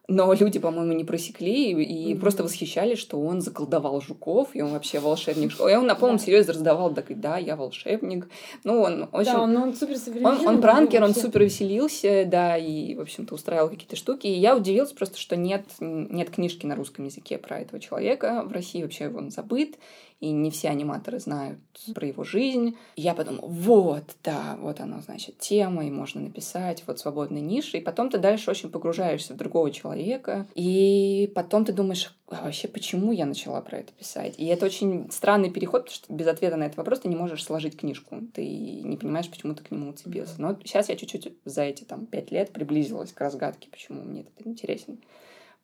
но 0.07 0.32
люди, 0.34 0.59
по-моему, 0.59 0.92
не 0.92 1.05
просекли 1.05 1.70
и, 1.70 2.12
mm-hmm. 2.12 2.20
просто 2.20 2.42
восхищались, 2.42 2.98
что 2.98 3.18
он 3.18 3.40
заколдовал 3.40 4.02
жуков, 4.02 4.50
и 4.52 4.61
он 4.61 4.72
вообще 4.72 5.00
волшебник. 5.00 5.52
И 5.61 5.74
он 5.74 5.86
на 5.86 5.94
полном 5.94 6.18
серьезе 6.18 6.52
раздавал, 6.52 6.92
так 6.92 7.07
да, 7.18 7.38
я 7.38 7.57
волшебник. 7.57 8.28
Ну, 8.64 8.82
он 8.82 9.09
очень... 9.12 9.32
Да, 9.32 9.40
он, 9.40 9.57
он 9.57 9.74
супер 9.74 9.96
Он, 10.22 10.46
он 10.46 10.61
пранкер, 10.61 11.02
он 11.02 11.14
супер 11.14 11.44
веселился, 11.44 12.24
да, 12.26 12.59
и, 12.59 12.94
в 12.94 13.00
общем-то, 13.00 13.34
устраивал 13.34 13.70
какие-то 13.70 13.96
штуки. 13.96 14.26
И 14.26 14.38
я 14.38 14.57
удивилась 14.57 14.92
просто, 14.92 15.18
что 15.18 15.36
нет, 15.36 15.64
нет 15.80 16.30
книжки 16.30 16.66
на 16.66 16.76
русском 16.76 17.07
языке 17.07 17.38
про 17.38 17.61
этого 17.61 17.80
человека. 17.80 18.42
В 18.46 18.52
России 18.52 18.82
вообще 18.82 19.09
он 19.09 19.30
забыт 19.30 19.76
и 20.20 20.30
не 20.30 20.50
все 20.50 20.68
аниматоры 20.68 21.18
знают 21.18 21.58
про 21.94 22.06
его 22.06 22.24
жизнь. 22.24 22.76
И 22.96 23.02
я 23.02 23.14
подумала, 23.14 23.46
вот, 23.46 24.04
да, 24.22 24.56
вот 24.60 24.80
оно, 24.80 25.00
значит, 25.00 25.38
тема, 25.38 25.86
и 25.86 25.90
можно 25.90 26.20
написать, 26.20 26.82
вот 26.86 26.98
свободная 26.98 27.42
ниша, 27.42 27.76
и 27.76 27.80
потом 27.80 28.10
ты 28.10 28.18
дальше 28.18 28.50
очень 28.50 28.70
погружаешься 28.70 29.34
в 29.34 29.36
другого 29.36 29.70
человека, 29.70 30.46
и 30.54 31.30
потом 31.34 31.64
ты 31.64 31.72
думаешь, 31.72 32.14
а 32.28 32.44
вообще, 32.44 32.68
почему 32.68 33.12
я 33.12 33.26
начала 33.26 33.60
про 33.60 33.78
это 33.78 33.92
писать? 33.92 34.34
И 34.38 34.46
это 34.46 34.64
очень 34.64 35.10
странный 35.10 35.50
переход, 35.50 35.84
потому 35.84 35.94
что 35.94 36.12
без 36.12 36.26
ответа 36.26 36.56
на 36.56 36.64
этот 36.64 36.78
вопрос 36.78 37.00
ты 37.00 37.08
не 37.08 37.16
можешь 37.16 37.44
сложить 37.44 37.76
книжку, 37.76 38.20
ты 38.32 38.46
не 38.46 38.96
понимаешь, 38.96 39.28
почему 39.28 39.54
ты 39.54 39.62
к 39.62 39.70
нему 39.70 39.90
уцепился. 39.90 40.34
Но 40.38 40.56
сейчас 40.64 40.88
я 40.88 40.96
чуть-чуть 40.96 41.34
за 41.44 41.62
эти 41.62 41.84
там 41.84 42.06
пять 42.06 42.30
лет 42.30 42.50
приблизилась 42.52 43.12
к 43.12 43.20
разгадке, 43.20 43.68
почему 43.70 44.02
мне 44.02 44.22
это 44.22 44.48
интересен 44.48 44.98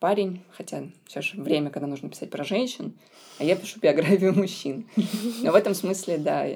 парень, 0.01 0.43
хотя 0.51 0.85
сейчас 1.07 1.25
же 1.25 1.41
время, 1.41 1.71
когда 1.71 1.87
нужно 1.87 2.09
писать 2.09 2.31
про 2.31 2.43
женщин, 2.43 2.95
а 3.41 3.45
я 3.45 3.57
пишу 3.57 3.81
биографию 3.81 4.35
мужчин. 4.37 4.87
Но 5.43 5.53
в 5.53 5.55
этом 5.55 5.75
смысле, 5.75 6.19
да. 6.19 6.47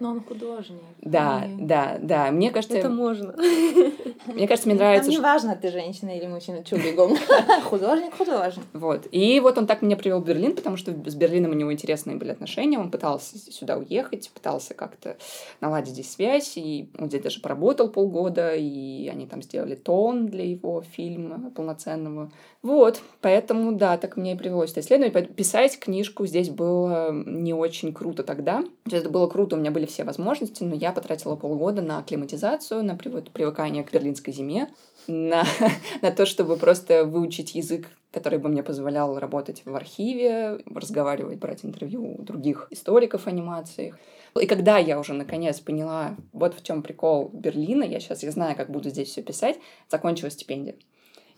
Но 0.00 0.10
он 0.10 0.20
художник. 0.22 0.80
Да, 1.00 1.46
и... 1.46 1.62
да, 1.62 1.96
да. 2.00 2.30
Мне 2.30 2.50
кажется... 2.50 2.76
Это 2.76 2.90
можно. 2.90 3.34
Мне 4.26 4.46
кажется, 4.46 4.68
мне 4.68 4.76
нравится... 4.76 5.10
Там 5.10 5.12
не 5.12 5.22
важно, 5.22 5.56
ты 5.56 5.70
женщина 5.70 6.10
или 6.10 6.26
мужчина, 6.26 6.62
чубигом. 6.64 7.16
Художник, 7.64 8.14
художник. 8.14 8.64
Вот. 8.74 9.06
И 9.10 9.40
вот 9.40 9.56
он 9.56 9.66
так 9.66 9.80
меня 9.80 9.96
привел 9.96 10.20
в 10.20 10.24
Берлин, 10.24 10.54
потому 10.54 10.76
что 10.76 10.92
с 10.92 11.14
Берлином 11.14 11.52
у 11.52 11.54
него 11.54 11.72
интересные 11.72 12.16
были 12.16 12.30
отношения. 12.30 12.78
Он 12.78 12.90
пытался 12.90 13.38
сюда 13.38 13.78
уехать, 13.78 14.30
пытался 14.34 14.74
как-то 14.74 15.16
наладить 15.62 15.94
здесь 15.94 16.12
связь, 16.12 16.58
и 16.58 16.90
он 16.98 17.08
здесь 17.08 17.22
даже 17.22 17.40
поработал 17.40 17.88
полгода, 17.88 18.54
и 18.54 19.08
они 19.08 19.26
там 19.26 19.42
сделали 19.42 19.76
тон 19.76 20.26
для 20.26 20.44
его 20.44 20.82
фильма 20.82 21.50
полноценного 21.50 22.30
вот, 22.60 23.00
поэтому, 23.20 23.72
да, 23.72 23.96
так 23.98 24.16
мне 24.16 24.32
и 24.32 24.36
привелось 24.36 24.72
это 24.72 24.80
исследование. 24.80 25.26
Писать 25.26 25.78
книжку 25.78 26.26
здесь 26.26 26.50
было 26.50 27.12
не 27.12 27.54
очень 27.54 27.94
круто 27.94 28.24
тогда. 28.24 28.64
Это 28.90 29.08
было 29.08 29.28
круто, 29.28 29.54
у 29.54 29.58
меня 29.60 29.70
были 29.70 29.86
все 29.86 30.02
возможности, 30.02 30.64
но 30.64 30.74
я 30.74 30.90
потратила 30.92 31.36
полгода 31.36 31.82
на 31.82 31.98
акклиматизацию, 31.98 32.82
на 32.82 32.96
привыкание 32.96 33.84
к 33.84 33.92
берлинской 33.92 34.32
зиме, 34.32 34.68
на, 35.06 35.44
на 36.02 36.10
то, 36.10 36.26
чтобы 36.26 36.56
просто 36.56 37.04
выучить 37.04 37.54
язык 37.54 37.86
который 38.10 38.38
бы 38.38 38.48
мне 38.48 38.62
позволял 38.62 39.18
работать 39.18 39.62
в 39.66 39.74
архиве, 39.74 40.62
разговаривать, 40.64 41.38
брать 41.38 41.62
интервью 41.62 42.16
у 42.18 42.22
других 42.22 42.66
историков 42.70 43.26
анимации. 43.26 43.94
И 44.40 44.46
когда 44.46 44.78
я 44.78 44.98
уже 44.98 45.12
наконец 45.12 45.60
поняла, 45.60 46.16
вот 46.32 46.54
в 46.54 46.62
чем 46.62 46.82
прикол 46.82 47.28
Берлина, 47.32 47.84
я 47.84 48.00
сейчас 48.00 48.22
я 48.22 48.30
знаю, 48.30 48.56
как 48.56 48.70
буду 48.70 48.88
здесь 48.88 49.08
все 49.08 49.22
писать, 49.22 49.58
закончилась 49.90 50.32
стипендия. 50.32 50.76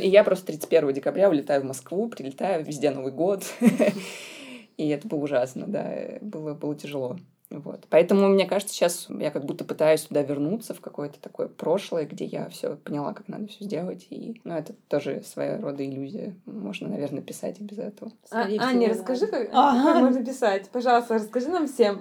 И 0.00 0.08
я 0.08 0.24
просто 0.24 0.46
31 0.46 0.92
декабря 0.92 1.28
улетаю 1.28 1.62
в 1.62 1.64
Москву, 1.64 2.08
прилетаю, 2.08 2.64
везде 2.64 2.90
Новый 2.90 3.12
год. 3.12 3.44
И 4.76 4.88
это 4.88 5.06
было 5.06 5.20
ужасно, 5.20 5.66
да, 5.66 6.18
было, 6.20 6.54
было 6.54 6.74
тяжело. 6.74 7.18
Вот. 7.50 7.86
Поэтому, 7.90 8.28
мне 8.28 8.46
кажется, 8.46 8.72
сейчас 8.72 9.08
я 9.08 9.32
как 9.32 9.44
будто 9.44 9.64
пытаюсь 9.64 10.02
туда 10.02 10.22
вернуться 10.22 10.72
в 10.72 10.80
какое-то 10.80 11.20
такое 11.20 11.48
прошлое, 11.48 12.06
где 12.06 12.24
я 12.24 12.48
все 12.48 12.76
поняла, 12.76 13.12
как 13.12 13.26
надо 13.26 13.48
все 13.48 13.64
сделать. 13.64 14.06
И, 14.10 14.40
ну, 14.44 14.54
это 14.54 14.72
тоже 14.88 15.22
своя 15.24 15.60
рода 15.60 15.84
иллюзия. 15.84 16.36
Можно, 16.46 16.88
наверное, 16.88 17.22
писать 17.22 17.58
и 17.58 17.64
без 17.64 17.78
этого. 17.78 18.12
А, 18.30 18.42
Аня, 18.42 18.58
всего, 18.58 18.86
расскажи, 18.86 19.26
как, 19.26 19.48
ага. 19.52 19.92
как 19.92 20.02
можно 20.02 20.24
писать. 20.24 20.70
Пожалуйста, 20.70 21.14
расскажи 21.14 21.48
нам 21.48 21.66
всем. 21.66 22.00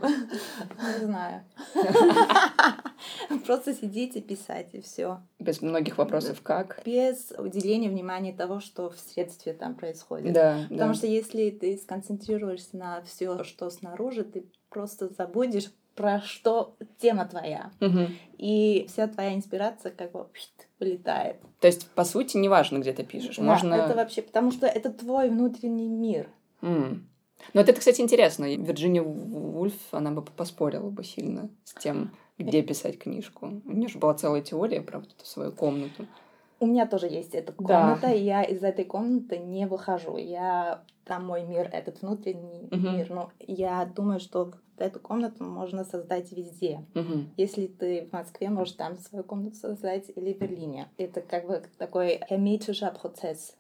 Не 1.00 1.06
знаю. 1.06 1.42
Просто 3.46 3.74
сидеть 3.74 4.16
и 4.16 4.22
писать, 4.22 4.70
и 4.74 4.82
все. 4.82 5.20
Без 5.40 5.62
многих 5.62 5.98
вопросов 5.98 6.42
как? 6.42 6.82
Без 6.86 7.32
уделения 7.38 7.90
внимания 7.90 8.34
того, 8.34 8.60
что 8.60 8.90
в 8.90 9.00
средстве 9.00 9.54
там 9.54 9.76
происходит. 9.76 10.34
Да, 10.34 10.66
Потому 10.70 10.92
да. 10.92 10.94
что 10.94 11.08
если 11.08 11.50
ты 11.50 11.78
сконцентрируешься 11.78 12.78
на 12.78 13.02
все, 13.04 13.44
что 13.44 13.70
снаружи, 13.70 14.24
ты 14.24 14.46
просто 14.70 15.10
забудешь 15.10 15.72
про 15.96 16.22
что 16.22 16.78
тема 16.98 17.26
твоя. 17.26 17.72
Угу. 17.82 18.08
И 18.38 18.86
вся 18.88 19.08
твоя 19.08 19.36
инспирация 19.36 19.92
как 19.92 20.14
бы 20.14 20.28
вылетает. 20.80 21.38
То 21.60 21.68
есть, 21.68 21.90
по 21.90 22.06
сути, 22.06 22.38
неважно, 22.38 22.78
где 22.78 22.94
ты 22.94 23.04
пишешь. 23.04 23.36
Да, 23.36 23.44
Можно... 23.44 23.74
это 23.74 23.96
вообще, 23.96 24.22
потому 24.22 24.52
что 24.52 24.66
это 24.66 24.92
твой 24.92 25.30
внутренний 25.30 25.90
мир. 25.90 26.30
Mm. 26.62 27.02
Ну, 27.54 27.62
это, 27.62 27.74
кстати, 27.74 28.02
интересно. 28.02 28.56
Вирджиния 28.56 29.02
Вульф, 29.02 29.74
она 29.92 30.12
бы 30.12 30.22
поспорила 30.22 30.90
бы 30.90 31.04
сильно 31.04 31.50
с 31.64 31.74
тем, 31.74 32.12
где 32.40 32.62
писать 32.64 32.98
книжку. 32.98 33.62
У 33.66 33.72
нее 33.72 33.90
же 33.90 34.00
была 34.00 34.14
целая 34.14 34.42
теория 34.42 34.82
про 34.82 35.00
вот 35.00 35.10
эту 35.10 35.26
свою 35.26 35.52
комнату. 35.52 36.08
У 36.62 36.66
меня 36.66 36.88
тоже 36.88 37.08
есть 37.08 37.36
эта 37.36 37.54
комната, 37.54 38.02
да. 38.08 38.14
и 38.14 38.22
я 38.22 38.44
из 38.44 38.64
этой 38.64 38.84
комнаты 38.84 39.38
не 39.38 39.66
выхожу. 39.66 40.18
Я 40.18 40.84
там 41.06 41.26
мой 41.26 41.44
мир, 41.44 41.70
этот 41.72 42.02
внутренний 42.02 42.68
uh-huh. 42.70 42.98
мир. 42.98 43.10
Но 43.10 43.32
я 43.40 43.86
думаю, 43.86 44.20
что 44.20 44.54
эту 44.82 45.00
комнату 45.00 45.44
можно 45.44 45.84
создать 45.84 46.32
везде. 46.32 46.86
Uh-huh. 46.94 47.26
Если 47.38 47.68
ты 47.68 48.08
в 48.10 48.14
Москве, 48.14 48.50
можешь 48.50 48.74
там 48.74 48.98
свою 48.98 49.24
комнату 49.24 49.56
создать 49.56 50.06
или 50.16 50.34
в 50.34 50.40
Берлине. 50.40 50.90
Это 50.98 51.22
как 51.22 51.48
бы 51.48 51.64
такой 51.78 52.22
hermetischer 52.30 53.00
процесс. 53.00 53.56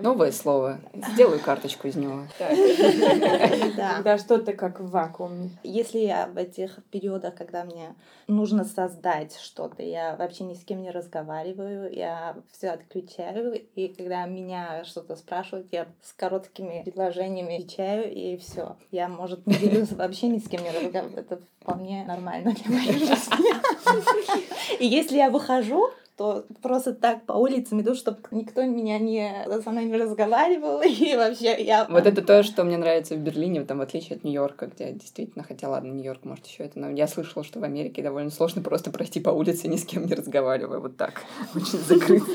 Новое 0.00 0.32
слово. 0.32 0.80
Сделаю 1.12 1.40
карточку 1.40 1.88
из 1.88 1.96
него. 1.96 2.22
Да, 4.04 4.18
что-то 4.18 4.52
как 4.52 4.80
в 4.80 4.90
вакууме. 4.90 5.50
Если 5.62 5.98
я 5.98 6.26
в 6.26 6.36
этих 6.36 6.78
периодах, 6.90 7.34
когда 7.34 7.64
мне 7.64 7.94
нужно 8.26 8.64
создать 8.64 9.36
что-то, 9.36 9.82
я 9.82 10.16
вообще 10.16 10.44
ни 10.44 10.54
с 10.54 10.64
кем 10.64 10.82
не 10.82 10.90
разговариваю, 10.90 11.92
я 11.92 12.36
все 12.50 12.70
отключаю, 12.70 13.60
и 13.74 13.88
когда 13.88 14.26
меня 14.26 14.84
что-то 14.84 15.16
спрашивают, 15.16 15.68
я 15.72 15.86
с 16.02 16.12
короткими 16.12 16.82
предложениями 16.84 17.56
отвечаю, 17.56 18.12
и 18.12 18.36
все. 18.36 18.76
Я, 18.90 19.08
может, 19.08 19.46
не 19.46 19.54
делюсь 19.54 19.92
вообще 19.92 20.28
ни 20.28 20.38
с 20.38 20.48
кем 20.48 20.63
не 20.64 20.70
разговариваю. 20.70 21.20
Это 21.20 21.40
вполне 21.60 22.04
нормально 22.04 22.52
для 22.52 22.76
моей 22.76 22.92
жизни. 22.98 24.80
И 24.80 24.86
если 24.86 25.16
я 25.16 25.30
выхожу, 25.30 25.90
то 26.16 26.46
просто 26.62 26.94
так 26.94 27.26
по 27.26 27.32
улицам 27.32 27.80
иду, 27.80 27.94
чтобы 27.94 28.18
никто 28.30 28.62
меня 28.62 28.98
не 28.98 29.46
со 29.62 29.70
мной 29.70 29.84
не 29.84 29.96
разговаривал, 29.96 30.80
и 30.84 31.16
вообще 31.16 31.62
я... 31.62 31.86
Вот 31.88 32.06
это 32.06 32.22
то, 32.22 32.42
что 32.42 32.62
мне 32.62 32.76
нравится 32.76 33.16
в 33.16 33.18
Берлине, 33.18 33.64
там, 33.64 33.78
в 33.78 33.80
отличие 33.80 34.16
от 34.16 34.24
Нью-Йорка, 34.24 34.66
где 34.66 34.92
действительно, 34.92 35.44
хотя 35.44 35.68
ладно, 35.68 35.88
Нью-Йорк, 35.88 36.24
может, 36.24 36.46
еще 36.46 36.64
это, 36.64 36.78
но 36.78 36.90
я 36.90 37.08
слышала, 37.08 37.44
что 37.44 37.58
в 37.58 37.64
Америке 37.64 38.02
довольно 38.02 38.30
сложно 38.30 38.62
просто 38.62 38.90
пройти 38.92 39.18
по 39.18 39.30
улице, 39.30 39.66
ни 39.66 39.76
с 39.76 39.84
кем 39.84 40.06
не 40.06 40.14
разговаривая, 40.14 40.78
вот 40.78 40.96
так, 40.96 41.22
очень 41.54 41.78
закрыто. 41.78 42.30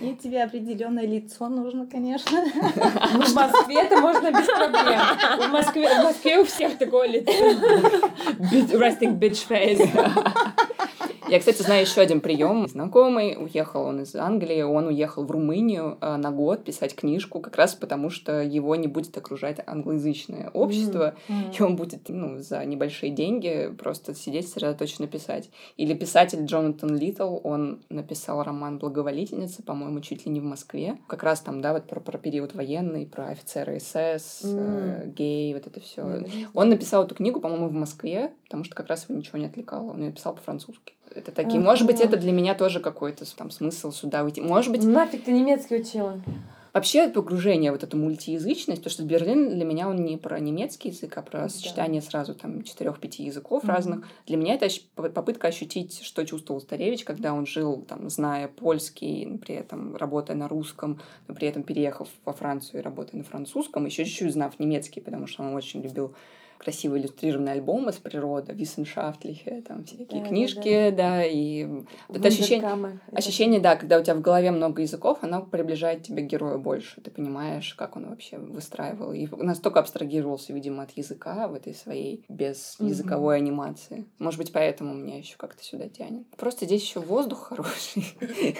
И 0.00 0.14
тебе 0.14 0.42
определенное 0.42 1.06
лицо 1.06 1.48
нужно, 1.48 1.86
конечно. 1.86 2.42
Ну, 3.12 3.22
в 3.22 3.34
Москве 3.34 3.82
это 3.82 4.00
можно 4.00 4.30
без 4.30 4.46
проблем. 4.46 5.00
В 5.38 5.52
Москве, 5.52 5.88
в 5.88 6.04
Москве 6.04 6.38
у 6.38 6.44
всех 6.44 6.78
такое 6.78 7.08
лицо. 7.08 7.32
Resting 8.78 9.18
bitch 9.18 9.46
face. 9.48 9.90
Я, 11.30 11.38
кстати, 11.38 11.62
знаю 11.62 11.82
еще 11.82 12.00
один 12.00 12.20
прием. 12.20 12.66
Знакомый 12.66 13.36
уехал 13.38 13.82
он 13.82 14.00
из 14.00 14.16
Англии, 14.16 14.62
он 14.62 14.88
уехал 14.88 15.24
в 15.24 15.30
Румынию 15.30 15.96
э, 16.00 16.16
на 16.16 16.32
год 16.32 16.64
писать 16.64 16.96
книжку, 16.96 17.38
как 17.38 17.54
раз 17.54 17.76
потому, 17.76 18.10
что 18.10 18.42
его 18.42 18.74
не 18.74 18.88
будет 18.88 19.16
окружать 19.16 19.58
англоязычное 19.64 20.50
общество, 20.50 21.14
mm-hmm. 21.28 21.56
и 21.56 21.62
он 21.62 21.76
будет 21.76 22.08
ну, 22.08 22.40
за 22.40 22.64
небольшие 22.64 23.12
деньги 23.12 23.72
просто 23.78 24.12
сидеть 24.12 24.48
сосредоточенно 24.48 25.06
писать. 25.06 25.50
Или 25.76 25.94
писатель 25.94 26.44
Джонатан 26.44 26.96
Литтл, 26.96 27.38
он 27.44 27.78
написал 27.90 28.42
роман 28.42 28.78
«Благоволительница», 28.78 29.62
по-моему, 29.62 30.00
чуть 30.00 30.26
ли 30.26 30.32
не 30.32 30.40
в 30.40 30.44
Москве. 30.44 30.98
Как 31.06 31.22
раз 31.22 31.42
там, 31.42 31.60
да, 31.60 31.74
вот 31.74 31.86
про, 31.86 32.00
про 32.00 32.18
период 32.18 32.54
военный, 32.54 33.06
про 33.06 33.28
офицера 33.28 33.78
СС, 33.78 34.42
mm-hmm. 34.42 35.04
э, 35.04 35.06
гей, 35.14 35.54
вот 35.54 35.68
это 35.68 35.78
все. 35.78 36.02
Mm-hmm. 36.02 36.48
Он 36.54 36.70
написал 36.70 37.04
эту 37.04 37.14
книгу, 37.14 37.40
по-моему, 37.40 37.68
в 37.68 37.72
Москве, 37.72 38.32
потому 38.46 38.64
что 38.64 38.74
как 38.74 38.88
раз 38.88 39.06
его 39.08 39.16
ничего 39.16 39.38
не 39.38 39.46
отвлекало. 39.46 39.92
Он 39.92 40.02
ее 40.02 40.10
писал 40.10 40.34
по-французски. 40.34 40.94
Это 41.14 41.32
такие, 41.32 41.58
ага. 41.58 41.66
может 41.66 41.86
быть, 41.86 42.00
это 42.00 42.16
для 42.16 42.32
меня 42.32 42.54
тоже 42.54 42.80
какой-то 42.80 43.24
там 43.36 43.50
смысл 43.50 43.90
сюда 43.90 44.24
уйти. 44.24 44.40
Может 44.40 44.72
быть... 44.72 44.84
Нафиг 44.84 45.24
ты 45.24 45.32
немецкий 45.32 45.76
учила? 45.76 46.20
Вообще 46.72 47.08
погружение, 47.08 47.72
вот 47.72 47.82
эту 47.82 47.96
мультиязычность, 47.96 48.82
то, 48.84 48.90
что 48.90 49.02
Берлин 49.02 49.50
для 49.50 49.64
меня 49.64 49.88
он 49.88 50.04
не 50.04 50.16
про 50.16 50.38
немецкий 50.38 50.90
язык, 50.90 51.18
а 51.18 51.22
про 51.22 51.40
да. 51.40 51.48
сочетание 51.48 52.00
сразу 52.00 52.34
там 52.34 52.62
четырех-пяти 52.62 53.24
языков 53.24 53.64
mm-hmm. 53.64 53.68
разных. 53.68 54.08
Для 54.26 54.36
меня 54.36 54.54
это 54.54 54.68
попытка 54.94 55.48
ощутить, 55.48 56.00
что 56.02 56.24
чувствовал 56.24 56.60
Старевич, 56.60 57.04
когда 57.04 57.34
он 57.34 57.44
жил, 57.44 57.84
там, 57.88 58.08
зная 58.08 58.46
польский, 58.46 59.38
при 59.38 59.56
этом 59.56 59.96
работая 59.96 60.36
на 60.36 60.46
русском, 60.46 61.00
но 61.26 61.34
при 61.34 61.48
этом 61.48 61.64
переехав 61.64 62.08
во 62.24 62.32
Францию 62.32 62.80
и 62.80 62.84
работая 62.84 63.18
на 63.18 63.24
французском, 63.24 63.84
еще 63.86 64.04
чуть-чуть 64.04 64.32
знав 64.32 64.60
немецкий, 64.60 65.00
потому 65.00 65.26
что 65.26 65.42
он 65.42 65.54
очень 65.54 65.82
любил 65.82 66.14
красиво 66.60 66.98
иллюстрированные 66.98 67.54
альбомы 67.54 67.92
с 67.92 67.96
природы, 67.96 68.52
Виссеншафтлихе, 68.52 69.62
там 69.66 69.84
всякие 69.84 70.20
да, 70.22 70.28
книжки, 70.28 70.90
да, 70.90 70.96
да. 70.96 70.96
да 70.96 71.24
и 71.24 71.64
вот 71.64 72.18
это 72.18 72.28
ощущение, 72.28 73.00
ощущение, 73.12 73.60
да, 73.60 73.76
когда 73.76 73.98
у 73.98 74.02
тебя 74.02 74.14
в 74.14 74.20
голове 74.20 74.50
много 74.50 74.82
языков, 74.82 75.18
оно 75.22 75.42
приближает 75.42 76.02
тебя 76.02 76.22
к 76.22 76.26
герою 76.26 76.58
больше, 76.58 77.00
ты 77.00 77.10
понимаешь, 77.10 77.74
как 77.74 77.96
он 77.96 78.10
вообще 78.10 78.36
выстраивал, 78.36 79.12
и 79.14 79.26
настолько 79.36 79.80
абстрагировался, 79.80 80.52
видимо, 80.52 80.82
от 80.82 80.90
языка 80.90 81.48
в 81.48 81.54
этой 81.54 81.74
своей 81.74 82.24
без 82.28 82.76
языковой 82.78 83.38
угу. 83.38 83.44
анимации. 83.44 84.04
Может 84.18 84.38
быть, 84.38 84.52
поэтому 84.52 84.92
меня 84.92 85.16
еще 85.16 85.36
как-то 85.38 85.64
сюда 85.64 85.88
тянет. 85.88 86.26
Просто 86.36 86.66
здесь 86.66 86.82
еще 86.82 87.00
воздух 87.00 87.48
хороший, 87.48 88.04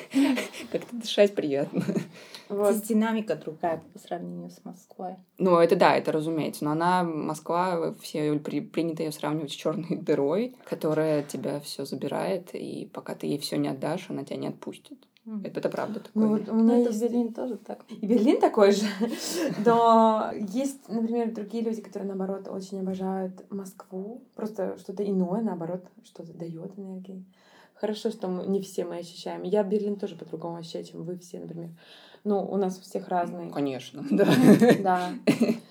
как-то 0.72 0.96
дышать 0.96 1.34
приятно. 1.34 1.84
Вот. 2.48 2.74
Здесь 2.74 2.88
динамика 2.88 3.36
другая 3.36 3.82
по 3.92 3.98
сравнению 3.98 4.50
с 4.50 4.64
Москвой. 4.64 5.16
Ну, 5.38 5.58
это 5.58 5.76
да, 5.76 5.96
это 5.96 6.12
разумеется. 6.12 6.64
Но 6.64 6.72
она, 6.72 7.04
Москва, 7.04 7.89
все 7.94 8.38
при, 8.38 8.60
принято 8.60 9.02
ее 9.02 9.12
сравнивать 9.12 9.52
с 9.52 9.54
черной 9.54 9.96
дырой, 10.02 10.56
которая 10.64 11.22
тебя 11.22 11.60
все 11.60 11.84
забирает, 11.84 12.54
и 12.54 12.88
пока 12.92 13.14
ты 13.14 13.26
ей 13.26 13.38
все 13.38 13.56
не 13.56 13.68
отдашь, 13.68 14.06
она 14.08 14.24
тебя 14.24 14.36
не 14.36 14.48
отпустит. 14.48 14.98
Mm. 15.26 15.46
Это, 15.46 15.60
это 15.60 15.68
правда 15.68 16.00
такое. 16.00 16.22
Ну, 16.22 16.28
вот 16.28 16.48
у 16.48 16.54
меня 16.54 16.78
есть 16.78 17.00
Берлин 17.00 17.32
тоже 17.32 17.56
так. 17.56 17.84
И 17.88 18.06
Берлин 18.06 18.40
такой 18.40 18.72
же. 18.72 18.86
Но 19.64 20.30
есть, 20.52 20.88
например, 20.88 21.32
другие 21.32 21.62
люди, 21.62 21.82
которые, 21.82 22.08
наоборот, 22.08 22.48
очень 22.48 22.80
обожают 22.80 23.44
Москву. 23.50 24.22
Просто 24.34 24.78
что-то 24.78 25.08
иное, 25.08 25.42
наоборот, 25.42 25.84
что-то 26.04 26.32
дает 26.32 26.78
энергии. 26.78 27.24
Хорошо, 27.74 28.10
что 28.10 28.28
мы, 28.28 28.46
не 28.46 28.60
все 28.60 28.84
мы 28.84 28.98
ощущаем. 28.98 29.42
Я 29.42 29.62
Берлин 29.62 29.96
тоже 29.96 30.16
по-другому 30.16 30.56
ощущаю, 30.56 30.84
чем 30.84 31.02
вы 31.04 31.18
все, 31.18 31.38
например. 31.38 31.70
Ну, 32.24 32.44
у 32.44 32.56
нас 32.56 32.78
у 32.78 32.82
всех 32.82 33.08
разные. 33.08 33.50
Конечно, 33.50 34.04
да. 34.10 34.28
Да. 34.82 35.10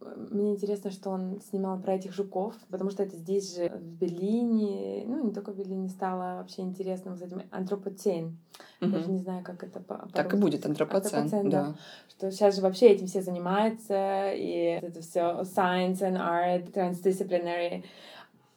Мне 0.00 0.52
интересно, 0.52 0.92
что 0.92 1.10
он 1.10 1.40
снимал 1.40 1.80
про 1.80 1.94
этих 1.94 2.12
жуков, 2.12 2.54
потому 2.70 2.90
что 2.90 3.02
это 3.02 3.16
здесь 3.16 3.56
же, 3.56 3.68
в 3.68 3.98
Берлине, 4.00 5.04
ну, 5.06 5.24
не 5.24 5.32
только 5.32 5.52
в 5.52 5.56
Берлине, 5.56 5.88
стало 5.88 6.38
вообще 6.38 6.62
интересным 6.62 7.16
с 7.16 7.22
этим 7.22 7.42
антропоцен. 7.50 8.38
Угу. 8.80 8.90
Даже 8.90 9.10
не 9.10 9.18
знаю, 9.18 9.42
как 9.42 9.64
это 9.64 9.80
по 9.80 10.08
Так 10.12 10.34
и 10.34 10.36
будет, 10.36 10.64
антропоцен, 10.64 11.22
антропоцен 11.22 11.50
да. 11.50 11.64
да. 11.64 11.74
Что 12.08 12.30
сейчас 12.30 12.54
же 12.54 12.62
вообще 12.62 12.90
этим 12.90 13.08
все 13.08 13.22
занимаются, 13.22 14.32
и 14.32 14.78
это 14.80 15.00
все 15.00 15.40
science 15.42 15.98
and 15.98 16.16
art, 16.16 16.72
transdisciplinary. 16.72 17.84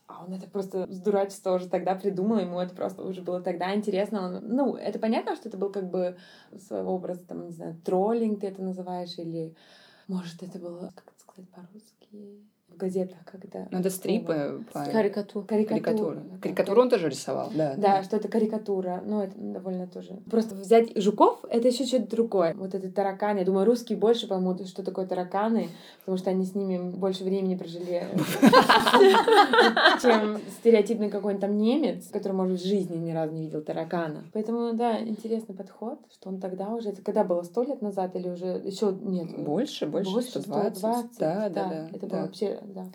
А 0.06 0.26
он 0.26 0.34
это 0.34 0.48
просто 0.48 0.92
с 0.92 1.00
дурачества 1.00 1.54
уже 1.54 1.70
тогда 1.70 1.96
придумал, 1.96 2.38
ему 2.38 2.60
это 2.60 2.76
просто 2.76 3.02
уже 3.02 3.22
было 3.22 3.42
тогда 3.42 3.74
интересно. 3.74 4.26
Он, 4.26 4.40
ну, 4.44 4.76
это 4.76 5.00
понятно, 5.00 5.36
что 5.36 5.50
это 5.50 5.58
был 5.58 5.72
как 5.72 5.90
бы 5.90 6.18
своего 6.68 6.94
образа, 6.94 7.24
там, 7.24 7.46
не 7.46 7.52
знаю, 7.52 7.78
троллинг 7.84 8.42
ты 8.42 8.48
это 8.48 8.62
называешь, 8.62 9.18
или, 9.18 9.56
может, 10.08 10.44
это 10.44 10.60
было, 10.60 10.92
как 10.94 11.11
сказать 11.32 11.50
по-русски, 11.52 12.46
в 12.74 12.78
газетах, 12.78 13.18
когда... 13.26 13.68
Ну, 13.72 13.80
это 13.80 13.90
стрипы. 13.90 14.64
По... 14.72 14.84
Карикатура. 14.86 15.46
Карикатура. 15.46 16.24
Карикатуру 16.42 16.82
он 16.82 16.90
тоже 16.90 17.10
рисовал, 17.10 17.52
да. 17.54 17.76
Да, 17.76 17.98
да, 17.98 18.04
что 18.04 18.18
это 18.18 18.28
карикатура. 18.28 19.02
Ну, 19.06 19.22
это 19.22 19.34
довольно 19.38 19.88
тоже... 19.88 20.20
Просто 20.30 20.56
взять 20.56 20.92
жуков, 21.02 21.44
это 21.50 21.68
еще 21.68 21.86
что-то 21.86 22.10
другое. 22.10 22.54
Вот 22.56 22.74
это 22.74 22.92
тараканы. 22.92 23.40
Я 23.40 23.46
думаю, 23.46 23.66
русские 23.66 23.98
больше 23.98 24.28
поймут, 24.28 24.68
что 24.68 24.84
такое 24.84 25.06
тараканы, 25.06 25.70
потому 26.00 26.18
что 26.18 26.30
они 26.30 26.46
с 26.46 26.56
ними 26.56 26.78
больше 26.78 27.24
времени 27.24 27.56
прожили, 27.56 28.08
чем 30.02 30.40
стереотипный 30.60 31.10
какой-нибудь 31.10 31.42
там 31.42 31.58
немец, 31.58 32.08
который, 32.12 32.34
может, 32.34 32.60
в 32.60 32.66
жизни 32.66 32.98
ни 32.98 33.12
разу 33.12 33.34
не 33.34 33.44
видел 33.44 33.62
таракана. 33.62 34.24
Поэтому, 34.34 34.74
да, 34.74 35.00
интересный 35.00 35.56
подход, 35.56 36.00
что 36.12 36.30
он 36.30 36.40
тогда 36.40 36.70
уже... 36.70 36.90
Это 36.90 37.02
когда 37.02 37.24
было? 37.24 37.44
Сто 37.44 37.64
лет 37.64 37.82
назад 37.82 38.16
или 38.16 38.30
уже 38.30 38.62
еще 38.64 38.96
нет? 39.02 39.38
Больше, 39.38 39.88
больше, 39.88 40.22
120. 40.22 41.20
Да, 41.20 41.50
да, 41.50 41.66
да. 41.66 41.90
Это 41.94 42.08
было 42.08 42.22
вообще 42.22 42.61
да. 42.66 42.86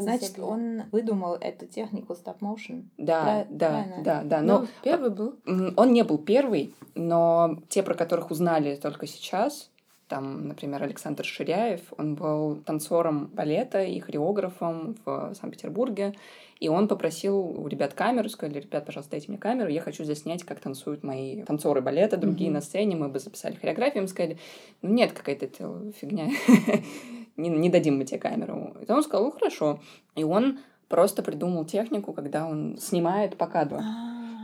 Значит, 0.00 0.38
он 0.38 0.82
выдумал 0.92 1.36
эту 1.36 1.66
технику 1.66 2.12
stop 2.12 2.38
motion. 2.40 2.84
Да, 2.98 3.44
Про... 3.46 3.54
да, 3.54 3.68
Правильно? 3.68 4.02
да, 4.04 4.22
да. 4.24 4.40
Но 4.42 4.60
ну, 4.60 4.66
первый 4.82 5.10
был. 5.10 5.36
Он 5.76 5.92
не 5.92 6.04
был 6.04 6.18
первый, 6.18 6.74
но 6.94 7.58
те, 7.68 7.82
про 7.82 7.94
которых 7.94 8.30
узнали 8.30 8.76
только 8.76 9.06
сейчас, 9.06 9.70
там, 10.08 10.46
например, 10.48 10.82
Александр 10.82 11.24
Ширяев, 11.24 11.80
он 11.98 12.14
был 12.14 12.56
танцором 12.56 13.26
балета 13.26 13.82
и 13.82 13.98
хореографом 13.98 14.96
в 15.04 15.34
Санкт-Петербурге. 15.34 16.14
И 16.60 16.68
он 16.68 16.88
попросил 16.88 17.38
у 17.38 17.66
ребят 17.66 17.92
камеру, 17.92 18.28
сказали, 18.28 18.60
ребят, 18.60 18.86
пожалуйста, 18.86 19.10
дайте 19.10 19.28
мне 19.28 19.36
камеру, 19.36 19.68
я 19.68 19.82
хочу 19.82 20.04
заснять, 20.04 20.42
как 20.42 20.60
танцуют 20.60 21.02
мои 21.02 21.42
танцоры 21.42 21.82
балета, 21.82 22.16
другие 22.16 22.48
mm-hmm. 22.48 22.54
на 22.54 22.60
сцене, 22.62 22.96
мы 22.96 23.08
бы 23.08 23.18
записали 23.18 23.56
хореографию, 23.56 24.04
им 24.04 24.08
сказали, 24.08 24.38
ну 24.80 24.90
нет, 24.90 25.12
какая-то 25.12 25.48
фигня, 26.00 26.30
не, 27.36 27.48
не 27.48 27.70
дадим 27.70 27.98
мы 27.98 28.04
тебе 28.04 28.18
камеру. 28.18 28.74
И 28.86 28.90
он 28.90 29.02
сказал, 29.02 29.26
ну 29.26 29.32
хорошо. 29.32 29.80
И 30.14 30.24
он 30.24 30.58
просто 30.88 31.22
придумал 31.22 31.64
технику, 31.64 32.12
когда 32.12 32.46
он 32.46 32.78
снимает 32.78 33.36
по 33.36 33.46
кадру. 33.46 33.80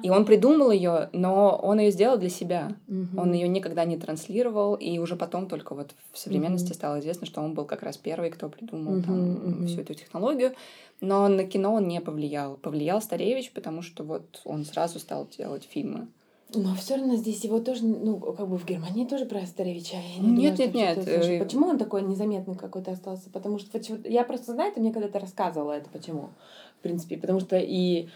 И 0.03 0.11
он 0.11 0.25
придумал 0.25 0.73
ее, 0.73 1.11
но 1.13 1.57
он 1.63 1.79
ее 1.79 1.93
сделал 1.93 2.19
для 2.19 2.29
себя. 2.29 2.73
Mm-hmm. 2.89 3.21
Он 3.21 3.33
ее 3.33 3.47
никогда 3.47 3.85
не 3.85 3.97
транслировал, 3.97 4.75
и 4.75 4.99
уже 4.99 5.15
потом 5.15 5.47
только 5.47 5.75
вот 5.75 5.95
в 6.11 6.19
современности 6.19 6.73
mm-hmm. 6.73 6.75
стало 6.75 7.01
известно, 7.01 7.25
что 7.25 7.41
он 7.41 7.55
был 7.55 7.67
как 7.67 7.85
раз 7.85 7.99
первый, 7.99 8.31
кто 8.31 8.49
придумал 8.49 8.97
mm-hmm. 8.97 9.05
там 9.05 9.67
всю 9.69 9.83
эту 9.83 9.95
технологию. 9.95 10.55
Но 11.01 11.29
на 11.29 11.45
кино 11.45 11.75
он 11.75 11.87
не 11.87 12.01
повлиял. 12.01 12.57
Повлиял 12.57 13.01
Старевич, 13.01 13.53
потому 13.53 13.83
что 13.83 14.03
вот 14.03 14.41
он 14.45 14.65
сразу 14.65 14.99
стал 14.99 15.29
делать 15.37 15.69
фильмы. 15.71 16.09
Но 16.55 16.75
все 16.75 16.97
равно 16.97 17.17
здесь 17.17 17.45
его 17.45 17.61
тоже, 17.61 17.85
ну, 17.85 18.19
как 18.19 18.49
бы 18.49 18.59
в 18.59 18.65
Германии 18.65 19.07
тоже 19.07 19.27
про 19.27 19.45
Старевича. 19.47 19.97
Я 19.97 20.23
не 20.23 20.31
нет, 20.31 20.57
думаю, 20.57 20.73
нет, 20.75 20.97
нет. 20.97 21.09
Э... 21.09 21.39
Почему 21.43 21.69
он 21.69 21.79
такой 21.79 22.03
незаметный 22.03 22.55
какой-то 22.55 22.93
остался? 22.93 23.31
Потому 23.31 23.59
что 23.59 23.81
я 24.05 24.25
просто 24.25 24.53
знаю, 24.53 24.73
ты 24.73 24.81
мне 24.81 24.93
когда-то 24.93 25.19
рассказывала 25.19 25.73
это, 25.73 25.89
почему, 25.91 26.31
в 26.79 26.83
принципе. 26.83 27.17
Потому 27.17 27.41
что 27.41 27.59
и 27.59 28.09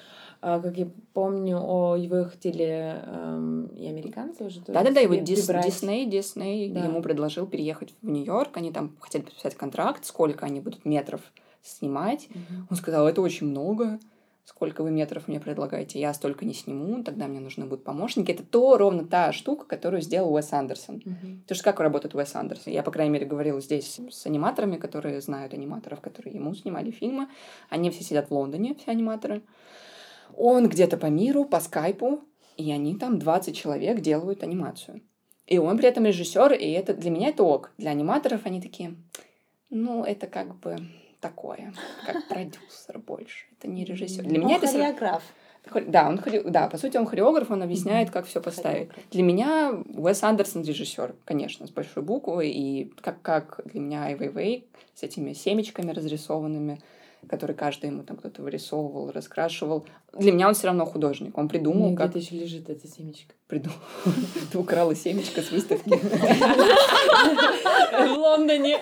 а, 0.42 0.60
как 0.60 0.76
я 0.76 0.88
помню, 1.14 1.58
о 1.60 1.96
его 1.96 2.24
хотели 2.24 3.00
эм, 3.04 3.66
и 3.68 3.86
американцы 3.86 4.44
уже 4.44 4.60
Да-да-да, 4.66 5.00
его 5.00 5.14
Дис, 5.14 5.46
Дисней, 5.46 6.06
Дисней 6.06 6.70
да. 6.70 6.84
ему 6.84 7.02
предложил 7.02 7.46
переехать 7.46 7.94
в 8.02 8.08
Нью-Йорк, 8.08 8.56
они 8.56 8.70
там 8.70 8.94
хотели 9.00 9.22
подписать 9.22 9.54
контракт, 9.54 10.04
сколько 10.04 10.44
они 10.44 10.60
будут 10.60 10.84
метров 10.84 11.20
снимать. 11.62 12.28
Угу. 12.30 12.66
Он 12.70 12.76
сказал, 12.76 13.08
это 13.08 13.22
очень 13.22 13.46
много, 13.48 13.98
сколько 14.46 14.82
вы 14.82 14.92
метров 14.92 15.26
мне 15.26 15.40
предлагаете, 15.40 15.98
я 15.98 16.14
столько 16.14 16.44
не 16.44 16.54
сниму, 16.54 17.02
тогда 17.02 17.26
мне 17.26 17.40
нужны 17.40 17.66
будут 17.66 17.84
помощники. 17.84 18.30
Это 18.30 18.44
то 18.44 18.78
ровно 18.78 19.04
та 19.04 19.32
штука, 19.32 19.66
которую 19.66 20.00
сделал 20.00 20.32
Уэс 20.32 20.52
Андерсон. 20.52 21.02
Мгм. 21.04 21.40
Потому 21.42 21.56
что 21.56 21.64
как 21.64 21.80
работает 21.80 22.14
Уэс 22.14 22.34
Андерсон? 22.36 22.72
Я, 22.72 22.84
по 22.84 22.92
крайней 22.92 23.12
мере, 23.12 23.26
говорила 23.26 23.60
здесь 23.60 23.98
с 24.10 24.24
аниматорами, 24.24 24.76
которые 24.76 25.20
знают 25.20 25.52
аниматоров, 25.52 26.00
которые 26.00 26.34
ему 26.34 26.54
снимали 26.54 26.92
фильмы. 26.92 27.28
Они 27.68 27.90
все 27.90 28.04
сидят 28.04 28.30
в 28.30 28.34
Лондоне, 28.34 28.76
все 28.76 28.92
аниматоры. 28.92 29.42
Он 30.36 30.68
где-то 30.68 30.96
по 30.96 31.06
миру, 31.06 31.44
по 31.44 31.58
скайпу, 31.58 32.20
и 32.56 32.70
они 32.70 32.96
там 32.96 33.18
20 33.18 33.56
человек 33.56 34.00
делают 34.00 34.44
анимацию. 34.44 35.02
И 35.48 35.58
он 35.58 35.76
при 35.76 35.88
этом 35.88 36.04
режиссер, 36.04 36.52
и 36.52 36.70
это 36.70 36.94
для 36.94 37.10
меня 37.10 37.28
это 37.28 37.42
ок. 37.42 37.72
Для 37.78 37.90
аниматоров 37.90 38.42
они 38.44 38.60
такие, 38.60 38.94
ну, 39.70 40.04
это 40.04 40.28
как 40.28 40.56
бы 40.60 40.78
такое, 41.20 41.72
как 42.04 42.26
продюсер 42.28 42.98
больше. 42.98 43.46
Это 43.58 43.68
не 43.68 43.84
режиссер. 43.84 44.24
Для 44.24 44.38
меня 44.38 44.56
это 44.56 44.66
хореограф. 44.66 45.22
Хор- 45.68 45.84
Да, 45.86 46.08
он 46.08 46.18
хоре- 46.18 46.48
да, 46.48 46.68
по 46.68 46.78
сути, 46.78 46.96
он 46.96 47.06
хореограф, 47.06 47.50
он 47.50 47.62
объясняет, 47.62 48.10
как 48.10 48.26
все 48.26 48.40
поставить. 48.40 48.88
Хореограф. 48.88 49.10
Для 49.10 49.22
меня 49.22 49.82
Уэс 49.94 50.22
Андерсон 50.22 50.62
режиссер, 50.62 51.14
конечно, 51.24 51.66
с 51.66 51.70
большой 51.70 52.02
буквы, 52.04 52.48
и 52.48 52.92
как, 53.00 53.20
как 53.22 53.60
для 53.64 53.80
меня 53.80 54.02
Ай 54.04 54.14
Вейвей 54.14 54.68
с 54.94 55.02
этими 55.02 55.32
семечками 55.32 55.90
разрисованными, 55.90 56.80
которые 57.28 57.56
каждый 57.56 57.90
ему 57.90 58.02
там 58.02 58.16
кто-то 58.16 58.42
вырисовывал, 58.42 59.10
раскрашивал. 59.10 59.86
Для 60.18 60.32
меня 60.32 60.48
он 60.48 60.54
все 60.54 60.66
равно 60.68 60.86
художник. 60.86 61.36
Он 61.36 61.48
придумал, 61.48 61.88
Мне 61.88 61.96
как 61.96 62.10
где-то 62.10 62.24
еще 62.24 62.36
лежит 62.42 62.68
эта 62.70 62.86
семечка. 62.88 63.34
придумал. 63.46 63.76
Ты 64.52 64.58
украла 64.58 64.94
семечко 64.94 65.42
с 65.42 65.50
выставки. 65.50 65.90
В 67.96 68.18
Лондоне. 68.18 68.78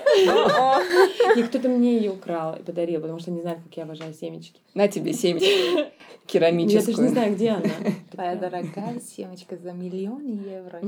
И 1.36 1.42
кто-то 1.42 1.68
мне 1.68 1.96
ее 1.98 2.12
украл 2.12 2.56
и 2.56 2.62
подарил, 2.62 3.00
потому 3.00 3.18
что 3.20 3.30
не 3.30 3.40
знает, 3.42 3.58
как 3.64 3.76
я 3.76 3.82
обожаю 3.84 4.12
семечки. 4.14 4.60
На 4.74 4.88
тебе 4.88 5.12
семечко 5.12 5.46
Я 5.46 5.54
даже 5.54 5.84
не 5.84 6.26
керамическую. 6.26 7.08
знаю, 7.08 7.34
где 7.34 7.50
она. 7.50 7.68
Твоя 8.10 8.34
дорогая 8.36 9.00
семечка 9.00 9.56
за 9.56 9.72
миллион 9.72 10.24
евро. 10.26 10.80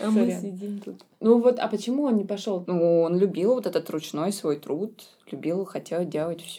А 0.00 0.10
мы 0.10 0.30
сидим 0.30 0.80
тут. 0.80 0.96
Ну 1.20 1.40
вот, 1.40 1.58
а 1.58 1.68
почему 1.68 2.04
он 2.04 2.16
не 2.16 2.24
пошел? 2.24 2.64
Ну, 2.66 3.02
он 3.02 3.16
любил 3.18 3.54
вот 3.54 3.66
этот 3.66 3.88
ручной 3.90 4.32
свой 4.32 4.56
труд, 4.56 4.92
любил, 5.30 5.64
хотел 5.64 6.04
делать 6.04 6.42
все 6.42 6.51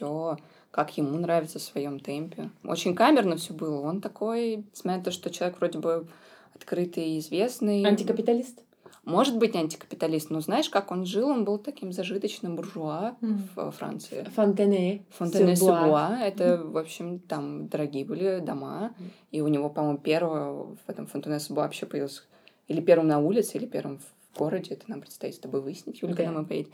как 0.71 0.97
ему 0.97 1.17
нравится 1.17 1.59
в 1.59 1.61
своем 1.61 1.99
темпе. 1.99 2.49
Очень 2.63 2.95
камерно 2.95 3.35
все 3.37 3.53
было. 3.53 3.81
Он 3.81 4.01
такой, 4.01 4.65
несмотря 4.73 4.97
на 4.99 5.03
то, 5.03 5.11
что 5.11 5.29
человек 5.29 5.57
вроде 5.59 5.79
бы 5.79 6.07
открытый 6.55 7.03
и 7.11 7.19
известный. 7.19 7.83
Антикапиталист? 7.85 8.59
Может 9.05 9.37
быть, 9.37 9.53
антикапиталист, 9.53 10.29
но 10.29 10.39
знаешь, 10.39 10.69
как 10.69 10.89
он 10.89 11.05
жил? 11.05 11.27
Он 11.27 11.43
был 11.43 11.57
таким 11.57 11.91
зажиточным 11.91 12.55
буржуа 12.55 13.17
Мгм. 13.19 13.49
в 13.55 13.71
Франции. 13.71 14.23
Фонтене. 14.33 15.03
Фонтене. 15.09 15.55
Сюрбуа. 15.57 16.17
Это, 16.21 16.63
в 16.63 16.77
общем, 16.77 17.19
там 17.19 17.67
дорогие 17.67 18.05
были 18.05 18.39
дома. 18.39 18.93
И 19.31 19.41
у 19.41 19.47
него, 19.49 19.69
по-моему, 19.69 19.97
первого 19.97 20.75
в 20.75 20.89
этом 20.89 21.05
Фонтене 21.07 21.39
Сюрбуа 21.41 21.63
вообще 21.63 21.85
появился 21.85 22.21
или 22.69 22.79
первым 22.79 23.09
на 23.09 23.19
улице, 23.19 23.57
или 23.57 23.65
первым 23.65 23.99
в 23.99 24.37
городе. 24.39 24.73
Это 24.75 24.85
нам 24.87 25.01
предстоит 25.01 25.35
с 25.35 25.39
тобой 25.39 25.59
выяснить, 25.59 26.01
Юля, 26.01 26.15
когда 26.15 26.31
Да. 26.31 26.39
мы 26.39 26.45
поедем. 26.45 26.71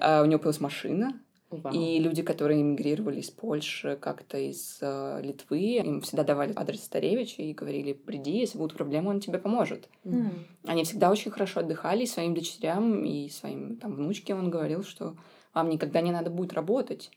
А, 0.00 0.22
у 0.22 0.24
него 0.26 0.38
появилась 0.40 0.60
машина. 0.60 1.14
Вау. 1.50 1.72
И 1.74 1.98
люди, 1.98 2.22
которые 2.22 2.62
эмигрировали 2.62 3.20
из 3.20 3.30
Польши, 3.30 3.98
как-то 4.00 4.38
из 4.38 4.78
э, 4.80 5.20
Литвы, 5.22 5.78
им 5.78 6.00
всегда 6.00 6.22
давали 6.22 6.52
адрес 6.54 6.84
Старевича 6.84 7.42
и 7.42 7.52
говорили, 7.52 7.92
приди, 7.92 8.38
если 8.38 8.56
будут 8.56 8.76
проблемы, 8.76 9.10
он 9.10 9.20
тебе 9.20 9.38
поможет. 9.38 9.88
М. 10.04 10.46
Они 10.64 10.84
всегда 10.84 11.10
очень 11.10 11.32
хорошо 11.32 11.60
отдыхали, 11.60 12.04
и 12.04 12.06
своим 12.06 12.34
дочерям, 12.34 13.04
и 13.04 13.28
своим 13.28 13.76
там, 13.76 13.94
внучке 13.94 14.34
он 14.34 14.48
говорил, 14.48 14.84
что 14.84 15.16
вам 15.52 15.70
никогда 15.70 16.00
не 16.00 16.12
надо 16.12 16.30
будет 16.30 16.52
работать. 16.52 17.10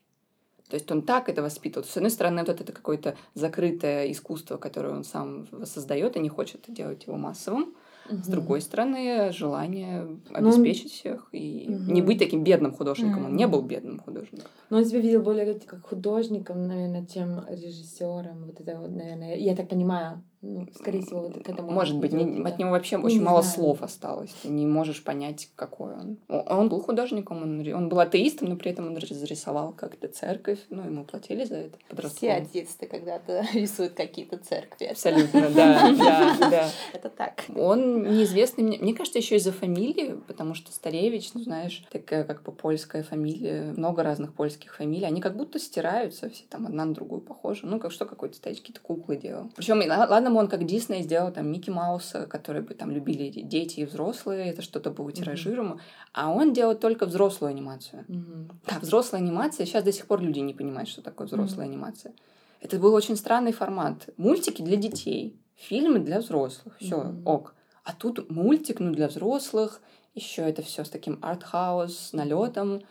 То 0.69 0.75
есть 0.75 0.89
он 0.91 1.03
так 1.03 1.29
это 1.29 1.43
воспитывал. 1.43 1.85
С 1.85 1.95
одной 1.97 2.09
стороны, 2.09 2.43
вот 2.43 2.59
это 2.59 2.71
какое-то 2.71 3.15
закрытое 3.35 4.11
искусство, 4.11 4.57
которое 4.57 4.89
он 4.89 5.03
сам 5.03 5.47
создает 5.65 6.15
и 6.15 6.19
не 6.19 6.29
хочет 6.29 6.65
делать 6.67 7.05
его 7.05 7.17
массовым. 7.17 7.75
С 8.09 8.27
другой 8.27 8.61
стороны, 8.61 9.31
желание 9.31 10.19
обеспечить 10.33 10.91
всех 10.91 11.29
и 11.31 11.67
не 11.67 12.01
Мгм. 12.01 12.05
быть 12.05 12.19
таким 12.19 12.43
бедным 12.43 12.73
художником. 12.73 13.25
Он 13.25 13.35
не 13.35 13.47
был 13.47 13.61
бедным 13.61 13.99
художником. 13.99 14.49
Но 14.69 14.77
он 14.77 14.85
тебя 14.85 14.99
видел 14.99 15.21
более 15.21 15.59
как 15.59 15.85
художником, 15.87 16.67
наверное, 16.67 17.05
чем 17.05 17.45
режиссером. 17.47 18.45
Вот 18.45 18.59
это 18.59 18.79
вот, 18.79 18.91
наверное, 18.91 19.35
я 19.37 19.55
так 19.55 19.69
понимаю. 19.69 20.21
Ну, 20.45 20.67
скорее 20.75 21.01
всего, 21.01 21.21
вот 21.21 21.41
к 21.41 21.49
этому. 21.49 21.71
Может 21.71 21.97
быть, 21.97 22.11
не- 22.11 22.43
от 22.43 22.59
него 22.59 22.71
вообще 22.71 22.97
Ну, 22.97 23.05
очень 23.05 23.19
не 23.19 23.23
мало 23.23 23.41
знаю. 23.41 23.55
слов 23.55 23.81
осталось. 23.81 24.29
Ты 24.41 24.49
не 24.49 24.65
можешь 24.65 25.01
понять, 25.01 25.49
какой 25.55 25.93
он. 25.93 26.17
О- 26.27 26.57
Он 26.57 26.67
был 26.67 26.81
художником, 26.81 27.41
он, 27.41 27.73
он 27.73 27.87
был 27.89 27.99
атеистом, 28.01 28.49
но 28.49 28.57
при 28.57 28.71
этом 28.71 28.87
он 28.87 28.97
разрисовал 28.97 29.71
как-то 29.71 30.09
церковь. 30.09 30.59
Ну, 30.69 30.83
ему 30.83 31.05
платили 31.05 31.45
за 31.45 31.55
это. 31.55 32.09
Все 32.09 32.33
отец-то 32.33 32.87
когда-то 32.87 33.45
рисуют 33.53 33.93
какие-то 33.93 34.37
церкви. 34.37 34.87
Абсолютно, 34.87 35.49
да, 35.49 35.91
да, 35.97 36.49
да. 36.49 36.69
Это 36.93 37.09
так. 37.09 37.45
Он 37.55 38.03
неизвестный, 38.03 38.65
мне, 38.65 38.77
мне 38.79 38.93
кажется, 38.93 39.19
еще 39.19 39.37
из-за 39.37 39.53
фамилии, 39.53 40.19
потому 40.27 40.55
что 40.55 40.73
Старевич, 40.73 41.33
ну, 41.35 41.41
знаешь, 41.41 41.85
такая 41.89 42.25
как 42.25 42.43
бы 42.43 42.51
польская 42.51 43.03
фамилия, 43.03 43.73
много 43.77 44.03
разных 44.03 44.33
польских 44.33 44.75
фамилий, 44.75 45.05
они 45.05 45.21
как 45.21 45.37
будто 45.37 45.57
стираются, 45.57 46.29
все 46.29 46.43
там 46.49 46.65
одна 46.65 46.83
на 46.83 46.93
другую 46.93 47.21
похожи. 47.21 47.61
Ну, 47.65 47.79
как 47.79 47.93
что 47.93 48.05
какой-то 48.05 48.35
Старевич, 48.35 48.59
какие-то 48.61 48.81
куклы 48.81 49.15
делал. 49.15 49.49
Причем, 49.55 49.79
ладно 49.87 50.32
бы 50.33 50.39
он 50.39 50.47
как 50.47 50.65
Дисней 50.65 51.01
сделал 51.03 51.31
там 51.31 51.51
Микки 51.51 51.69
Мауса, 51.69 52.25
который 52.25 52.61
бы 52.61 52.73
там 52.73 52.91
любили 52.91 53.29
дети 53.41 53.81
и 53.81 53.85
взрослые, 53.85 54.49
это 54.49 54.61
что-то 54.61 54.91
было 54.91 55.11
тиражируемо, 55.11 55.79
а 56.13 56.31
он 56.31 56.53
делает 56.53 56.79
только 56.79 57.05
взрослую 57.05 57.49
анимацию. 57.49 58.05
Мгм. 58.07 58.49
Да, 58.67 58.79
взрослая 58.79 59.21
анимация. 59.21 59.65
Сейчас 59.65 59.83
до 59.83 59.91
сих 59.91 60.05
пор 60.07 60.21
люди 60.21 60.39
не 60.39 60.53
понимают, 60.53 60.89
что 60.89 61.01
такое 61.01 61.27
взрослая 61.27 61.65
анимация. 61.65 62.13
Это 62.61 62.77
был 62.77 62.93
очень 62.93 63.17
странный 63.17 63.51
формат. 63.51 64.09
Мультики 64.17 64.61
для 64.61 64.77
детей, 64.77 65.37
фильмы 65.55 65.99
для 65.99 66.19
взрослых. 66.19 66.77
Все, 66.79 66.97
Мгм. 66.97 67.27
ок. 67.27 67.55
А 67.83 67.93
тут 67.93 68.29
мультик, 68.29 68.79
ну, 68.79 68.91
для 68.91 69.07
взрослых. 69.07 69.81
Еще 70.15 70.43
это 70.43 70.61
все 70.61 70.85
с 70.85 70.89
таким 70.89 71.19
арт-хаус, 71.21 72.13
налетом. 72.13 72.81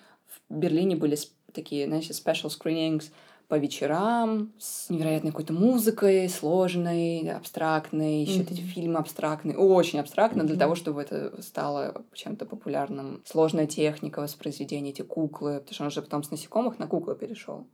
В 0.49 0.55
Берлине 0.55 0.97
были 0.97 1.17
такие, 1.53 1.87
знаете, 1.87 2.13
special 2.13 2.51
screenings 2.51 3.11
по 3.49 3.59
вечерам 3.59 4.53
с 4.59 4.89
невероятной 4.91 5.31
какой-то 5.31 5.53
музыкой, 5.53 6.29
сложной, 6.29 7.29
абстрактной, 7.31 8.23
еще 8.23 8.43
эти 8.43 8.61
Мгм. 8.61 8.69
фильмы 8.69 8.99
абстрактные, 8.99 9.57
очень 9.57 9.99
абстрактно 10.01 10.45
для 10.45 10.55
Мгм. 10.55 10.61
того, 10.61 10.75
чтобы 10.75 11.03
это 11.03 11.41
стало 11.43 12.05
чем-то 12.15 12.47
популярным. 12.47 13.23
Сложная 13.25 13.67
техника 13.67 14.21
воспроизведения, 14.21 14.91
эти 14.91 15.03
куклы, 15.03 15.61
потому 15.61 15.75
что 15.75 15.85
он 15.85 15.91
же 15.91 16.03
потом 16.03 16.23
с 16.23 16.31
насекомых 16.31 16.79
на 16.79 16.87
куклы 16.87 17.15
перешел 17.15 17.67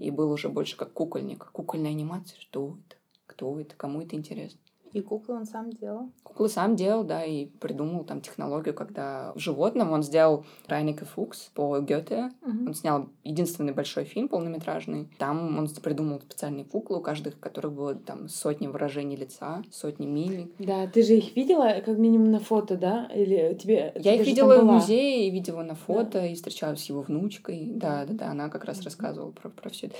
и 0.00 0.10
был 0.10 0.32
уже 0.32 0.48
больше 0.48 0.76
как 0.76 0.92
кукольник. 0.92 1.50
Кукольная 1.52 1.90
анимация, 1.90 2.38
что 2.40 2.76
это? 2.86 2.96
Кто 3.26 3.60
это? 3.60 3.76
Кому 3.76 4.02
это 4.02 4.16
интересно? 4.16 4.58
И 4.92 5.00
куклы 5.00 5.36
он 5.36 5.46
сам 5.46 5.70
делал. 5.70 6.10
Куклы 6.22 6.48
сам 6.48 6.76
делал, 6.76 7.04
да, 7.04 7.24
и 7.24 7.46
придумал 7.46 8.04
там 8.04 8.20
технологию, 8.20 8.74
когда 8.74 9.32
в 9.34 9.38
животном 9.38 9.92
он 9.92 10.02
сделал 10.02 10.44
Райника 10.66 11.04
Фукс 11.04 11.50
по 11.54 11.78
Гёте. 11.80 12.30
Он 12.44 12.74
снял 12.74 13.08
единственный 13.24 13.72
большой 13.72 14.04
фильм 14.04 14.28
полнометражный. 14.28 15.08
Там 15.18 15.58
он 15.58 15.68
придумал 15.68 16.20
специальные 16.20 16.64
куклы, 16.64 16.98
у 16.98 17.00
каждых 17.00 17.38
которых 17.38 17.72
было 17.72 17.94
там 17.94 18.28
сотни 18.28 18.66
выражений 18.66 19.16
лица, 19.16 19.62
сотни 19.70 20.06
мимик. 20.06 20.52
Да, 20.58 20.86
ты 20.86 21.02
же 21.02 21.14
их 21.14 21.36
видела 21.36 21.80
как 21.84 21.98
минимум 21.98 22.30
на 22.30 22.40
фото, 22.40 22.76
да? 22.76 23.06
Или 23.14 23.56
тебе... 23.60 23.92
Я 23.96 24.14
их 24.14 24.26
видела 24.26 24.60
в 24.60 24.64
музее, 24.64 25.28
и 25.28 25.30
видела 25.30 25.62
на 25.62 25.74
фото, 25.74 26.24
и 26.26 26.34
встречалась 26.34 26.84
с 26.84 26.88
его 26.88 27.02
внучкой. 27.02 27.66
Да, 27.66 28.04
да, 28.06 28.14
да, 28.14 28.30
она 28.30 28.48
как 28.48 28.64
раз 28.64 28.82
рассказывала 28.82 29.30
про, 29.30 29.50
про 29.50 29.70
все 29.70 29.86
это. 29.86 29.96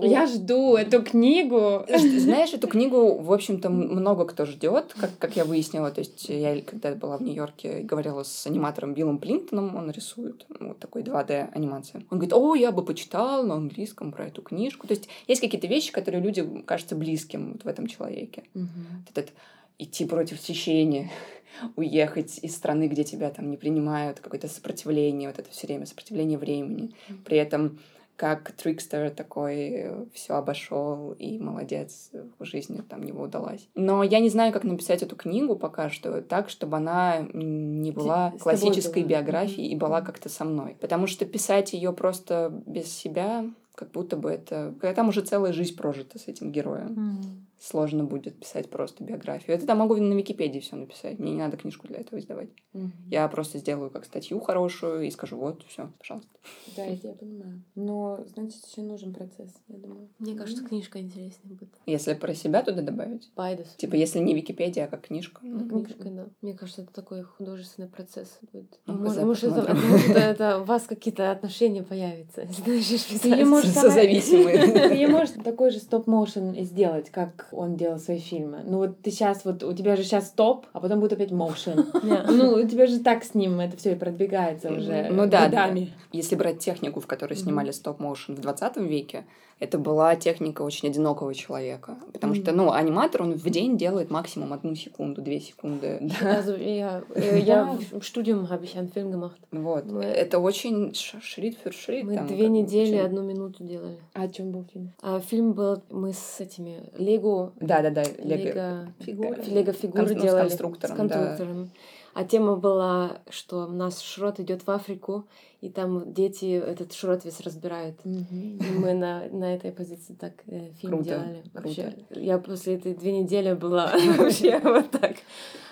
Я 0.00 0.26
жду 0.26 0.76
эту 0.76 1.02
книгу. 1.02 1.84
Знаешь, 1.88 2.52
эту 2.52 2.68
книгу, 2.68 3.18
в 3.18 3.32
общем-то, 3.32 3.70
много 3.70 4.24
кто 4.24 4.46
ждет, 4.46 4.94
как, 4.98 5.10
как 5.18 5.36
я 5.36 5.44
выяснила. 5.44 5.90
То 5.90 6.00
есть 6.00 6.28
я, 6.28 6.60
когда 6.62 6.94
была 6.94 7.18
в 7.18 7.22
Нью-Йорке, 7.22 7.80
говорила 7.80 8.22
с 8.22 8.46
аниматором 8.46 8.94
Биллом 8.94 9.18
Плинтоном, 9.18 9.76
он 9.76 9.90
рисует 9.90 10.46
ну, 10.48 10.68
вот 10.68 10.78
такой 10.78 11.02
2D-анимация. 11.02 12.04
Он 12.10 12.18
говорит, 12.18 12.32
о, 12.32 12.54
я 12.54 12.72
бы 12.72 12.84
почитал 12.84 13.44
на 13.44 13.54
английском 13.54 14.12
про 14.12 14.26
эту 14.26 14.42
книжку. 14.42 14.86
То 14.86 14.94
есть 14.94 15.08
есть 15.26 15.40
какие-то 15.40 15.66
вещи, 15.66 15.92
которые 15.92 16.22
людям 16.22 16.62
кажутся 16.62 16.96
близким 16.96 17.52
вот 17.52 17.64
в 17.64 17.68
этом 17.68 17.86
человеке. 17.86 18.44
Мгм. 18.54 19.04
Вот 19.06 19.18
этот 19.18 19.34
идти 19.78 20.04
против 20.04 20.40
течения, 20.40 21.10
уехать 21.76 22.38
из 22.42 22.54
страны, 22.54 22.88
где 22.88 23.04
тебя 23.04 23.30
там 23.30 23.50
не 23.50 23.56
принимают, 23.56 24.20
какое-то 24.20 24.48
сопротивление, 24.48 25.28
вот 25.28 25.38
это 25.38 25.50
все 25.50 25.66
время 25.66 25.86
сопротивление 25.86 26.38
времени. 26.38 26.92
При 27.24 27.36
этом 27.38 27.78
как 28.16 28.52
Трикстер 28.52 29.10
такой 29.10 30.06
все 30.12 30.34
обошел 30.34 31.12
и 31.12 31.38
молодец, 31.38 32.10
в 32.38 32.44
жизни 32.44 32.82
там 32.88 33.02
него 33.02 33.24
удалась. 33.24 33.68
Но 33.74 34.02
я 34.02 34.20
не 34.20 34.28
знаю, 34.28 34.52
как 34.52 34.64
написать 34.64 35.02
эту 35.02 35.16
книгу 35.16 35.56
пока 35.56 35.90
что 35.90 36.22
так, 36.22 36.48
чтобы 36.48 36.76
она 36.76 37.26
не 37.32 37.90
была 37.90 38.26
тобой 38.26 38.40
классической 38.40 39.02
была. 39.02 39.10
биографией 39.10 39.68
и 39.68 39.76
была 39.76 40.00
как-то 40.00 40.28
со 40.28 40.44
мной. 40.44 40.76
Потому 40.80 41.06
что 41.06 41.24
писать 41.24 41.72
ее 41.72 41.92
просто 41.92 42.52
без 42.66 42.86
себя, 42.86 43.44
как 43.74 43.90
будто 43.90 44.16
бы 44.16 44.30
это... 44.30 44.74
Там 44.94 45.08
уже 45.08 45.22
целая 45.22 45.52
жизнь 45.52 45.76
прожита 45.76 46.18
с 46.18 46.28
этим 46.28 46.52
героем. 46.52 47.44
Сложно 47.64 48.04
будет 48.04 48.38
писать 48.38 48.68
просто 48.68 49.04
биографию. 49.04 49.56
Это 49.56 49.66
там 49.66 49.78
могу 49.78 49.96
на 49.96 50.12
Википедии 50.12 50.60
все 50.60 50.76
написать. 50.76 51.18
Мне 51.18 51.32
не 51.32 51.38
надо 51.38 51.56
книжку 51.56 51.86
для 51.88 52.00
этого 52.00 52.18
издавать. 52.18 52.50
Мгм. 52.72 52.92
Я 53.10 53.26
просто 53.28 53.58
сделаю 53.58 53.90
как 53.90 54.04
статью 54.04 54.38
хорошую 54.40 55.06
и 55.06 55.10
скажу, 55.10 55.38
вот, 55.38 55.64
все, 55.68 55.90
пожалуйста. 55.98 56.30
Да, 56.76 56.84
я 56.84 56.96
тебя 56.96 57.12
понимаю. 57.12 57.62
Но, 57.74 58.20
значит, 58.34 58.66
еще 58.66 58.82
нужен 58.82 59.14
процесс, 59.14 59.50
я 59.68 59.78
думаю. 59.78 60.08
Мне 60.18 60.34
кажется, 60.34 60.64
книжка 60.64 61.00
интереснее 61.00 61.54
будет. 61.54 61.70
Если 61.86 62.12
про 62.14 62.34
себя 62.34 62.62
туда 62.62 62.82
добавить. 62.82 63.30
Байдес. 63.34 63.74
Типа, 63.76 63.94
если 63.94 64.18
не 64.18 64.34
Википедия, 64.34 64.84
а 64.84 64.88
как 64.88 65.06
книжка. 65.06 65.40
ну, 65.42 65.82
Книжка, 65.84 66.10
да. 66.10 66.26
Мне 66.42 66.54
кажется, 66.54 66.82
это 66.82 66.92
такой 66.92 67.22
художественный 67.22 67.88
процесс 67.88 68.38
будет. 68.52 68.78
Ну, 68.86 68.94
может, 68.98 69.22
может, 69.22 69.44
это, 69.44 69.74
может, 69.74 70.10
это 70.10 70.58
у 70.60 70.64
вас 70.64 70.82
какие-то 70.82 71.30
отношения 71.30 71.82
появятся. 71.82 72.42
Или, 72.66 73.44
может, 73.44 73.72
Созависимые. 73.72 74.88
Ты 74.88 75.08
можешь 75.08 75.34
такой 75.42 75.70
же 75.70 75.78
стоп-моушен 75.78 76.62
сделать, 76.64 77.10
как 77.10 77.48
он 77.56 77.76
делал 77.76 77.98
свои 77.98 78.18
фильмы. 78.18 78.62
Ну 78.64 78.78
вот 78.78 79.00
ты 79.00 79.10
сейчас, 79.10 79.44
вот 79.44 79.62
у 79.62 79.72
тебя 79.72 79.96
же 79.96 80.02
сейчас 80.02 80.28
стоп, 80.28 80.66
а 80.72 80.80
потом 80.80 81.00
будет 81.00 81.12
опять 81.12 81.30
моушен. 81.30 81.86
Ну, 82.02 82.54
у 82.54 82.68
тебя 82.68 82.86
же 82.86 83.00
так 83.00 83.24
с 83.24 83.34
ним 83.34 83.60
это 83.60 83.76
все 83.76 83.92
и 83.92 83.94
продвигается 83.94 84.70
уже 84.70 85.08
Ну 85.10 85.26
да. 85.26 85.72
Если 86.12 86.36
брать 86.36 86.58
технику, 86.58 87.00
в 87.00 87.06
которой 87.06 87.34
снимали 87.34 87.70
стоп-моушен 87.70 88.34
в 88.34 88.40
20 88.40 88.76
веке, 88.78 89.24
это 89.60 89.78
была 89.78 90.16
техника 90.16 90.62
очень 90.62 90.88
одинокого 90.88 91.34
человека. 91.34 91.96
Потому 92.12 92.34
что, 92.34 92.52
ну, 92.52 92.72
аниматор, 92.72 93.22
он 93.22 93.34
в 93.34 93.50
день 93.50 93.76
делает 93.76 94.10
максимум 94.10 94.52
одну 94.52 94.74
секунду, 94.74 95.22
две 95.22 95.40
секунды. 95.40 96.00
Я, 96.64 97.02
я 97.14 97.64
в 97.92 98.02
Studium 98.02 98.48
habe 98.48 98.64
ich 98.64 98.76
einen 98.76 98.88
Film 98.88 99.10
gemacht. 99.10 99.38
Вот. 99.52 99.84
Это 100.02 100.38
очень 100.38 100.92
шрит 100.94 101.58
für 101.64 101.72
шрит. 101.72 102.04
Мы 102.04 102.18
две 102.26 102.48
недели, 102.48 102.96
одну 102.96 103.22
минуту 103.22 103.64
делали. 103.64 103.98
А 104.12 104.22
о 104.22 104.28
чем 104.28 104.50
был 104.50 104.64
фильм? 104.72 104.92
А 105.02 105.20
фильм 105.20 105.52
был, 105.52 105.82
мы 105.90 106.12
с 106.12 106.40
этими 106.40 106.90
Лего, 106.98 107.43
Лего. 107.60 108.04
Лего, 108.18 108.92
Фигуры. 109.00 109.42
Лего 109.42 109.72
фигуры 109.72 110.06
Кон- 110.08 110.18
с 110.18 110.22
делали. 110.22 110.40
конструктором, 110.42 110.94
С 110.94 110.98
конструктором. 110.98 111.70
А 112.14 112.24
тема 112.24 112.54
была, 112.56 113.18
что 113.28 113.66
наш 113.66 113.98
шрот 113.98 114.38
идет 114.38 114.64
в 114.66 114.70
Африку, 114.70 115.26
и 115.60 115.68
там 115.68 116.12
дети 116.12 116.44
этот 116.64 116.92
шрот 116.92 117.24
весь 117.24 117.40
разбирают. 117.40 117.96
И 118.04 118.56
мы 118.78 118.92
на, 118.94 119.24
на 119.32 119.52
этой 119.54 119.72
позиции 119.72 120.14
так 120.14 120.32
э, 120.46 120.70
фильм 120.80 120.98
Круто, 120.98 121.04
делали. 121.08 121.42
круто. 121.52 121.66
Вообще, 121.66 121.94
я 122.10 122.38
после 122.38 122.74
этой 122.76 122.94
две 122.94 123.18
недели 123.18 123.54
была 123.54 123.92
вообще 124.18 124.60
вот 124.60 124.90
так. 124.92 125.16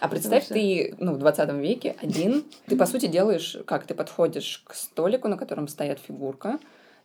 А 0.00 0.08
представь, 0.08 0.48
ты 0.48 0.96
ну, 0.98 1.12
в 1.14 1.18
20 1.18 1.52
веке 1.54 1.94
один, 2.02 2.44
ты, 2.66 2.76
по 2.76 2.86
сути, 2.86 3.06
делаешь, 3.06 3.56
как 3.64 3.86
ты 3.86 3.94
подходишь 3.94 4.64
к 4.66 4.74
столику, 4.74 5.28
на 5.28 5.36
котором 5.36 5.68
стоит 5.68 6.00
фигурка, 6.00 6.58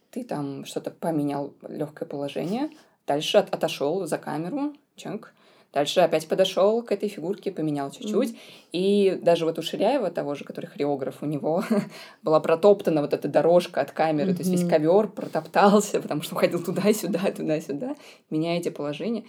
ты 0.09 0.23
там 0.23 0.65
что-то 0.65 0.89
поменял 0.89 1.53
легкое 1.67 2.07
положение, 2.09 2.69
дальше 3.07 3.37
от- 3.39 3.53
отошел 3.53 4.05
за 4.05 4.17
камеру, 4.17 4.73
чек, 4.95 5.33
дальше 5.73 6.01
опять 6.01 6.27
подошел 6.27 6.81
к 6.83 6.91
этой 6.91 7.09
фигурке, 7.09 7.51
поменял 7.51 7.89
чуть-чуть, 7.91 8.35
и 8.71 9.17
даже 9.21 9.45
вот 9.45 9.57
у 9.59 9.61
Ширяева, 9.61 10.11
того 10.11 10.35
же, 10.35 10.43
который 10.43 10.65
хореограф, 10.67 11.17
у 11.21 11.25
него 11.25 11.63
была 12.23 12.39
протоптана 12.39 13.01
вот 13.01 13.13
эта 13.13 13.27
дорожка 13.27 13.81
от 13.81 13.91
камеры, 13.91 14.33
то 14.33 14.39
есть 14.39 14.51
весь 14.51 14.67
ковер 14.67 15.07
протоптался, 15.07 16.01
потому 16.01 16.21
что 16.21 16.35
ходил 16.35 16.63
туда-сюда, 16.63 17.31
туда-сюда, 17.31 17.95
меняете 18.29 18.71
положение. 18.71 19.23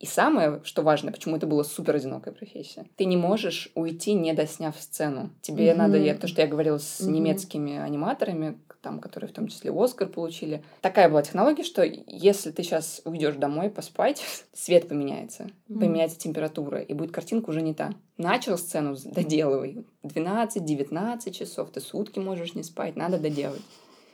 И 0.00 0.06
самое, 0.06 0.62
что 0.64 0.80
важно, 0.80 1.12
почему 1.12 1.36
это 1.36 1.46
была 1.46 1.62
супер 1.62 1.94
одинокая 1.96 2.32
профессия. 2.32 2.86
Ты 2.96 3.04
не 3.04 3.18
можешь 3.18 3.70
уйти, 3.74 4.14
не 4.14 4.32
досняв 4.32 4.74
сцену. 4.80 5.28
Тебе 5.42 5.70
Мгм. 5.74 5.78
надо, 5.78 5.98
я, 5.98 6.14
то, 6.14 6.26
что 6.26 6.40
я 6.40 6.46
говорила 6.48 6.78
с 6.78 7.00
Мгм. 7.00 7.12
немецкими 7.16 7.76
аниматорами, 7.76 8.58
там, 8.82 9.00
которые 9.00 9.28
в 9.28 9.32
том 9.32 9.48
числе 9.48 9.72
Оскар 9.72 10.08
получили. 10.08 10.62
Такая 10.80 11.08
была 11.08 11.22
технология, 11.22 11.64
что 11.64 11.82
если 11.84 12.50
ты 12.50 12.62
сейчас 12.62 13.02
уйдешь 13.04 13.36
домой 13.36 13.70
поспать, 13.70 14.22
свет 14.52 14.88
поменяется, 14.88 15.50
поменяется 15.68 16.18
температура, 16.18 16.80
и 16.80 16.94
будет 16.94 17.12
картинка 17.12 17.50
уже 17.50 17.62
не 17.62 17.74
та. 17.74 17.92
Начал 18.16 18.58
сцену, 18.58 18.96
доделывай. 19.04 19.84
12-19 20.02 21.30
часов, 21.30 21.70
ты 21.70 21.80
сутки 21.80 22.18
можешь 22.18 22.54
не 22.54 22.62
спать, 22.62 22.96
надо 22.96 23.18
доделать. 23.18 23.62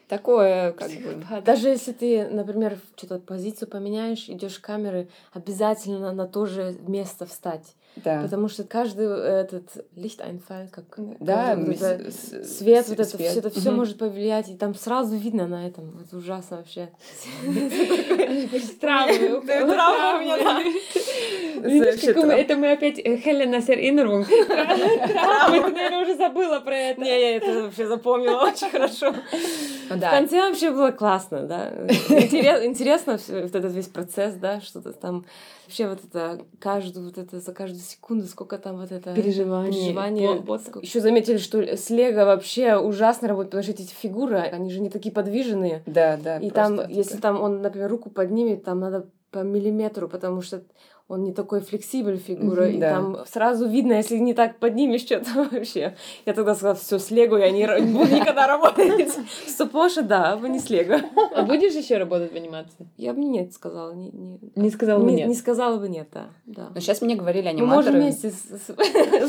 Такое, 0.09 0.73
как 0.73 0.91
бы... 0.91 1.43
Даже 1.45 1.69
если 1.69 1.93
ты, 1.93 2.29
например, 2.29 2.79
что-то 2.97 3.19
позицию 3.19 3.69
поменяешь, 3.69 4.29
идешь 4.29 4.59
камеры, 4.61 5.09
обязательно 5.33 6.13
на 6.13 6.27
то 6.29 6.47
же 6.47 6.77
место 6.87 7.27
встать. 7.27 7.75
Да. 8.05 8.21
Потому 8.23 8.49
что 8.49 8.65
каждый 8.65 9.07
этот 9.07 9.71
Lichteinfall, 9.97 10.69
как 10.71 10.85
Да, 11.19 11.57
вот 11.57 11.81
это 11.81 12.11
свет, 12.45 12.87
с- 12.87 12.91
вот 12.91 13.01
это 13.01 13.17
свет. 13.17 13.31
все, 13.31 13.39
это 13.41 13.51
все 13.51 13.71
Мгм. 13.71 13.79
может 13.79 13.99
повлиять, 13.99 14.49
и 14.51 14.55
там 14.55 14.75
сразу 14.75 15.17
видно 15.17 15.47
на 15.47 15.67
этом. 15.67 15.99
Это 16.05 16.17
ужасно 16.19 16.59
вообще. 16.59 16.91
Травмы. 18.81 19.41
Травмы 19.47 20.19
у 20.19 20.23
меня, 20.25 20.37
это 22.37 22.57
мы 22.57 22.73
опять 22.73 22.99
э, 22.99 23.17
Хеленас 23.17 23.69
Erinnerung. 23.69 24.25
Травмы, 24.27 25.63
ты, 25.63 25.71
наверное, 25.75 26.03
уже 26.03 26.17
забыла 26.17 26.61
про 26.61 26.77
это. 26.77 27.01
Не, 27.01 27.09
я 27.09 27.37
это 27.37 27.63
вообще 27.63 27.87
запомнила 27.87 28.43
очень 28.45 28.71
хорошо. 28.71 29.15
Ну 29.89 29.97
В 29.97 30.01
конце 30.01 30.49
вообще 30.49 30.71
было 30.71 30.91
классно, 30.91 31.43
да. 31.47 31.71
Интерес- 32.09 32.65
Интересно 32.65 33.19
вот 33.29 33.55
этот 33.55 33.73
весь 33.73 33.89
процесс, 33.89 34.35
да, 34.35 34.61
что-то 34.61 34.93
там. 34.93 35.25
Вообще 35.67 35.89
вот 35.89 35.99
это, 36.05 36.45
каждую 36.61 37.07
вот 37.07 37.19
это, 37.19 37.41
за 37.41 37.53
каждую 37.53 37.81
секунду, 37.87 38.27
сколько 38.27 38.59
там 38.59 38.77
вот 38.77 38.93
это... 38.93 39.15
Переживание. 39.15 39.73
переживание. 39.73 40.41
Вот- 40.41 40.69
вот. 40.69 40.83
Еще 40.83 41.01
заметили, 41.01 41.39
что 41.39 41.61
с 41.63 41.91
Лего 41.91 42.25
вообще 42.25 42.77
ужасно 42.77 43.29
работает, 43.29 43.51
потому 43.53 43.63
что 43.63 43.73
эти 43.83 43.93
фигуры, 43.95 44.39
они 44.39 44.71
же 44.71 44.81
не 44.81 44.91
такие 44.91 45.13
подвижные. 45.13 45.83
да, 45.87 46.17
да. 46.17 46.39
И 46.39 46.51
там, 46.51 46.81
если 46.89 47.13
типа- 47.13 47.23
там 47.23 47.41
он, 47.41 47.63
например, 47.63 47.91
руку 47.91 48.11
поднимет, 48.11 48.65
там 48.65 48.81
надо 48.81 49.09
по 49.31 49.39
миллиметру, 49.41 50.09
потому 50.09 50.41
что 50.43 50.63
он 51.09 51.23
не 51.23 51.33
такой 51.33 51.61
флексибель 51.61 52.17
фигура, 52.19 52.63
Мгм, 52.67 52.75
и 52.75 52.79
да. 52.79 52.91
там 52.91 53.19
сразу 53.27 53.69
видно, 53.69 53.93
если 53.93 54.17
не 54.17 54.35
так 54.35 54.59
поднимешь 54.59 55.03
что-то 55.03 55.49
вообще. 55.53 55.97
Я 56.27 56.33
тогда 56.35 56.55
сказала, 56.57 56.75
все, 56.75 56.99
с 56.99 57.11
Лего 57.13 57.37
я 57.37 57.51
не 57.53 57.65
буду 57.93 58.13
никогда 58.13 58.47
работать. 58.49 59.13
С 59.47 59.55
Топоши, 59.55 60.03
да, 60.03 60.33
а 60.43 60.49
не 60.49 60.59
с 60.59 60.69
Лего. 60.69 61.01
А 61.35 61.43
будешь 61.43 61.75
еще 61.75 61.99
работать 61.99 62.33
в 62.33 62.37
анимации? 62.37 62.89
Я 62.97 63.13
бы 63.15 63.21
нет 63.25 63.53
сказала, 63.53 63.93
не, 63.95 64.11
не, 64.11 64.41
Не 64.57 64.71
сказала 64.71 64.99
бы 65.03 65.11
не, 65.11 65.17
нет. 65.19 65.29
не 65.29 65.35
сказала 65.35 65.79
бы 65.79 65.89
нет, 65.89 66.09
да. 66.13 66.27
да. 66.45 66.71
Но 66.75 66.81
сейчас 66.81 67.01
мне 67.03 67.15
говорили 67.15 67.47
Мы 67.53 67.67
можем 67.67 67.95
аниматоры... 67.95 68.01
вместе 68.01 68.31
с, 68.31 68.67
с- 68.67 68.71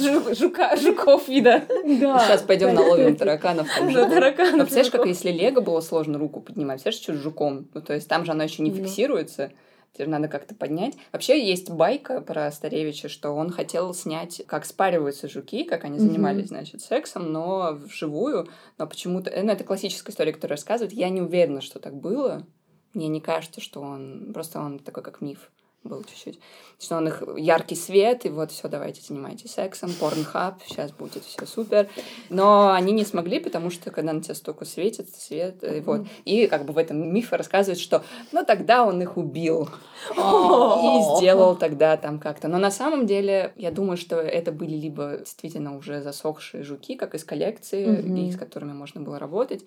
жу- 0.03 0.36
жука, 0.36 0.75
жуков 0.78 1.28
вида. 1.28 1.63
Да. 1.86 2.19
Сейчас 2.19 2.41
пойдем 2.41 2.73
наловим 2.73 3.15
тараканов. 3.15 3.67
же. 3.67 3.93
Да, 3.93 4.09
тараканов, 4.09 4.53
А 4.53 4.57
представляешь, 4.65 4.91
как 4.91 5.05
если 5.05 5.30
Лего 5.32 5.61
было 5.61 5.82
сложно 5.82 6.17
руку 6.17 6.41
поднимать, 6.41 6.82
представляешь, 6.82 7.03
что 7.03 7.13
с 7.13 7.17
жуком? 7.23 7.67
Ну, 7.75 7.82
то 7.82 7.93
есть 7.93 8.07
там 8.07 8.25
же 8.25 8.32
оно 8.32 8.43
еще 8.43 8.63
не 8.63 8.71
Ну. 8.71 8.78
фиксируется, 8.78 9.51
теперь 9.97 10.09
надо 10.09 10.27
как-то 10.27 10.53
поднять. 10.53 10.95
Вообще 11.11 11.43
есть 11.43 11.71
байка 11.71 12.21
про 12.21 12.51
Старевича, 12.51 13.09
что 13.09 13.31
он 13.31 13.49
хотел 13.49 13.93
снять, 13.95 14.43
как 14.45 14.63
спариваются 14.65 15.27
жуки, 15.27 15.63
как 15.63 15.85
они 15.85 15.97
занимались, 15.97 16.49
значит, 16.49 16.81
сексом, 16.81 17.31
но 17.31 17.73
вживую, 17.73 18.47
но 18.77 18.85
почему-то... 18.85 19.31
Ну, 19.31 19.51
это 19.51 19.63
классическая 19.63 20.11
история, 20.11 20.33
которую 20.33 20.55
рассказывают. 20.55 20.93
Я 20.93 21.09
не 21.09 21.21
уверена, 21.21 21.61
что 21.61 21.79
так 21.79 21.95
было. 21.95 22.45
Мне 22.93 23.07
не 23.07 23.21
кажется, 23.21 23.59
что 23.59 23.81
он... 23.81 24.31
Просто 24.33 24.59
он 24.59 24.77
такой, 24.77 25.01
как 25.01 25.19
миф 25.19 25.51
был 25.88 26.03
чуть-чуть. 26.03 26.39
Что 26.79 26.97
он 26.97 27.07
их 27.07 27.23
яркий 27.38 27.75
свет, 27.75 28.25
и 28.25 28.29
вот 28.29 28.51
все, 28.51 28.67
давайте 28.67 29.01
занимайтесь 29.01 29.53
сексом, 29.53 29.91
порнхаб, 29.99 30.61
сейчас 30.67 30.91
будет 30.91 31.23
все 31.23 31.45
супер. 31.45 31.89
Но 32.29 32.71
они 32.71 32.91
не 32.91 33.03
смогли, 33.03 33.39
потому 33.39 33.71
что 33.71 33.89
когда 33.89 34.13
на 34.13 34.21
тебя 34.21 34.35
столько 34.35 34.65
светит, 34.65 35.09
свет, 35.09 35.63
и 35.63 35.79
вот. 35.79 36.05
И 36.25 36.47
как 36.47 36.65
бы 36.65 36.73
в 36.73 36.77
этом 36.77 37.11
мифе 37.11 37.35
рассказывают, 37.35 37.79
что 37.79 38.03
ну 38.31 38.45
тогда 38.45 38.85
он 38.85 39.01
их 39.01 39.17
убил. 39.17 39.69
И 40.15 41.17
сделал 41.17 41.55
тогда 41.55 41.97
там 41.97 42.19
как-то. 42.19 42.47
Но 42.47 42.57
на 42.57 42.69
самом 42.71 43.07
деле, 43.07 43.53
я 43.55 43.71
думаю, 43.71 43.97
что 43.97 44.17
это 44.17 44.51
были 44.51 44.75
либо 44.75 45.17
действительно 45.17 45.75
уже 45.75 46.01
засохшие 46.01 46.63
жуки, 46.63 46.95
как 46.95 47.15
из 47.15 47.23
коллекции, 47.23 48.27
и 48.27 48.31
с 48.31 48.38
которыми 48.38 48.73
можно 48.73 49.01
было 49.01 49.17
работать. 49.17 49.65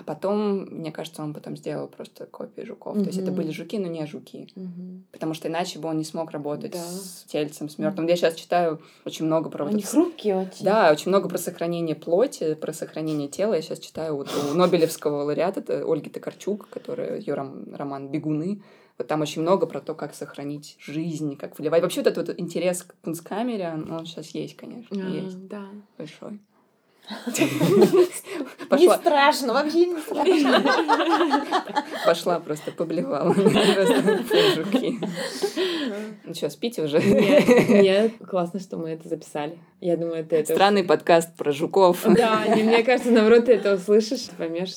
А 0.00 0.04
потом, 0.04 0.60
мне 0.66 0.92
кажется, 0.92 1.22
он 1.24 1.34
потом 1.34 1.56
сделал 1.56 1.88
просто 1.88 2.26
копии 2.26 2.62
жуков. 2.62 2.94
То 2.98 3.06
есть 3.06 3.18
это 3.18 3.32
были 3.32 3.50
жуки, 3.50 3.78
но 3.78 3.88
не 3.88 4.06
жуки. 4.06 4.48
Мгм. 4.54 5.04
Потому 5.10 5.34
что 5.34 5.48
иначе 5.48 5.80
бы 5.80 5.88
он 5.88 5.98
не 5.98 6.04
смог 6.04 6.30
работать 6.30 6.70
Да. 6.72 6.78
с 6.78 7.24
тельцем, 7.26 7.68
с 7.68 7.78
мертвым. 7.78 8.06
Я 8.06 8.14
сейчас 8.14 8.34
читаю 8.36 8.80
очень 9.04 9.26
много 9.26 9.50
про 9.50 9.64
вот 9.64 9.72
Они 9.72 9.82
это- 9.82 9.90
хрупкие 9.90 10.36
очень. 10.36 10.64
Да, 10.64 10.92
очень 10.92 11.08
много 11.08 11.28
про 11.28 11.36
сохранение 11.38 11.96
плоти, 11.96 12.54
про 12.54 12.72
сохранение 12.72 13.26
тела. 13.26 13.54
Я 13.54 13.62
сейчас 13.62 13.80
читаю 13.80 14.14
вот 14.14 14.28
у 14.52 14.54
Нобелевского 14.56 15.16
лауреата, 15.24 15.58
это 15.60 15.82
Ольги 15.84 16.10
Токарчук, 16.10 16.68
которая 16.68 17.18
ее 17.18 17.34
ром- 17.34 17.74
роман 17.74 18.08
«Бегуны». 18.08 18.62
Вот 18.98 19.06
там 19.06 19.20
очень 19.20 19.42
много 19.42 19.66
про 19.66 19.80
то, 19.80 19.94
как 19.94 20.14
сохранить 20.14 20.76
жизнь, 20.80 21.36
как 21.36 21.58
вливать. 21.58 21.82
Вообще 21.82 22.00
вот 22.00 22.08
этот 22.08 22.28
вот 22.28 22.40
интерес 22.40 22.82
к 22.82 22.94
кунсткамере, 23.04 23.72
он 23.90 24.06
сейчас 24.06 24.30
есть, 24.30 24.56
конечно, 24.56 24.96
А, 25.06 25.08
есть 25.08 25.46
Да. 25.48 25.66
большой. 25.96 26.40
Не 28.70 28.88
страшно, 28.88 29.54
вообще 29.54 29.86
не 29.86 30.00
страшно. 30.00 30.62
пошла 32.04 32.38
просто 32.38 32.70
поблевала. 32.72 33.34
Ну 36.24 36.34
что, 36.34 36.50
спите 36.50 36.82
уже? 36.82 37.00
Нет, 37.00 38.12
классно, 38.28 38.60
что 38.60 38.76
мы 38.76 38.90
это 38.90 39.08
записали. 39.08 39.58
Я 39.80 39.96
думаю, 39.96 40.24
ты 40.24 40.36
это... 40.36 40.52
Странный 40.52 40.84
подкаст 40.84 41.34
про 41.36 41.52
жуков. 41.52 42.04
Да, 42.04 42.42
мне 42.54 42.82
кажется, 42.82 43.10
наоборот, 43.10 43.46
ты 43.46 43.54
это 43.54 43.74
услышишь, 43.74 44.26
поймешь. 44.36 44.76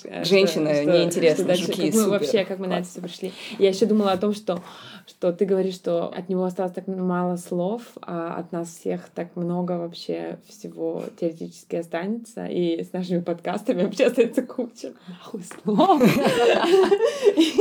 э, 1.32 1.36
что 1.36 1.46
дальше, 1.46 1.66
жуки 1.66 1.92
супер. 1.92 2.10
вообще, 2.10 2.46
как 2.46 2.60
мы 2.60 2.68
на 2.68 2.80
это 2.80 2.88
все 2.88 3.02
пришли. 3.02 3.34
Я 3.58 3.70
еще 3.70 3.86
думала 3.86 4.12
о 4.12 4.18
том, 4.18 4.34
что, 4.34 4.62
что 5.08 5.32
ты 5.32 5.46
говоришь, 5.46 5.76
что 5.76 6.08
от 6.08 6.30
него 6.30 6.44
осталось 6.44 6.74
так 6.74 6.88
мало 6.88 7.38
слов, 7.38 7.82
а 8.02 8.36
от 8.36 8.52
нас 8.52 8.70
всех 8.70 9.10
так 9.10 9.36
много 9.36 9.74
вообще 9.74 10.40
всего 10.48 11.04
теоретически 11.20 11.78
останется, 11.78 12.46
и 12.46 12.84
с 12.84 12.94
нашими 12.94 13.20
подкастами 13.20 13.84
вообще 13.86 14.06
остается 14.06 14.42
куча 14.44 14.94
нахуй 15.08 15.44
слов. 15.44 16.02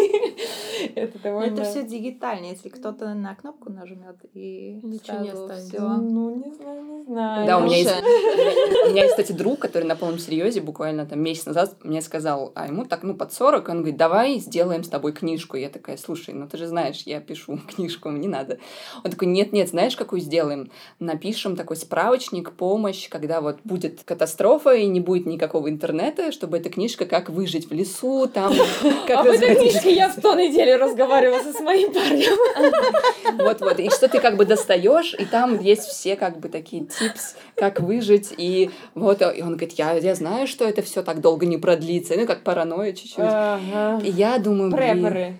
Но 1.22 1.30
довольно... 1.30 1.52
это 1.52 1.64
все 1.64 1.82
дигитально. 1.82 2.46
Если 2.46 2.68
кто-то 2.68 3.14
на 3.14 3.34
кнопку 3.34 3.70
нажмет 3.70 4.16
и 4.32 4.80
Ничего 4.82 5.18
не 5.18 5.30
останется. 5.30 5.68
всё. 5.68 5.80
Ну, 5.80 6.36
не 6.36 6.54
знаю, 6.54 6.84
не 6.84 7.02
знаю. 7.04 7.46
Да, 7.46 7.58
у 7.58 7.64
меня 7.64 7.76
есть, 7.76 7.90
у 7.90 8.90
меня 8.90 9.02
есть, 9.02 9.16
кстати, 9.16 9.32
друг, 9.32 9.58
который 9.58 9.84
на 9.84 9.96
полном 9.96 10.18
серьезе 10.18 10.60
буквально 10.60 11.06
там 11.06 11.20
месяц 11.20 11.46
назад 11.46 11.76
мне 11.82 12.00
сказал, 12.00 12.52
а 12.54 12.66
ему 12.66 12.84
так, 12.84 13.02
ну, 13.02 13.14
под 13.14 13.32
40, 13.32 13.68
он 13.68 13.76
говорит, 13.78 13.96
давай 13.96 14.38
сделаем 14.38 14.82
с 14.84 14.88
тобой 14.88 15.12
книжку. 15.12 15.56
Я 15.56 15.68
такая, 15.68 15.96
слушай, 15.96 16.34
ну 16.34 16.48
ты 16.48 16.56
же 16.56 16.66
знаешь, 16.66 17.02
я 17.04 17.20
пишу 17.20 17.58
книжку, 17.74 18.10
не 18.10 18.28
надо. 18.28 18.58
Он 19.04 19.10
такой, 19.10 19.28
нет-нет, 19.28 19.68
знаешь, 19.68 19.96
какую 19.96 20.20
сделаем? 20.20 20.70
Напишем 20.98 21.56
такой 21.56 21.76
справочник, 21.76 22.52
помощь, 22.52 23.08
когда 23.08 23.40
вот 23.40 23.58
будет 23.64 24.02
катастрофа 24.04 24.74
и 24.74 24.86
не 24.86 25.00
будет 25.00 25.26
никакого 25.26 25.68
интернета, 25.68 26.32
чтобы 26.32 26.56
эта 26.58 26.70
книжка 26.70 27.06
как 27.06 27.28
выжить 27.28 27.68
в 27.68 27.72
лесу, 27.72 28.26
там, 28.32 28.52
как 29.06 29.20
Об 29.20 29.26
этой 29.26 29.54
книжке 29.54 29.94
я 29.94 30.08
в 30.08 30.20
ту 30.20 30.34
неделю 30.34 30.78
разговаривала 30.78 31.09
со 31.42 31.52
своим 31.52 31.92
парнем. 31.92 33.36
Вот-вот. 33.44 33.78
И 33.80 33.90
что 33.90 34.08
ты 34.08 34.20
как 34.20 34.36
бы 34.36 34.44
достаешь, 34.44 35.14
и 35.14 35.24
там 35.24 35.58
есть 35.60 35.82
все 35.82 36.16
как 36.16 36.38
бы 36.38 36.48
такие 36.48 36.84
типс, 36.86 37.36
как 37.56 37.80
выжить. 37.80 38.32
И 38.36 38.70
вот 38.94 39.22
и 39.22 39.42
он 39.42 39.50
говорит, 39.56 39.72
я, 39.72 39.92
я 39.94 40.14
знаю, 40.14 40.46
что 40.46 40.64
это 40.64 40.82
все 40.82 41.02
так 41.02 41.20
долго 41.20 41.46
не 41.46 41.58
продлится. 41.58 42.14
Ну, 42.16 42.26
как 42.26 42.42
паранойя 42.42 42.92
чуть-чуть. 42.92 43.18
Ага. 43.18 44.00
И 44.04 44.10
я 44.10 44.38
думаю, 44.38 44.70
Препоры. 44.70 45.36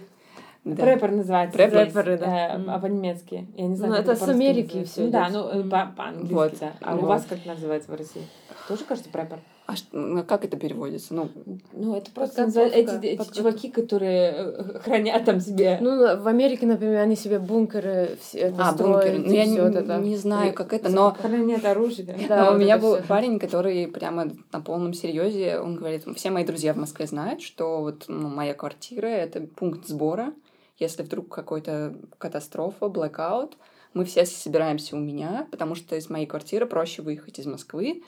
да. 0.65 0.85
Препор 0.85 1.11
называется. 1.13 1.57
Здесь, 1.57 1.73
Препоры, 1.93 2.19
да. 2.19 2.57
э. 2.57 2.65
А 2.69 2.79
по-немецки. 2.79 3.47
Я 3.57 3.67
не 3.67 3.77
знаю, 3.77 3.93
Ну, 3.95 3.99
это 3.99 4.17
с 4.17 4.29
Америки 4.29 4.85
всё 4.85 5.03
Ну 5.03 5.11
да, 5.11 5.29
ну 5.31 5.49
э, 5.49 5.63
по- 5.63 5.93
по-английски, 5.97 6.35
Вот. 6.35 6.53
да. 6.61 6.73
А 6.83 6.97
у 6.97 7.01
вас 7.01 7.25
как 7.29 7.45
называется 7.47 7.91
в 7.91 7.95
России? 7.95 8.27
Тоже, 8.69 8.85
кажется, 8.85 9.11
препор? 9.11 9.39
А 9.71 9.75
ну, 9.93 10.25
как 10.25 10.45
это 10.45 10.57
переводится? 10.57 11.15
Ну, 11.15 11.29
Ну, 11.73 11.95
это 11.95 12.11
просто 12.11 12.43
Подготовка, 12.45 12.47
называют- 12.47 12.75
эти, 12.75 13.07
эти 13.07 13.17
подготовка. 13.19 13.35
чуваки, 13.37 13.69
которые 13.71 14.33
э, 14.37 14.79
хранят 14.85 15.25
там 15.25 15.41
себе... 15.41 15.79
Ну, 15.81 16.21
в 16.21 16.27
Америке, 16.27 16.67
например, 16.67 16.99
они 16.99 17.15
себе 17.15 17.39
бункеры 17.39 18.19
все 18.21 18.39
это 18.39 18.69
а, 18.69 18.73
строят, 18.73 19.13
бункеры. 19.13 19.19
Ну, 19.29 19.33
я 19.33 19.45
не, 19.47 19.59
это. 19.59 19.99
не 19.99 20.17
знаю, 20.17 20.55
как 20.55 20.73
это, 20.73 20.89
но... 20.89 21.13
Хранят 21.13 21.65
оружие. 21.65 22.17
Да, 22.29 22.45
Но 22.45 22.51
у 22.51 22.53
вот 22.55 22.61
меня 22.61 22.75
это 22.77 22.83
был 22.83 22.95
всё. 22.97 23.05
парень, 23.07 23.39
который 23.39 23.87
прямо 23.87 24.33
на 24.53 24.61
полном 24.61 24.93
серьезе, 24.93 25.61
он 25.61 25.77
говорит, 25.77 26.05
все 26.17 26.31
мои 26.31 26.45
друзья 26.45 26.75
в 26.75 26.77
Москве 26.77 27.07
знают, 27.07 27.41
что 27.41 27.81
вот 27.81 28.07
ну, 28.09 28.29
моя 28.29 28.55
квартира 28.55 29.07
это 29.07 29.41
пункт 29.41 29.87
сбора. 29.87 30.33
Если 30.79 31.03
вдруг 31.05 31.29
какой-то 31.29 31.95
катастрофа, 32.19 32.87
blackout, 32.87 33.53
мы 33.95 34.05
все 34.05 34.25
собираемся 34.27 34.97
у 34.97 34.99
меня, 34.99 35.47
потому 35.51 35.75
что 35.75 35.95
из 35.95 36.09
моей 36.11 36.27
квартиры 36.27 36.67
проще 36.67 37.03
выехать 37.03 37.39
из 37.39 37.47
Москвы. 37.47 38.03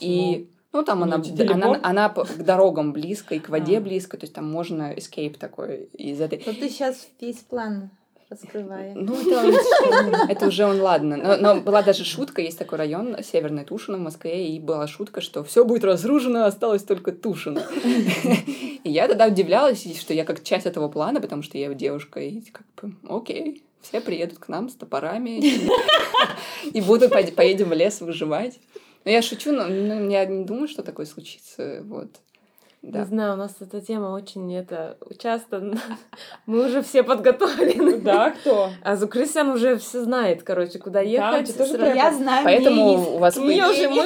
И 0.00 0.48
ну, 0.72 0.82
там 0.82 1.00
Ну, 1.00 1.04
она, 1.04 1.20
она, 1.52 1.80
она 1.82 2.08
к 2.08 2.42
дорогам 2.42 2.92
близко 2.92 3.34
и 3.34 3.38
к 3.38 3.48
воде 3.48 3.78
А. 3.78 3.80
близко, 3.80 4.16
то 4.16 4.24
есть 4.24 4.34
там 4.34 4.50
можно 4.50 4.94
escape 4.94 5.38
такой 5.38 5.88
из 5.92 6.20
этой. 6.20 6.42
Вот 6.44 6.58
ты 6.58 6.68
сейчас 6.68 7.08
весь 7.20 7.38
план 7.38 7.90
раскрываешь. 8.32 8.94
Ну, 8.96 9.14
это, 9.14 10.32
это 10.32 10.46
уже 10.46 10.64
он, 10.64 10.80
ладно. 10.80 11.16
Но, 11.16 11.36
но 11.36 11.60
была 11.60 11.82
даже 11.82 12.04
шутка, 12.04 12.40
есть 12.40 12.58
такой 12.58 12.78
район, 12.78 13.16
Северная 13.22 13.64
Тушино 13.64 13.98
в 13.98 14.00
Москве, 14.00 14.48
и 14.48 14.58
была 14.58 14.86
шутка, 14.86 15.20
что 15.20 15.44
все 15.44 15.64
будет 15.64 15.84
разрушено, 15.84 16.44
осталось 16.44 16.82
только 16.82 17.12
Тушино. 17.12 17.62
И 18.84 18.90
я 18.90 19.06
тогда 19.06 19.26
удивлялась, 19.26 19.84
что 20.00 20.14
я 20.14 20.24
как 20.24 20.42
часть 20.42 20.66
этого 20.66 20.88
плана, 20.88 21.20
потому 21.20 21.42
что 21.42 21.58
я 21.58 21.72
девушка, 21.74 22.20
и 22.20 22.40
как 22.40 22.66
бы, 22.80 22.94
окей, 23.08 23.62
все 23.80 24.00
приедут 24.00 24.38
к 24.38 24.48
нам 24.48 24.68
с 24.68 24.74
топорами 24.74 25.40
и 26.72 26.80
будут, 26.80 27.12
поедем 27.12 27.68
в 27.68 27.72
лес 27.72 28.00
выживать. 28.00 28.58
Но 29.04 29.10
я 29.10 29.22
шучу, 29.22 29.52
но 29.52 29.66
ну, 29.66 30.10
я 30.10 30.24
не 30.26 30.44
думаю, 30.44 30.68
что 30.68 30.82
такое 30.82 31.06
случится, 31.06 31.82
вот. 31.82 32.20
Не 32.82 32.90
Да. 32.90 33.04
знаю, 33.04 33.34
у 33.34 33.36
нас 33.36 33.54
эта 33.60 33.80
тема 33.80 34.08
очень 34.08 34.52
это 34.56 34.96
часто. 35.16 35.60
Мы 36.46 36.66
уже 36.66 36.82
все 36.82 37.04
подготовлены. 37.04 37.98
Да, 38.00 38.30
кто? 38.30 38.70
А 38.82 38.96
за 38.96 39.06
Кристиан 39.06 39.50
уже 39.50 39.76
все 39.78 40.02
знает, 40.02 40.42
короче, 40.42 40.80
куда 40.80 40.98
Да, 40.98 41.06
ехать. 41.06 41.46
ты 41.46 41.52
тоже. 41.52 41.76
Я 41.94 42.12
знаю, 42.12 42.42
Поэтому 42.44 43.14
у 43.14 43.18
вас... 43.18 43.36
Мне 43.36 43.64
уже, 43.68 43.88
мы, 43.88 44.02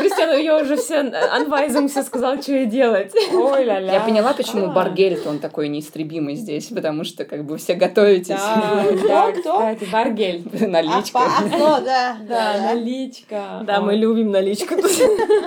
Кристиан 0.00 0.36
ее 0.36 0.60
уже 0.60 0.74
все 0.76 1.02
анвайзом 1.02 1.86
все 1.88 2.02
сказал, 2.02 2.42
что 2.42 2.50
ей 2.52 2.66
делать. 2.66 3.12
Ой, 3.32 3.62
ля-ля. 3.64 3.92
Я 3.92 4.00
поняла, 4.00 4.32
почему 4.32 4.66
А. 4.66 4.72
Баргельт, 4.72 5.24
он 5.24 5.38
такой 5.38 5.68
неистребимый 5.68 6.34
здесь, 6.34 6.66
потому 6.66 7.04
что 7.04 7.24
как 7.24 7.44
бы 7.44 7.56
все 7.58 7.74
готовитесь. 7.74 8.28
Да, 8.28 8.84
да, 9.06 9.32
Кто? 9.32 9.52
кстати, 9.58 9.84
Баргель. 9.92 10.42
Наличка. 10.68 11.20
А, 11.20 11.80
да, 11.80 12.16
Да, 12.28 12.54
наличка. 12.60 13.62
Да, 13.64 13.80
мы 13.80 13.94
любим 13.94 14.32
наличку. 14.32 14.74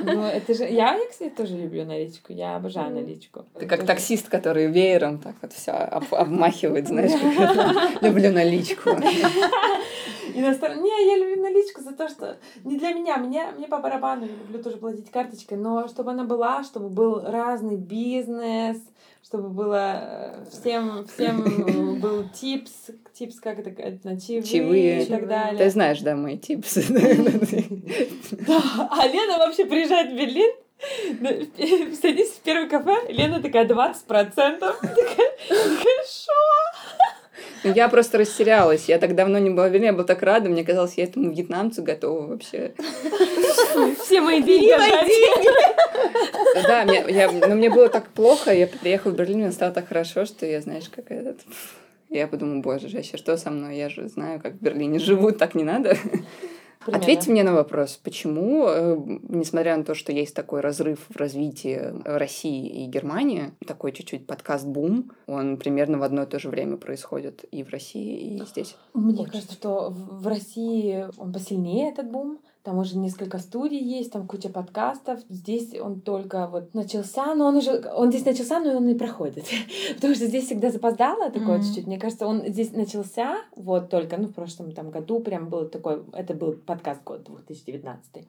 Ну, 0.02 0.24
это 0.24 0.54
же... 0.54 0.64
Я, 0.64 0.94
я, 0.96 1.00
кстати, 1.10 1.30
тоже 1.36 1.58
люблю 1.58 1.84
наличку. 1.86 2.32
Я 2.32 2.58
обожаю 2.70 2.96
наличку. 2.96 3.46
Ты 3.58 3.66
как 3.66 3.80
Тоже- 3.80 3.88
таксист, 3.88 4.30
который 4.30 4.68
веером 4.68 5.20
так 5.20 5.36
вот 5.42 5.54
все 5.54 5.72
обмахивает, 5.72 6.88
знаешь, 6.88 7.12
как 7.12 7.50
это. 7.50 7.74
люблю 8.06 8.32
наличку. 8.32 8.90
Иностран... 10.36 10.82
Не, 10.82 11.08
я 11.08 11.18
люблю 11.18 11.42
наличку 11.42 11.82
за 11.82 11.92
то, 11.92 12.08
что 12.08 12.38
не 12.64 12.78
для 12.78 12.94
меня. 12.94 13.18
Мне, 13.18 13.48
мне 13.58 13.68
по 13.68 13.80
барабану, 13.80 14.26
я 14.26 14.32
люблю 14.32 14.64
тоже 14.64 14.78
платить 14.78 15.10
карточкой, 15.12 15.58
но 15.58 15.88
чтобы 15.88 16.12
она 16.12 16.24
была, 16.24 16.64
чтобы 16.64 16.90
был 16.90 17.22
разный 17.22 17.76
бизнес, 17.78 18.78
чтобы 19.24 19.50
было 19.50 20.02
э, 20.02 20.46
всем, 20.52 21.06
всем 21.08 21.44
э, 21.44 22.00
был 22.00 22.30
типс, 22.30 22.72
типс, 23.14 23.40
как 23.40 23.60
это, 23.60 23.72
говорить, 23.72 24.06
на 24.06 24.20
чаевые, 24.20 24.44
Чаевые. 24.44 25.04
и 25.04 25.06
так 25.06 25.28
далее. 25.28 25.58
Ты 25.58 25.70
знаешь, 25.72 26.00
да, 26.02 26.16
мои 26.16 26.38
типсы. 26.38 26.84
Да, 28.48 28.62
а 28.92 29.08
Лена 29.08 29.40
вообще 29.40 29.66
приезжает 29.66 30.12
в 30.12 30.16
Берлин, 30.16 30.52
садись 32.02 32.32
в 32.32 32.42
первое 32.42 32.70
кафе, 32.70 32.96
Лена 33.10 33.42
такая 33.42 33.66
20%. 33.66 34.00
Такая, 34.10 34.76
такая, 35.48 36.04
шо? 36.06 36.32
Ну, 37.64 37.74
Я 37.74 37.90
просто 37.90 38.18
растерялась. 38.18 38.88
Я 38.88 39.00
так 39.00 39.16
давно 39.16 39.38
не 39.40 39.50
была 39.50 39.68
в 39.68 39.72
Берлине, 39.72 39.88
я 39.88 39.94
была 39.94 40.06
так 40.06 40.22
рада. 40.22 40.50
Мне 40.50 40.64
казалось, 40.64 40.94
я 40.96 41.04
этому 41.04 41.32
вьетнамцу 41.32 41.84
готова 41.84 42.28
вообще. 42.28 42.74
Все 44.04 44.22
мои 44.22 44.42
деньги. 44.42 44.74
Да, 46.68 46.86
мне, 46.86 47.06
я, 47.10 47.32
но 47.32 47.56
мне 47.56 47.70
было 47.70 47.90
так 47.90 48.08
плохо. 48.10 48.54
Я 48.54 48.68
приехала 48.68 49.12
в 49.12 49.16
Берлин, 49.16 49.40
мне 49.40 49.52
стало 49.52 49.72
так 49.74 49.88
хорошо, 49.88 50.26
что 50.26 50.46
я, 50.46 50.62
знаешь, 50.62 50.90
как 50.90 51.12
этот... 51.12 51.40
Я 52.10 52.28
подумала, 52.28 52.62
боже, 52.62 52.88
вообще, 52.88 53.18
что 53.18 53.38
со 53.38 53.52
мной? 53.52 53.78
Я 53.78 53.90
же 53.90 54.08
знаю, 54.08 54.40
как 54.42 54.54
в 54.54 54.62
Берлине 54.62 54.98
живут, 55.00 55.38
так 55.38 55.54
не 55.54 55.64
надо. 55.64 55.96
Примерно. 56.90 57.12
Ответьте 57.12 57.32
мне 57.32 57.44
на 57.44 57.54
вопрос, 57.54 58.00
почему, 58.04 58.68
э, 58.68 58.98
несмотря 59.30 59.78
на 59.78 59.84
то, 59.84 59.94
что 59.94 60.12
есть 60.12 60.36
такой 60.36 60.62
разрыв 60.62 61.00
в 61.10 61.16
развитии 61.18 61.94
России 62.04 62.84
и 62.84 62.88
Германии, 62.88 63.52
такой 63.66 63.92
чуть-чуть 63.92 64.26
подкаст-бум, 64.26 65.12
он 65.28 65.58
примерно 65.58 65.98
в 65.98 66.04
одно 66.04 66.24
и 66.24 66.26
то 66.26 66.40
же 66.40 66.50
время 66.50 66.78
происходит 66.78 67.46
и 67.52 67.64
в 67.64 67.70
России, 67.70 68.36
и 68.36 68.46
здесь. 68.46 68.76
Мне 68.94 69.22
Очень. 69.22 69.32
кажется, 69.32 69.54
что 69.54 69.90
в 69.90 70.28
России 70.28 71.06
он 71.18 71.32
посильнее, 71.34 71.92
этот 71.92 72.10
бум. 72.12 72.40
Там 72.70 72.78
уже 72.78 73.00
несколько 73.00 73.40
студий 73.40 73.84
есть, 73.84 74.12
там 74.12 74.28
куча 74.28 74.48
подкастов. 74.48 75.22
Здесь 75.28 75.74
он 75.82 76.02
только 76.02 76.46
вот 76.46 76.76
начался, 76.76 77.34
но 77.34 77.48
он 77.48 77.56
уже... 77.56 77.82
Он 77.96 78.12
здесь 78.12 78.26
начался, 78.26 78.60
но 78.60 78.78
он 78.78 78.88
и 78.90 78.94
проходит. 78.94 79.46
Потому 79.96 80.14
что 80.14 80.28
здесь 80.28 80.46
всегда 80.46 80.70
запоздало 80.70 81.32
такое 81.32 81.58
Мгм. 81.58 81.64
чуть-чуть. 81.66 81.88
Мне 81.88 81.98
кажется, 81.98 82.28
он 82.28 82.44
здесь 82.46 82.72
начался 82.74 83.38
вот 83.56 83.90
только, 83.90 84.18
ну, 84.18 84.28
в 84.28 84.34
прошлом 84.36 84.72
там 84.74 84.92
году 84.92 85.20
прям 85.20 85.50
был 85.50 85.68
такой... 85.68 86.04
Это 86.14 86.36
был 86.36 86.54
подкаст 86.54 87.04
год 87.04 87.24
2019. 87.24 88.28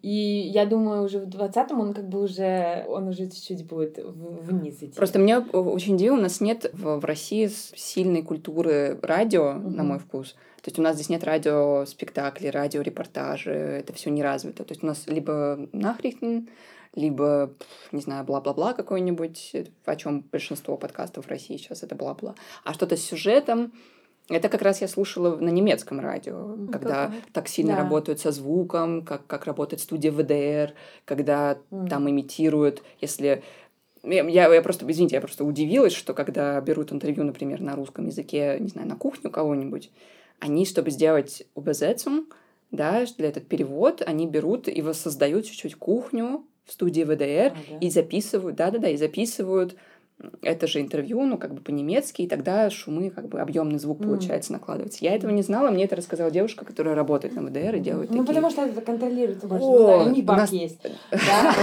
И 0.00 0.50
я 0.50 0.64
думаю, 0.64 1.02
уже 1.02 1.18
в 1.18 1.26
2020 1.26 1.72
он 1.72 1.92
как 1.92 2.08
бы 2.08 2.22
уже... 2.22 2.86
Он 2.88 3.08
уже 3.08 3.26
чуть-чуть 3.28 3.66
будет 3.66 3.98
вниз 4.02 4.76
идти. 4.76 4.96
Просто 4.96 5.18
мне 5.18 5.40
очень 5.40 5.96
удивило, 5.96 6.16
у 6.16 6.22
нас 6.22 6.40
нет 6.40 6.70
в, 6.72 7.00
в 7.00 7.04
России 7.04 7.50
сильной 7.76 8.22
культуры 8.22 8.98
радио, 9.02 9.52
на 9.52 9.82
Мгм. 9.82 9.86
мой 9.88 9.98
вкус. 9.98 10.36
То 10.62 10.68
есть 10.70 10.78
у 10.78 10.82
нас 10.82 10.96
здесь 10.96 11.08
нет 11.08 11.24
радиоспектаклей, 11.24 12.50
радиорепортажи, 12.50 13.50
это 13.50 13.92
все 13.92 14.10
не 14.10 14.22
развито. 14.22 14.64
То 14.64 14.72
есть 14.72 14.82
у 14.82 14.86
нас 14.86 15.06
либо 15.06 15.68
нахрихтен, 15.72 16.48
либо, 16.94 17.54
не 17.92 18.00
знаю, 18.00 18.24
бла-бла-бла 18.24 18.72
какой-нибудь, 18.74 19.54
о 19.84 19.96
чем 19.96 20.20
большинство 20.32 20.76
подкастов 20.76 21.26
в 21.26 21.28
России 21.28 21.56
сейчас 21.56 21.82
это 21.82 21.94
бла-бла. 21.94 22.34
А 22.64 22.74
что-то 22.74 22.96
с 22.96 23.04
сюжетом, 23.04 23.72
это 24.28 24.48
как 24.48 24.62
раз 24.62 24.80
я 24.80 24.88
слушала 24.88 25.36
на 25.36 25.48
немецком 25.48 26.00
радио, 26.00 26.56
когда 26.70 27.06
какое? 27.06 27.22
так 27.32 27.48
сильно 27.48 27.72
Да. 27.76 27.82
работают 27.82 28.20
со 28.20 28.30
звуком, 28.32 29.02
как, 29.02 29.26
как 29.26 29.44
работает 29.46 29.80
студия 29.80 30.10
ВДР, 30.12 30.74
когда 31.04 31.58
Мгм. 31.70 31.88
там 31.88 32.10
имитируют, 32.10 32.82
если 33.00 33.42
я, 34.02 34.52
я 34.54 34.62
просто, 34.62 34.90
извините, 34.90 35.16
я 35.16 35.20
просто 35.20 35.44
удивилась, 35.44 35.92
что 35.92 36.14
когда 36.14 36.60
берут 36.60 36.92
интервью, 36.92 37.24
например, 37.24 37.60
на 37.60 37.74
русском 37.74 38.06
языке, 38.06 38.56
не 38.60 38.68
знаю, 38.68 38.88
на 38.88 38.96
кухню 38.96 39.30
кого-нибудь, 39.30 39.90
они, 40.40 40.66
чтобы 40.66 40.90
сделать 40.90 41.46
Übersetzung, 41.54 42.26
да, 42.70 43.04
для 43.16 43.28
этот 43.28 43.46
перевод 43.48 44.02
они 44.04 44.26
берут 44.26 44.68
и 44.68 44.82
воссоздают 44.82 45.46
чуть-чуть 45.46 45.76
кухню 45.76 46.44
в 46.64 46.72
студии 46.72 47.02
ВДР 47.02 47.56
А, 47.56 47.70
да? 47.70 47.78
и 47.80 47.90
записывают, 47.90 48.56
да-да-да, 48.56 48.88
и 48.90 48.96
записывают 48.96 49.76
это 50.42 50.66
же 50.66 50.80
интервью, 50.80 51.22
ну, 51.22 51.38
как 51.38 51.54
бы 51.54 51.60
по-немецки, 51.60 52.22
и 52.22 52.28
тогда 52.28 52.68
шумы, 52.70 53.10
как 53.10 53.28
бы 53.28 53.40
объемный 53.40 53.78
звук, 53.78 53.98
получается, 54.02 54.52
накладывается. 54.52 55.04
Я 55.04 55.14
этого 55.14 55.30
не 55.30 55.42
знала, 55.42 55.70
мне 55.70 55.84
это 55.84 55.94
рассказала 55.96 56.30
девушка, 56.30 56.64
которая 56.64 56.94
работает 56.94 57.34
на 57.36 57.42
ВДР 57.42 57.76
и 57.76 57.80
делает 57.80 58.10
Ну, 58.10 58.18
такие... 58.24 58.26
потому 58.26 58.50
что 58.50 58.62
это 58.66 58.80
контролируется 58.80 59.46
больше. 59.46 59.64
О, 59.64 59.78
Ну, 59.78 59.86
да, 59.86 59.98
у 59.98 60.10
них 60.10 60.24
бабки 60.24 60.40
нас- 60.40 60.52
есть. 60.52 60.82
Да, 61.10 61.54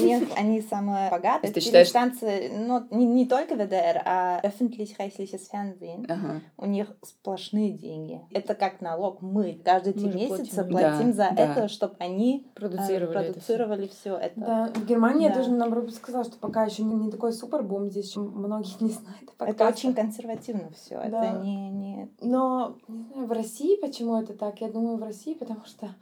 них 0.00 0.28
они 0.36 0.60
самые 0.62 1.10
богатые. 1.10 1.52
Ты 1.52 1.60
считаешь- 1.60 1.88
Телестанции, 1.88 2.52
ну, 2.56 2.86
не, 2.90 3.04
не 3.06 3.26
только 3.26 3.54
ВДР, 3.54 4.02
а 4.04 4.40
öffentlich-rechtliches 4.42 5.40
Fernsehen. 5.52 6.04
Ага. 6.08 6.40
У 6.56 6.66
них 6.66 6.88
сплошные 7.02 7.72
деньги. 7.72 8.20
Это 8.32 8.54
как 8.54 8.80
налог. 8.80 9.22
Мы 9.22 9.60
каждые 9.64 9.94
три 9.94 10.08
месяца 10.08 10.64
платим. 10.64 11.12
за 11.12 11.24
это, 11.36 11.68
чтобы 11.68 11.94
они 11.98 12.46
э, 12.54 12.60
Продуцировали 12.60 13.88
все 13.88 14.16
это. 14.16 14.40
Да, 14.40 14.72
в 14.74 14.86
Германии 14.86 15.24
я 15.24 15.30
Да. 15.30 15.36
тоже, 15.36 15.50
наоборот, 15.50 15.92
сказала, 15.94 16.24
что 16.24 16.36
пока 16.38 16.64
еще 16.64 16.82
не 16.84 17.10
такой 17.10 17.32
супер 17.32 17.62
бум, 17.62 17.87
здесь 17.90 18.10
еще 18.10 18.20
многие 18.20 18.74
не 18.82 18.90
знают 18.90 19.30
Это 19.38 19.68
очень 19.68 19.94
консервативно 19.94 20.70
все. 20.70 20.96
Да. 21.08 21.24
Это 21.24 21.44
не, 21.44 21.70
не... 21.70 22.08
Но, 22.20 22.78
не 22.88 23.04
знаю, 23.04 23.26
в 23.26 23.32
России 23.32 23.80
почему 23.80 24.20
это 24.20 24.34
так? 24.34 24.60
Я 24.60 24.70
думаю, 24.70 24.96
в 24.96 25.02
России, 25.02 25.34
потому 25.34 25.64
что 25.64 25.94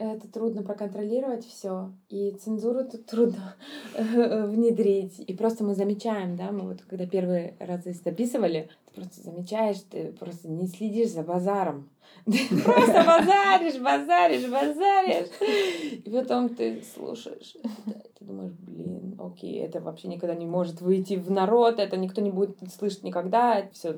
это 0.00 0.28
трудно 0.28 0.62
проконтролировать 0.62 1.46
все, 1.46 1.92
и 2.08 2.30
цензуру 2.30 2.84
тут 2.84 3.04
трудно 3.04 3.54
внедрить. 3.98 5.20
И 5.20 5.34
просто 5.34 5.62
мы 5.62 5.74
замечаем, 5.74 6.36
да, 6.36 6.52
мы 6.52 6.68
вот 6.68 6.82
когда 6.88 7.06
первый 7.06 7.54
раз 7.60 7.82
здесь 7.82 8.02
записывали, 8.02 8.70
ты 8.90 9.00
просто 9.00 9.22
замечаешь, 9.22 9.78
ты 9.90 10.12
просто 10.12 10.48
не 10.48 10.66
следишь 10.66 11.10
за 11.10 11.22
базаром. 11.22 11.88
Ты 12.26 12.62
просто 12.62 13.04
базаришь, 13.06 13.80
базаришь, 13.80 14.50
базаришь. 14.50 15.28
И 16.04 16.10
потом 16.10 16.48
ты 16.48 16.82
слушаешь 16.82 17.56
это, 17.62 18.00
ты 18.18 18.24
думаешь, 18.24 18.52
блин, 18.58 19.18
окей, 19.18 19.60
это 19.60 19.80
вообще 19.80 20.08
никогда 20.08 20.34
не 20.34 20.44
может 20.44 20.80
выйти 20.80 21.14
в 21.14 21.30
народ, 21.30 21.78
это 21.78 21.96
никто 21.96 22.20
не 22.20 22.30
будет 22.30 22.58
слышать 22.72 23.04
никогда, 23.04 23.68
все 23.72 23.96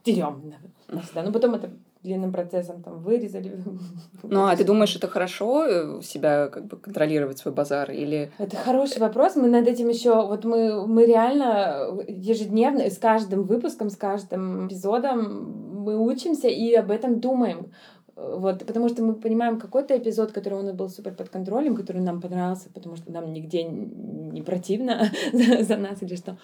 стерем. 0.00 0.54
Ну, 0.88 1.32
потом 1.32 1.54
это 1.54 1.70
длинным 2.02 2.32
процессом 2.32 2.82
там 2.82 3.02
вырезали. 3.02 3.62
Ну, 4.22 4.46
а 4.46 4.56
ты 4.56 4.64
думаешь, 4.64 4.94
это 4.96 5.08
хорошо 5.08 5.66
э, 5.66 6.02
себя 6.02 6.48
как 6.48 6.66
бы 6.66 6.76
контролировать 6.76 7.38
свой 7.38 7.54
базар 7.54 7.90
или... 7.90 8.30
Это 8.38 8.56
хороший 8.56 9.00
вопрос. 9.00 9.36
Мы 9.36 9.48
над 9.48 9.66
этим 9.66 9.88
еще, 9.88 10.14
вот 10.26 10.44
мы, 10.44 10.86
мы 10.86 11.06
реально 11.06 11.88
ежедневно, 12.06 12.88
с 12.90 12.98
каждым 12.98 13.44
выпуском, 13.44 13.90
с 13.90 13.96
каждым 13.96 14.68
эпизодом 14.68 15.82
мы 15.84 15.98
учимся 15.98 16.48
и 16.48 16.74
об 16.74 16.90
этом 16.90 17.20
думаем. 17.20 17.72
Вот, 18.16 18.66
потому 18.66 18.88
что 18.88 19.02
мы 19.02 19.14
понимаем 19.14 19.58
какой-то 19.58 19.96
эпизод, 19.96 20.32
который 20.32 20.58
у 20.58 20.62
нас 20.62 20.74
был 20.74 20.90
супер 20.90 21.14
под 21.14 21.30
контролем, 21.30 21.74
который 21.74 22.02
нам 22.02 22.20
понравился, 22.20 22.68
потому 22.72 22.96
что 22.96 23.10
нам 23.10 23.32
нигде 23.32 23.64
не 23.64 24.42
противно 24.42 25.10
за, 25.32 25.62
за 25.62 25.76
нас 25.76 26.02
или 26.02 26.16
что. 26.16 26.36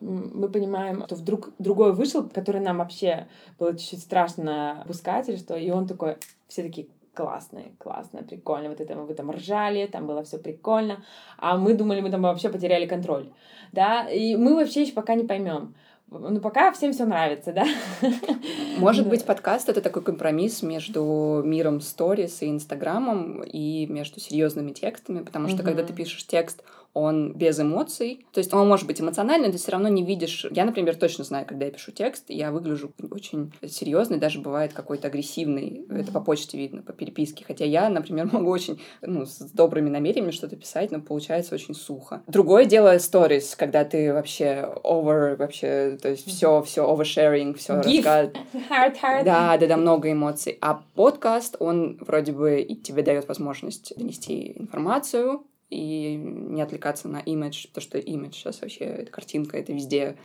Мы 0.00 0.48
понимаем, 0.48 1.04
что 1.06 1.14
вдруг 1.16 1.50
другой 1.58 1.92
вышел, 1.92 2.28
который 2.28 2.60
нам 2.60 2.78
вообще 2.78 3.26
было 3.58 3.76
чуть-чуть 3.76 4.00
страшно 4.00 4.84
пускать 4.86 5.28
или 5.28 5.36
что, 5.36 5.56
и 5.56 5.70
он 5.70 5.86
такой, 5.86 6.16
все 6.46 6.62
такие 6.62 6.88
классные, 7.14 7.72
классные, 7.78 8.22
прикольно, 8.22 8.68
вот 8.68 8.80
это 8.80 8.94
вы 8.96 9.12
там 9.14 9.30
ржали, 9.32 9.86
там 9.86 10.06
было 10.06 10.22
все 10.22 10.38
прикольно, 10.38 11.04
а 11.36 11.56
мы 11.56 11.74
думали, 11.74 12.00
мы 12.00 12.10
там 12.10 12.22
вообще 12.22 12.48
потеряли 12.48 12.86
контроль, 12.86 13.30
да, 13.72 14.08
и 14.08 14.36
мы 14.36 14.54
вообще 14.54 14.82
еще 14.82 14.92
пока 14.92 15.14
не 15.14 15.24
поймем. 15.24 15.74
Ну, 16.10 16.40
пока 16.40 16.72
всем 16.72 16.92
все 16.92 17.04
нравится, 17.04 17.52
да? 17.52 17.66
Может 18.78 19.08
быть, 19.08 19.26
подкаст— 19.26 19.68
это 19.70 19.82
такой 19.82 20.02
компромисс 20.02 20.62
между 20.62 21.42
миром 21.44 21.82
сторис 21.82 22.40
и 22.40 22.48
инстаграмом 22.48 23.42
и 23.42 23.86
между 23.86 24.18
серьезными 24.18 24.72
текстами, 24.72 25.22
потому 25.22 25.48
что 25.48 25.62
когда 25.62 25.82
Мгм. 25.82 25.88
ты 25.88 25.92
пишешь 25.92 26.26
текст, 26.26 26.62
он 26.94 27.32
без 27.34 27.60
эмоций. 27.60 28.26
То 28.32 28.38
есть 28.38 28.52
он 28.52 28.68
может 28.68 28.86
быть 28.86 29.00
эмоциональный, 29.00 29.46
но 29.46 29.52
ты 29.52 29.58
все 29.58 29.72
равно 29.72 29.88
не 29.88 30.04
видишь... 30.04 30.46
Я, 30.50 30.64
например, 30.64 30.96
точно 30.96 31.24
знаю, 31.24 31.46
когда 31.46 31.66
я 31.66 31.70
пишу 31.70 31.92
текст, 31.92 32.24
я 32.28 32.50
выгляжу 32.50 32.92
очень 33.10 33.52
серьезный, 33.66 34.18
даже 34.18 34.40
бывает 34.40 34.72
какой-то 34.72 35.08
агрессивный. 35.08 35.86
Это 35.90 36.12
по 36.12 36.20
почте 36.20 36.58
видно, 36.58 36.82
по 36.82 36.92
переписке. 36.92 37.44
Хотя 37.46 37.64
я, 37.64 37.88
например, 37.88 38.26
могу 38.32 38.50
очень 38.50 38.80
ну, 39.02 39.26
с 39.26 39.38
добрыми 39.52 39.90
намерениями 39.90 40.32
что-то 40.32 40.56
писать, 40.56 40.90
но 40.90 41.00
получается 41.00 41.54
очень 41.54 41.74
сухо. 41.74 42.22
Другое 42.26 42.64
дело 42.64 42.96
stories, 42.96 43.54
когда 43.56 43.84
ты 43.84 44.12
вообще 44.12 44.68
over, 44.84 45.36
вообще, 45.36 45.98
то 46.00 46.08
есть 46.08 46.26
все, 46.26 46.62
все 46.62 46.84
oversharing, 46.84 47.54
все 47.54 47.74
рассказываешь. 47.74 48.32
Hard, 48.70 48.96
hard. 49.02 49.24
Да, 49.24 49.56
да, 49.56 49.66
да, 49.66 49.76
много 49.76 50.10
эмоций. 50.12 50.58
А 50.60 50.82
подкаст, 50.94 51.56
он 51.60 51.98
вроде 52.00 52.32
бы 52.32 52.62
тебе 52.82 53.02
дает 53.02 53.28
возможность 53.28 53.96
донести 53.96 54.52
информацию 54.56 55.44
и 55.70 56.16
не 56.16 56.62
отвлекаться 56.62 57.08
на 57.08 57.18
имидж, 57.18 57.66
потому 57.68 57.82
что 57.82 57.98
имидж 57.98 58.34
сейчас 58.34 58.60
вообще, 58.60 58.84
это 58.84 59.10
картинка, 59.10 59.56
это 59.58 59.72
везде. 59.72 60.16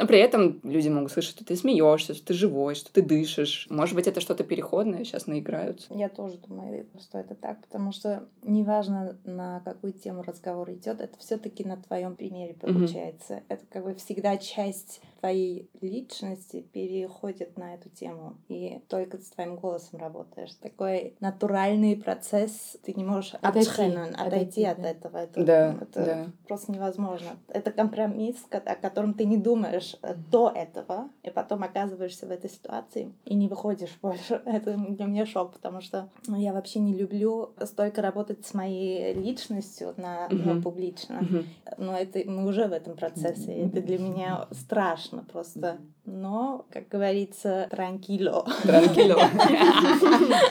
Но 0.00 0.06
при 0.06 0.18
этом 0.18 0.60
люди 0.62 0.88
могут 0.88 1.12
слышать, 1.12 1.32
что 1.36 1.44
ты 1.44 1.54
смеешься, 1.56 2.14
что 2.14 2.26
ты 2.28 2.34
живой, 2.34 2.74
что 2.74 2.90
ты 2.92 3.02
дышишь. 3.02 3.66
Может 3.70 3.94
быть, 3.94 4.06
это 4.06 4.20
что-то 4.20 4.44
переходное, 4.44 5.04
сейчас 5.04 5.26
наиграются. 5.26 5.92
Я 5.94 6.08
тоже 6.08 6.38
думаю, 6.38 6.86
что 6.98 7.18
это 7.18 7.34
так, 7.34 7.60
потому 7.60 7.92
что 7.92 8.26
неважно, 8.42 9.18
на 9.24 9.60
какую 9.60 9.92
тему 9.92 10.22
разговор 10.22 10.70
идет, 10.72 11.00
это 11.00 11.18
все-таки 11.18 11.64
на 11.64 11.76
твоем 11.76 12.16
примере 12.16 12.54
получается. 12.54 13.42
Это 13.48 13.64
как 13.70 13.84
бы 13.84 13.94
всегда 13.94 14.38
часть 14.38 15.02
твоей 15.20 15.68
личности 15.82 16.62
переходит 16.72 17.58
на 17.58 17.74
эту 17.74 17.90
тему, 17.90 18.38
и 18.48 18.80
только 18.88 19.18
с 19.18 19.28
твоим 19.30 19.56
голосом 19.56 19.98
работаешь. 20.00 20.54
Такой 20.62 21.14
натуральный 21.20 21.94
процесс, 21.96 22.78
ты 22.82 22.94
не 22.94 23.04
можешь 23.04 23.34
Отойти. 23.42 23.68
отойти, 23.68 24.14
отойти 24.16 24.64
от 24.64 24.80
да. 24.80 24.88
этого. 24.88 25.16
Это, 25.18 25.44
Да, 25.44 25.78
это 25.82 26.04
да. 26.04 26.26
просто 26.48 26.72
невозможно. 26.72 27.36
Это 27.48 27.70
компромисс, 27.70 28.36
ко- 28.48 28.58
о 28.58 28.76
котором 28.76 29.12
ты 29.12 29.26
не 29.26 29.36
думаешь 29.36 29.89
э, 30.02 30.14
до 30.14 30.50
этого, 30.54 31.10
и 31.22 31.30
потом 31.30 31.62
оказываешься 31.62 32.26
в 32.26 32.30
этой 32.30 32.50
ситуации 32.50 33.12
и 33.24 33.34
не 33.34 33.48
выходишь 33.48 33.98
больше. 34.02 34.42
Это 34.46 34.76
для 34.76 35.06
меня 35.06 35.26
шок, 35.26 35.52
потому 35.52 35.80
что 35.80 36.08
ну, 36.26 36.36
я 36.36 36.52
вообще 36.52 36.80
не 36.80 36.94
люблю 36.94 37.54
столько 37.64 38.02
работать 38.02 38.44
с 38.46 38.54
моей 38.54 39.12
личностью 39.14 39.94
на, 39.96 40.28
ну, 40.30 40.52
Мгм. 40.52 40.62
публично. 40.62 41.20
Мгм. 41.22 41.46
Но 41.78 41.96
это 41.96 42.20
мы 42.28 42.46
уже 42.46 42.66
в 42.66 42.72
этом 42.72 42.96
процессе. 42.96 43.52
Это 43.52 43.80
для 43.80 43.98
меня 43.98 44.48
страшно 44.52 45.24
просто. 45.24 45.78
Но, 46.06 46.64
как 46.70 46.88
говорится, 46.88 47.68
транкило. 47.70 48.46
Транкило. 48.62 49.20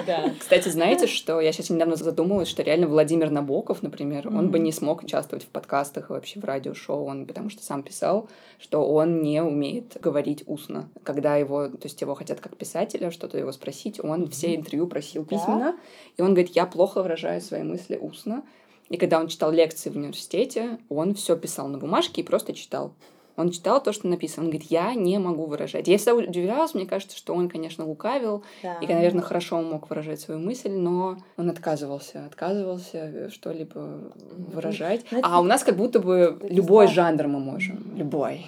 Да. 0.06 0.32
Кстати, 0.40 0.70
знаете, 0.70 1.08
что 1.08 1.42
я 1.42 1.52
сейчас 1.52 1.70
недавно 1.70 1.96
задумалась, 1.96 2.48
что 2.48 2.64
реально 2.64 2.88
Владимир 2.88 3.30
Набоков, 3.30 3.84
например, 3.84 4.28
он 4.28 4.50
бы 4.50 4.60
не 4.60 4.72
смог 4.72 5.04
участвовать 5.04 5.44
в 5.44 5.48
подкастах 5.48 6.10
и 6.10 6.14
вообще 6.14 6.40
в 6.40 6.46
радиошоу, 6.46 7.06
он 7.06 7.26
потому 7.26 7.50
что 7.50 7.64
сам 7.64 7.84
писал, 7.84 8.30
что 8.60 8.88
он 8.88 9.22
не 9.22 9.42
умеет 9.44 9.98
говорить 10.02 10.44
устно. 10.48 10.90
Когда 11.04 11.36
его, 11.36 11.68
то 11.68 11.84
есть 11.84 12.00
его 12.02 12.16
хотят 12.16 12.40
как 12.40 12.56
писателя 12.56 13.12
что-то 13.12 13.38
его 13.38 13.52
спросить, 13.52 14.04
он 14.04 14.30
все 14.30 14.56
интервью 14.56 14.88
просил 14.88 15.26
письменно, 15.26 15.76
и 16.18 16.22
он 16.22 16.34
говорит, 16.34 16.56
я 16.56 16.66
плохо 16.66 17.02
выражаю 17.02 17.42
свои 17.42 17.64
мысли 17.64 17.98
устно. 17.98 18.44
И 18.90 18.98
когда 18.98 19.20
он 19.20 19.28
читал 19.28 19.52
лекции 19.52 19.90
в 19.90 19.96
университете, 19.96 20.80
он 20.90 21.14
все 21.14 21.38
писал 21.38 21.68
на 21.68 21.78
бумажке 21.78 22.22
и 22.22 22.26
просто 22.26 22.54
читал. 22.54 22.94
Он 23.38 23.52
читал 23.52 23.82
то, 23.82 23.94
что 23.94 24.08
написано. 24.08 24.44
Он 24.46 24.50
говорит, 24.52 24.70
я 24.70 24.94
не 24.96 25.18
могу 25.18 25.46
выражать. 25.46 25.88
Я 25.88 25.98
всегда 25.98 26.16
удивлялась, 26.16 26.74
мне 26.74 26.86
кажется, 26.86 27.16
что 27.18 27.34
он, 27.34 27.48
конечно, 27.48 27.86
лукавил, 27.86 28.44
Да. 28.62 28.76
и, 28.82 28.88
наверное, 28.88 29.22
хорошо 29.22 29.58
он 29.58 29.70
мог 29.70 29.90
выражать 29.90 30.20
свою 30.20 30.40
мысль, 30.42 30.72
но 30.72 31.18
он 31.38 31.50
отказывался, 31.50 32.26
отказывался 32.26 33.30
что-либо 33.32 34.12
выражать. 34.54 35.06
Это- 35.12 35.22
А 35.24 35.40
у 35.40 35.44
нас 35.44 35.64
как 35.64 35.78
будто 35.78 36.00
бы 36.00 36.38
Это 36.42 36.54
любой 36.54 36.88
страшно. 36.88 37.18
жанр 37.18 37.28
мы 37.30 37.40
можем. 37.40 37.94
Любой. 37.96 38.46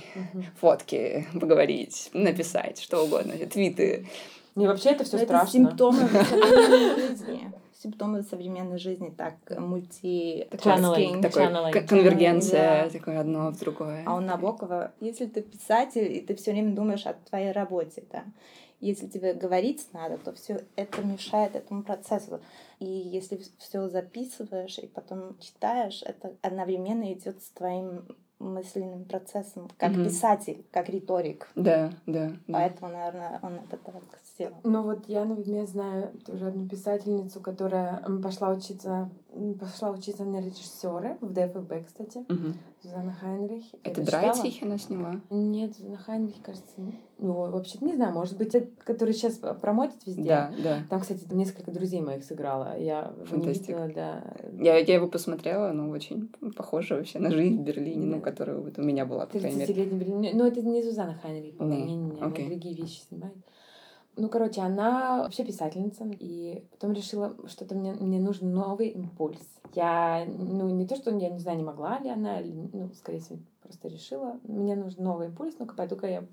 Фотки, 0.60 1.26
поговорить, 1.40 2.10
написать, 2.14 2.80
что 2.82 3.04
угодно, 3.06 3.34
твиты. 3.52 4.08
И 4.58 4.68
вообще 4.68 4.90
это 4.90 5.06
все 5.06 5.18
Но 5.18 5.24
страшно. 5.24 5.44
Это 5.44 5.52
симптомы 5.70 6.10
жизни. 6.98 7.52
Симптомы 7.82 8.22
современной 8.22 8.78
жизни, 8.78 9.10
так 9.10 9.36
мульти 9.58 10.48
Channeling. 10.52 11.22
Такой 11.22 11.44
Channeling. 11.46 11.88
конвергенция, 11.88 12.84
Да. 12.84 12.90
такое 12.92 13.20
одно 13.20 13.50
в 13.50 13.60
другое. 13.60 14.04
А 14.06 14.16
у 14.16 14.20
Набокова, 14.20 14.92
если 15.00 15.26
ты 15.26 15.42
писатель, 15.42 16.12
и 16.16 16.22
ты 16.22 16.36
все 16.36 16.52
время 16.52 16.76
думаешь 16.76 17.08
о 17.08 17.14
твоей 17.14 17.52
работе, 17.52 18.04
да, 18.12 18.24
если 18.82 19.08
тебе 19.08 19.34
говорить 19.34 19.88
надо, 19.94 20.20
то 20.20 20.34
все 20.34 20.64
это 20.76 21.02
мешает 21.04 21.56
этому 21.56 21.82
процессу. 21.82 22.40
И 22.80 22.86
если 22.86 23.40
все 23.58 23.88
записываешь 23.90 24.78
и 24.78 24.86
потом 24.88 25.38
читаешь, 25.40 26.04
это 26.04 26.36
одновременно 26.44 27.12
идет 27.14 27.42
с 27.42 27.50
твоим 27.50 28.06
мысленным 28.42 29.06
процессом, 29.06 29.70
как 29.78 29.92
Мгм. 29.92 30.06
писатель, 30.06 30.66
как 30.72 30.90
риторик. 30.90 31.50
Да, 31.56 31.92
да. 32.06 32.30
да. 32.48 32.54
Поэтому, 32.54 32.92
наверное, 32.92 33.40
он 33.42 33.56
это 33.56 33.78
так 33.78 34.04
сделал. 34.34 34.56
Ну 34.64 34.84
вот 34.84 35.08
я, 35.08 35.26
например, 35.26 35.66
знаю 35.68 36.12
тоже 36.26 36.48
одну 36.48 36.68
писательницу, 36.68 37.40
которая 37.40 38.04
пошла 38.24 38.50
учиться 38.50 39.10
пошла 39.60 39.92
учиться 39.92 40.26
на 40.26 40.42
режиссера 40.42 41.18
в 41.22 41.32
ДФБ, 41.32 41.86
кстати. 41.88 42.18
Угу. 42.18 42.54
Зузанна 42.84 43.14
Хайнрих. 43.14 43.64
Это 43.84 44.04
Драйтих 44.04 44.64
она 44.64 44.78
сняла? 44.78 45.22
Нет, 45.30 45.76
Зузанна 45.76 45.98
Хайнрих, 45.98 46.42
кажется, 46.42 46.82
ну, 47.18 47.34
вообще 47.34 47.78
не 47.82 47.96
знаю, 47.96 48.14
может 48.14 48.38
быть, 48.38 48.56
это, 48.56 48.68
который 48.84 49.14
сейчас 49.14 49.36
промотит 49.62 50.06
везде. 50.06 50.24
Да, 50.24 50.52
да. 50.62 50.80
Там, 50.90 51.02
кстати, 51.02 51.26
несколько 51.32 51.72
друзей 51.72 52.02
моих 52.02 52.24
сыграла. 52.24 52.78
Я 52.78 53.14
не 53.32 53.48
видела, 53.48 53.88
да. 53.94 54.24
Я, 54.60 54.78
я 54.78 54.96
его 54.96 55.08
посмотрела, 55.08 55.72
ну, 55.72 55.90
очень 55.92 56.30
похоже 56.56 56.96
вообще 56.96 57.20
на 57.20 57.32
жизнь 57.32 57.58
в 57.58 57.64
Берлине, 57.64 58.08
да. 58.08 58.16
ну, 58.16 58.22
которая 58.22 58.58
вот 58.58 58.80
у 58.80 58.82
меня 58.82 59.06
была, 59.06 59.28
по 59.28 59.38
крайней 59.38 59.60
мере. 59.60 59.86
Берлин. 59.86 60.38
Ну, 60.38 60.46
это 60.46 60.62
не 60.62 60.82
Зузанна 60.82 61.14
Хайнрих, 61.22 61.58
по-моему, 61.58 61.86
не, 61.86 61.96
не, 61.96 62.12
не, 62.12 62.22
она 62.22 62.32
другие 62.32 62.76
вещи 62.76 63.02
снимает. 63.08 63.36
Ну, 64.18 64.28
короче, 64.28 64.62
она 64.62 65.24
вообще 65.24 65.46
писательница, 65.46 66.06
и 66.20 66.66
потом 66.72 66.92
решила, 66.92 67.36
что-то 67.48 67.76
мне, 67.76 67.94
мне 67.94 68.20
нужен 68.20 68.54
новый 68.54 68.90
импульс. 68.90 69.42
Я, 69.74 70.26
ну, 70.28 70.68
не 70.70 70.86
то, 70.86 70.98
что 70.98 71.12
я 71.18 71.30
не 71.30 71.40
знаю, 71.40 71.58
не 71.58 71.64
могла 71.64 71.98
ли 72.00 72.10
она, 72.10 72.42
или, 72.42 72.70
ну, 72.74 72.90
скорее 72.94 73.20
всего, 73.20 73.40
просто 73.64 73.88
решила, 73.88 74.38
мне 74.44 74.76
нужен 74.76 75.02
новый 75.04 75.28
импульс, 75.28 75.56
ну-ка, 75.60 75.76
пойду-ка 75.76 76.08
я 76.08 76.24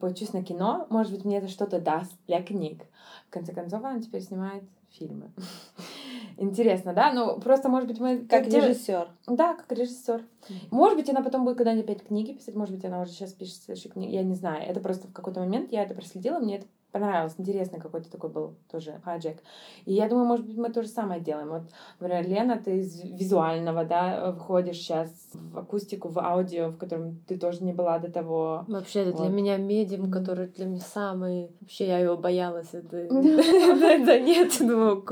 поучусь 0.00 0.32
на 0.32 0.44
кино, 0.44 0.86
может 0.90 1.12
быть, 1.12 1.24
мне 1.24 1.38
это 1.38 1.48
что-то 1.48 1.80
даст 1.80 2.12
для 2.28 2.40
книг. 2.40 2.84
В 3.28 3.32
конце 3.32 3.52
концов, 3.52 3.82
она 3.82 4.00
теперь 4.00 4.22
снимает 4.22 4.62
фильмы. 4.90 5.32
Интересно, 6.36 6.94
да? 6.94 7.12
Ну, 7.12 7.40
просто, 7.40 7.68
может 7.68 7.88
быть, 7.88 7.98
мы... 7.98 8.18
Как 8.26 8.46
режиссер. 8.46 9.08
Да, 9.26 9.54
как 9.54 9.72
режиссер. 9.72 10.24
Может 10.70 10.96
быть, 10.96 11.10
она 11.10 11.22
потом 11.22 11.44
будет 11.44 11.56
когда-нибудь 11.56 11.84
опять 11.84 12.06
книги 12.06 12.32
писать, 12.32 12.54
может 12.54 12.74
быть, 12.74 12.84
она 12.84 13.02
уже 13.02 13.10
сейчас 13.10 13.32
пишет 13.32 13.56
следующие 13.56 13.92
книги, 13.92 14.14
я 14.14 14.22
не 14.22 14.34
знаю. 14.34 14.62
Это 14.64 14.80
просто 14.80 15.08
в 15.08 15.12
какой-то 15.12 15.40
момент 15.40 15.72
я 15.72 15.82
это 15.82 15.94
проследила, 15.94 16.38
мне 16.38 16.58
это 16.58 16.66
понравилось, 16.92 17.34
интересный 17.36 17.80
какой-то 17.80 18.10
такой 18.10 18.30
был 18.30 18.54
тоже 18.70 19.00
хаджек. 19.04 19.38
И 19.84 19.92
я 19.92 20.08
думаю, 20.08 20.26
может 20.26 20.46
быть, 20.46 20.56
мы 20.56 20.70
то 20.70 20.82
же 20.82 20.88
самое 20.88 21.20
делаем. 21.20 21.48
Вот, 21.48 21.62
например, 22.00 22.26
Лена, 22.26 22.60
ты 22.62 22.78
из 22.78 23.02
визуального, 23.02 23.84
да, 23.84 24.32
входишь 24.32 24.76
сейчас 24.76 25.10
в 25.34 25.58
акустику, 25.58 26.08
в 26.08 26.18
аудио, 26.18 26.70
в 26.70 26.78
котором 26.78 27.20
ты 27.26 27.38
тоже 27.38 27.62
не 27.62 27.72
была 27.72 27.98
до 27.98 28.10
того. 28.10 28.64
Вообще, 28.68 29.00
это 29.00 29.12
вот. 29.12 29.22
для 29.22 29.30
меня 29.30 29.56
медиум, 29.58 30.10
который 30.10 30.48
для 30.48 30.66
меня 30.66 30.80
самый... 30.80 31.50
Вообще, 31.60 31.86
я 31.86 31.98
его 31.98 32.16
боялась. 32.16 32.68
Это 32.72 32.96
нет, 34.20 34.56
думаю, 34.60 35.04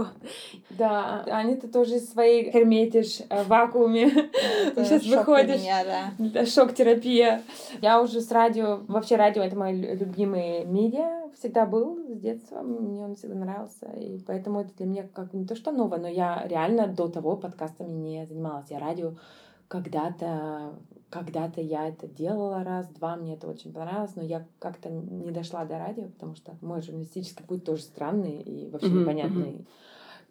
Да, 0.70 1.24
Аня, 1.27 1.57
ты 1.57 1.68
тоже 1.68 1.97
из 1.97 2.11
своей 2.11 2.51
hermetишь 2.51 3.20
э, 3.29 3.43
в 3.43 3.49
вакууме. 3.49 4.11
Сейчас 4.77 5.05
выходишь. 5.05 5.61
Да, 6.18 6.47
шок-терапия. 6.47 7.43
Я 7.83 8.01
уже 8.01 8.20
с 8.20 8.31
радио... 8.31 8.81
Вообще, 8.89 9.16
радио— 9.16 9.43
это 9.45 9.57
мои 9.57 9.74
любимые 9.74 10.64
медиа 10.64 11.27
всегда 11.39 11.65
был 11.66 12.14
с 12.14 12.18
детства, 12.18 12.62
мне 12.62 13.04
он 13.04 13.14
всегда 13.16 13.34
нравился, 13.34 13.86
и 13.92 14.18
поэтому 14.20 14.60
это 14.60 14.74
для 14.76 14.86
меня 14.86 15.08
как 15.12 15.32
не 15.32 15.46
то 15.46 15.54
что 15.54 15.72
новое, 15.72 15.98
но 15.98 16.08
я 16.08 16.46
реально 16.46 16.86
до 16.86 17.08
того 17.08 17.36
подкастами 17.36 17.92
не 17.92 18.26
занималась. 18.26 18.70
Я 18.70 18.78
радио 18.78 19.14
когда-то 19.68 20.74
когда-то 21.08 21.60
я 21.60 21.88
это 21.88 22.06
делала 22.06 22.64
раз-два, 22.64 23.16
мне 23.16 23.34
это 23.34 23.46
очень 23.46 23.72
понравилось, 23.72 24.16
но 24.16 24.22
я 24.22 24.46
как-то 24.58 24.90
не 24.90 25.30
дошла 25.30 25.64
до 25.64 25.78
радио, 25.78 26.08
потому 26.08 26.34
что 26.34 26.56
мой 26.60 26.82
журналистический 26.82 27.44
путь 27.44 27.64
тоже 27.64 27.82
странный 27.82 28.42
и 28.42 28.68
вообще 28.68 28.88
mm-hmm, 28.88 29.00
непонятный. 29.00 29.50
Mm-hmm. 29.50 29.66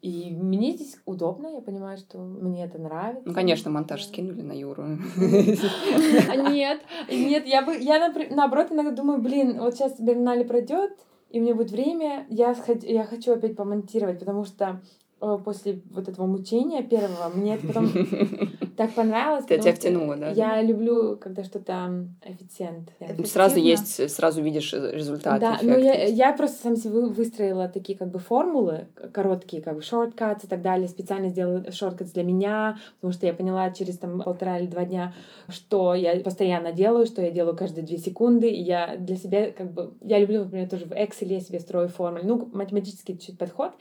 И 0.01 0.29
мне 0.31 0.73
здесь 0.73 0.97
удобно, 1.05 1.47
я 1.47 1.61
понимаю, 1.61 1.97
что 1.97 2.19
мне 2.19 2.65
это 2.65 2.77
нравится. 2.77 3.23
Ну, 3.25 3.33
конечно, 3.33 3.71
монтаж 3.71 4.05
скинули 4.05 4.41
на 4.41 4.51
Юру. 4.51 4.83
Нет, 5.17 6.81
нет, 7.09 7.47
я 7.47 7.65
бы, 7.65 7.75
я 7.75 8.13
наоборот 8.29 8.67
иногда 8.71 8.91
думаю, 8.91 9.19
блин, 9.21 9.59
вот 9.59 9.73
сейчас 9.73 9.99
Бернале 9.99 10.45
пройдет, 10.45 10.91
и 11.35 11.39
мне 11.41 11.53
будет 11.53 11.71
время, 11.71 12.25
я, 12.29 12.55
я 12.83 13.03
хочу 13.03 13.33
опять 13.33 13.57
помонтировать, 13.57 14.19
потому 14.19 14.45
что 14.45 14.81
Э, 15.21 15.37
после 15.43 15.81
вот 15.91 16.07
этого 16.09 16.25
мучения 16.25 16.83
первого, 16.83 17.29
мне 17.33 17.55
это 17.55 17.67
потом 17.67 17.87
так 18.75 18.93
понравилось. 18.93 19.45
Тебя 19.45 19.73
втянуло, 19.73 20.15
да? 20.15 20.29
Я 20.31 20.61
люблю, 20.61 21.17
когда 21.17 21.43
что-то 21.43 22.07
эффициент. 22.23 22.91
Сразу 23.25 23.59
есть, 23.59 24.09
сразу 24.11 24.41
видишь 24.41 24.73
результат. 24.73 25.39
Да, 25.39 25.59
но 25.61 25.77
я, 25.77 26.05
я 26.05 26.33
просто 26.33 26.61
сам 26.63 26.75
себе 26.75 27.01
выстроила 27.01 27.67
такие 27.67 27.97
как 27.97 28.09
бы 28.09 28.19
формулы 28.19 28.87
короткие, 29.13 29.61
как 29.61 29.75
бы 29.75 29.81
shortcuts 29.81 30.45
и 30.45 30.47
так 30.47 30.61
далее. 30.61 30.87
Специально 30.87 31.29
сделала 31.29 31.59
shortcuts 31.69 32.13
для 32.13 32.23
меня, 32.23 32.77
потому 32.95 33.13
что 33.13 33.25
я 33.25 33.33
поняла 33.33 33.71
через 33.71 33.97
там 33.97 34.21
полтора 34.21 34.59
или 34.59 34.67
два 34.67 34.85
дня, 34.85 35.13
что 35.49 35.93
я 35.93 36.19
постоянно 36.19 36.71
делаю, 36.71 37.05
что 37.05 37.21
я 37.21 37.31
делаю 37.31 37.55
каждые 37.55 37.85
две 37.85 37.97
секунды. 37.97 38.49
И 38.49 38.61
я 38.61 38.95
для 38.97 39.15
себя 39.15 39.51
как 39.51 39.71
бы... 39.71 39.93
Я 40.01 40.19
люблю, 40.19 40.43
например, 40.43 40.69
тоже 40.69 40.85
в 40.85 40.91
Excel 40.91 41.27
я 41.27 41.39
себе 41.39 41.59
строю 41.59 41.89
формулы. 41.89 42.23
Ну, 42.23 42.49
математический 42.53 43.17
чуть 43.17 43.37
подход. 43.37 43.71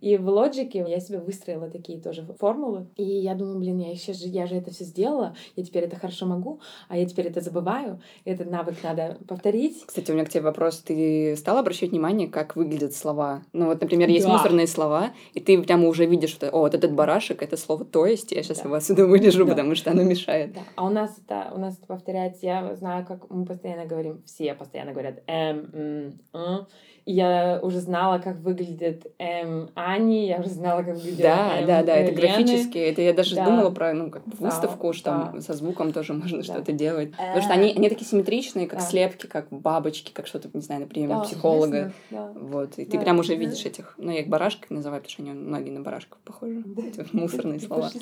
И 0.00 0.16
в 0.16 0.28
Logic 0.28 0.70
я 0.88 1.00
себе 1.00 1.18
выстроила 1.18 1.70
такие 1.70 2.00
тоже 2.00 2.26
формулы. 2.38 2.86
И 2.96 3.04
я 3.04 3.34
думаю, 3.34 3.58
блин, 3.58 3.78
я 3.78 3.90
еще 3.90 4.12
же, 4.12 4.26
я 4.34 4.46
же 4.46 4.56
это 4.56 4.70
все 4.70 4.84
сделала, 4.84 5.36
я 5.56 5.64
теперь 5.64 5.84
это 5.84 5.96
хорошо 5.96 6.26
могу, 6.26 6.60
а 6.88 6.98
я 6.98 7.06
теперь 7.06 7.26
это 7.26 7.40
забываю. 7.40 8.00
Этот 8.24 8.50
навык 8.50 8.76
надо 8.82 9.18
повторить. 9.26 9.84
Кстати, 9.86 10.10
у 10.10 10.14
меня 10.14 10.24
к 10.24 10.28
тебе 10.28 10.42
вопрос. 10.42 10.78
Ты 10.78 11.36
стала 11.36 11.60
обращать 11.60 11.90
внимание, 11.90 12.28
как 12.28 12.56
выглядят 12.56 12.94
слова? 12.94 13.42
Ну 13.52 13.66
вот, 13.66 13.80
например, 13.80 14.08
есть 14.08 14.26
да. 14.26 14.32
мусорные 14.32 14.66
слова, 14.66 15.12
и 15.32 15.40
ты 15.40 15.62
прямо 15.62 15.88
уже 15.88 16.06
видишь, 16.06 16.30
что, 16.30 16.50
о, 16.50 16.60
вот 16.60 16.74
этот 16.74 16.92
барашек, 16.92 17.42
это 17.42 17.56
слово 17.56 17.84
«то 17.84 18.06
есть», 18.06 18.32
я 18.32 18.42
сейчас 18.42 18.58
да. 18.58 18.64
его 18.64 18.74
отсюда 18.74 19.06
вылежу, 19.06 19.44
да. 19.44 19.52
потому 19.52 19.74
что 19.74 19.92
оно 19.92 20.02
мешает. 20.02 20.52
Да. 20.52 20.60
А 20.76 20.86
у 20.86 20.90
нас 20.90 21.16
это, 21.24 21.52
у 21.54 21.58
нас 21.58 21.78
это 21.78 21.86
повторяется, 21.86 22.46
я 22.46 22.74
знаю, 22.76 23.06
как 23.06 23.30
мы 23.30 23.46
постоянно 23.46 23.86
говорим, 23.86 24.22
все 24.26 24.54
постоянно 24.54 24.92
говорят 24.92 25.22
«эм», 25.26 25.70
«м», 25.72 26.20
«м», 26.32 26.66
я 27.06 27.60
уже 27.62 27.80
знала, 27.80 28.18
как 28.18 28.38
выглядит 28.38 29.12
М 29.18 29.68
Ани, 29.74 30.26
я 30.26 30.40
уже 30.40 30.48
знала, 30.48 30.82
как 30.82 30.94
выглядит 30.96 31.22
Да, 31.22 31.58
М, 31.58 31.66
да, 31.66 31.82
да, 31.82 31.96
это 31.96 32.12
графически. 32.12 32.78
Это 32.78 33.02
я 33.02 33.12
даже 33.12 33.34
да. 33.34 33.44
думала 33.44 33.70
про 33.70 33.92
ну, 33.92 34.10
как 34.10 34.22
выставку, 34.38 34.88
да, 34.88 34.92
что 34.94 35.10
да. 35.10 35.20
там 35.26 35.40
со 35.40 35.52
звуком 35.52 35.92
тоже 35.92 36.14
можно 36.14 36.38
да. 36.38 36.44
что-то 36.44 36.72
делать. 36.72 37.10
Э. 37.18 37.34
Потому 37.34 37.42
что 37.42 37.52
они, 37.52 37.72
они 37.76 37.88
такие 37.88 38.06
симметричные, 38.06 38.66
как 38.66 38.78
да. 38.78 38.84
слепки, 38.86 39.26
как 39.26 39.48
бабочки, 39.50 40.12
как 40.12 40.26
что-то, 40.26 40.48
не 40.54 40.62
знаю, 40.62 40.82
например, 40.82 41.10
да, 41.10 41.20
психолога. 41.20 41.92
Да. 42.10 42.32
Вот. 42.34 42.78
И 42.78 42.86
да, 42.86 42.90
ты 42.92 42.98
прям 42.98 43.18
уже 43.18 43.34
да. 43.34 43.40
видишь 43.40 43.64
этих. 43.66 43.94
Ну, 43.98 44.10
я 44.10 44.20
их 44.20 44.28
барашкой 44.28 44.74
называю, 44.74 45.02
потому 45.02 45.12
что 45.12 45.22
они 45.22 45.32
многие 45.32 45.70
на 45.70 45.80
барашков 45.80 46.18
похожи. 46.24 46.62
Да. 46.64 46.82
Эти 46.86 47.04
мусорные 47.12 47.60
слова. 47.60 47.90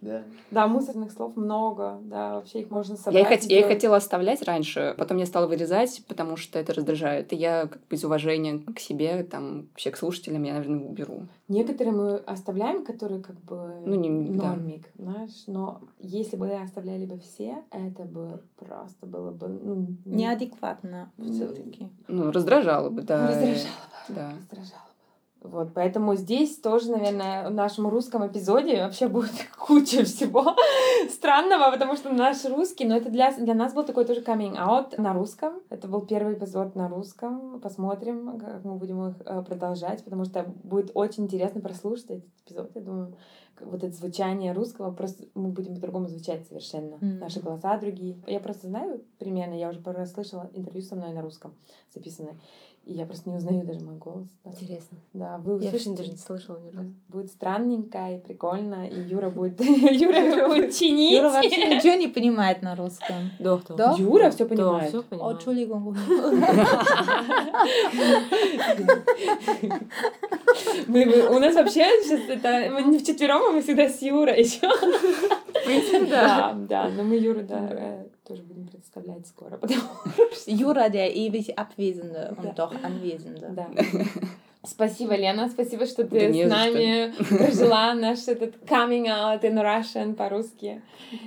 Да. 0.00 0.22
да, 0.50 0.66
мусорных 0.68 1.10
слов 1.10 1.36
много. 1.36 1.98
Да, 2.02 2.36
вообще 2.36 2.60
их 2.60 2.70
можно 2.70 2.96
собрать. 2.96 3.46
Я 3.46 3.60
их 3.60 3.66
хотела 3.66 3.96
оставлять 3.96 4.42
раньше, 4.42 4.94
потом 4.96 5.18
я 5.18 5.26
стала 5.26 5.46
вырезать, 5.46 6.02
потому 6.06 6.36
что 6.36 6.58
это 6.58 6.72
раздражает. 6.72 7.32
И 7.32 7.36
я 7.36 7.68
из 7.90 8.04
уважения 8.04 8.58
к 8.58 8.78
себе, 8.78 9.22
там, 9.22 9.68
вообще 9.70 9.90
к 9.90 9.96
слушателям 9.96 10.42
я, 10.42 10.54
наверное, 10.54 10.80
уберу. 10.80 11.26
Некоторые 11.48 11.94
мы 11.94 12.16
оставляем, 12.16 12.84
которые 12.84 13.22
как 13.22 13.36
бы 13.40 13.82
ну, 13.84 13.94
не, 13.94 14.08
нормик, 14.08 14.88
да. 14.94 15.12
знаешь, 15.12 15.44
но 15.46 15.80
если 15.98 16.36
бы 16.36 16.50
оставляли 16.52 17.06
бы 17.06 17.18
все, 17.18 17.64
это 17.70 18.04
бы 18.04 18.42
просто 18.56 19.06
было 19.06 19.30
бы... 19.30 19.48
Ну, 19.48 19.86
Неадекватно 20.04 21.10
все-таки. 21.18 21.88
Ну, 22.08 22.30
раздражало 22.30 22.90
бы, 22.90 23.02
да. 23.02 23.28
Раздражало 23.28 23.64
бы, 24.08 24.14
да. 24.14 24.32
раздражало. 24.38 24.87
Вот, 25.40 25.72
поэтому 25.72 26.16
здесь 26.16 26.58
тоже, 26.58 26.90
наверное, 26.90 27.48
в 27.48 27.52
нашем 27.52 27.86
русском 27.86 28.26
эпизоде 28.26 28.82
вообще 28.82 29.06
будет 29.06 29.30
куча 29.58 30.04
всего 30.04 30.56
странного, 31.10 31.70
потому 31.70 31.94
что 31.94 32.12
наш 32.12 32.44
русский, 32.44 32.84
но 32.84 32.96
это 32.96 33.08
для, 33.08 33.32
для 33.32 33.54
нас 33.54 33.72
был 33.72 33.84
такой 33.84 34.04
тоже 34.04 34.20
coming 34.20 34.56
out 34.56 35.00
на 35.00 35.12
русском. 35.12 35.60
Это 35.70 35.86
был 35.86 36.00
первый 36.02 36.34
эпизод 36.34 36.74
на 36.74 36.88
русском. 36.88 37.60
Посмотрим, 37.60 38.38
как 38.38 38.64
мы 38.64 38.74
будем 38.74 39.10
их 39.10 39.14
э, 39.24 39.42
продолжать, 39.42 40.02
потому 40.02 40.24
что 40.24 40.42
будет 40.64 40.90
очень 40.94 41.24
интересно 41.24 41.60
прослушать 41.60 42.10
этот 42.10 42.24
эпизод. 42.44 42.70
Я 42.74 42.80
думаю, 42.80 43.14
вот 43.60 43.84
это 43.84 43.94
звучание 43.94 44.52
русского, 44.52 44.90
просто 44.92 45.24
мы 45.34 45.50
будем 45.50 45.74
по-другому 45.74 46.08
звучать 46.08 46.46
совершенно. 46.48 46.94
Mm-hmm. 46.96 47.18
Наши 47.18 47.40
голоса 47.40 47.76
другие. 47.78 48.16
Я 48.26 48.40
просто 48.40 48.66
знаю 48.66 49.02
примерно, 49.18 49.54
я 49.54 49.68
уже 49.68 49.80
раз 49.84 50.12
слышала 50.12 50.50
интервью 50.52 50.82
со 50.82 50.96
мной 50.96 51.12
на 51.12 51.22
русском 51.22 51.54
записанное. 51.94 52.36
И 52.88 52.94
я 52.94 53.04
просто 53.04 53.28
не 53.28 53.36
узнаю 53.36 53.64
даже 53.64 53.80
мой 53.80 53.96
голос. 53.96 54.28
Интересно. 54.46 54.96
Да, 55.12 55.36
вы 55.36 55.62
я 55.62 55.68
услышите. 55.68 55.94
даже 55.94 56.10
не 56.10 56.16
слышала 56.16 56.58
ни 56.58 56.70
разу. 56.74 56.94
Будет 57.08 57.30
странненько 57.30 57.98
и 58.14 58.18
прикольно, 58.18 58.88
и 58.88 58.98
Юра 59.10 59.28
будет, 59.28 59.60
Юра 59.60 60.48
будет 60.48 60.74
чинить. 60.74 61.18
Юра 61.18 61.28
вообще 61.28 61.76
ничего 61.76 61.96
не 61.96 62.08
понимает 62.08 62.62
на 62.62 62.74
русском. 62.74 63.30
Да, 63.38 63.60
да. 63.76 63.94
Юра 63.98 64.30
все 64.30 64.46
понимает. 64.46 64.90
Да, 64.90 65.00
все 65.00 65.02
понимает. 65.02 65.36
О, 65.36 65.40
мы, 70.86 71.04
мы, 71.04 71.36
у 71.36 71.38
нас 71.40 71.54
вообще 71.56 71.84
сейчас 72.02 72.20
это 72.26 72.70
мы 72.72 72.84
не 72.84 72.98
вчетвером, 73.00 73.42
а 73.48 73.50
мы 73.50 73.60
всегда 73.60 73.90
с 73.90 74.00
Юрой 74.00 74.40
еще. 74.40 74.66
Да, 76.08 76.56
да, 76.56 76.88
но 76.88 77.04
мы 77.04 77.16
Юру, 77.16 77.42
да, 77.42 78.06
представлять 78.77 79.27
скоро. 79.27 79.57
Потому... 79.57 79.81
Юра, 80.45 80.89
der 80.89 81.15
ewig 81.15 81.57
Abwesende 81.57 82.35
und 82.37 82.57
doch 82.57 82.73
Anwesende. 82.83 83.51
Да. 83.55 83.69
Спасибо, 84.64 85.14
Лена, 85.14 85.48
спасибо, 85.48 85.86
что 85.86 86.04
ты 86.04 86.32
да 86.32 86.32
с 86.32 86.50
нами 86.50 87.12
прожила 87.38 87.94
наш 87.94 88.26
этот 88.26 88.56
coming 88.66 89.06
out 89.06 89.42
in 89.42 89.54
Russian 89.54 90.14
по-русски. 90.14 90.82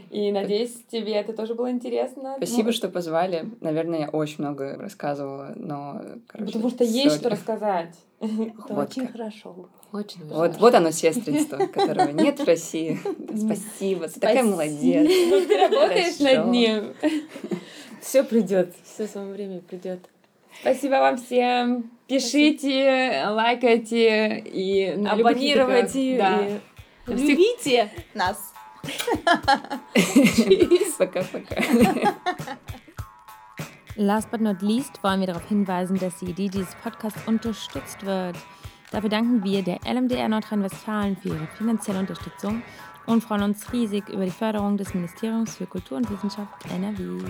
И 0.10 0.32
надеюсь, 0.32 0.76
тебе 0.92 1.14
это 1.14 1.32
тоже 1.32 1.56
было 1.56 1.72
интересно. 1.72 2.34
Спасибо, 2.38 2.68
ну... 2.68 2.72
что 2.74 2.90
позвали. 2.90 3.50
Наверное, 3.62 4.00
я 4.02 4.10
очень 4.10 4.36
много 4.40 4.76
рассказывала, 4.78 5.54
но... 5.56 6.02
Короче, 6.28 6.52
Потому 6.52 6.70
что 6.70 6.84
есть 6.84 7.16
что 7.16 7.30
рассказать. 7.30 7.96
Это 8.20 8.74
очень 8.76 9.08
хорошо. 9.08 9.70
Очень 9.94 10.26
вот, 10.26 10.58
вот 10.58 10.76
оно 10.76 10.92
сестринство, 10.92 11.58
которого 11.74 12.10
нет 12.10 12.40
в 12.40 12.44
России. 12.46 13.00
Спасибо, 13.36 14.10
ты 14.10 14.20
такая 14.20 14.44
молодец. 14.44 15.10
Ну, 15.10 15.46
ты 15.48 15.58
работаешь 15.58 16.20
над 16.20 16.48
ним. 16.48 16.94
Все 18.02 18.24
придет, 18.24 18.74
все 18.84 19.08
самое 19.08 19.34
время 19.34 19.62
придет. 19.62 20.00
Спасибо 20.62 20.96
вам 20.96 21.18
всем. 21.18 21.90
Пишите, 22.11 23.25
лайкайте 23.29 24.39
и 24.39 24.87
абонируйте. 25.07 26.19
Да. 26.19 26.47
И... 26.47 26.61
Любите 27.07 27.91
нас. 28.15 28.53
Пока-пока. 30.99 31.57
Last 33.97 34.31
but 34.31 34.41
not 34.41 34.61
least 34.61 35.03
wollen 35.03 35.21
wir 35.21 35.27
darauf 35.27 35.49
hinweisen, 35.49 35.99
dass 35.99 36.19
die 36.19 36.27
Idee 36.27 36.49
dieses 36.49 36.75
Podcasts 36.77 37.27
unterstützt 37.27 38.05
wird. 38.05 38.37
Dafür 38.91 39.09
danken 39.09 39.43
wir 39.43 39.63
der 39.63 39.81
LMDR 39.85 40.29
Nordrhein-Westfalen 40.29 41.17
für 41.17 41.31
ihre 41.31 41.47
finanzielle 41.57 42.01
Unterstützung 42.01 42.63
und 43.07 43.25
freuen 43.25 43.43
uns 43.43 43.73
riesig 43.73 44.09
über 44.11 44.25
die 44.25 44.31
Förderung 44.31 44.77
des 44.77 44.93
Ministeriums 44.95 45.57
für 45.57 45.67
Kultur 45.67 45.97
und 45.97 46.11
Wissenschaft 46.11 46.53
NRW. 46.71 47.25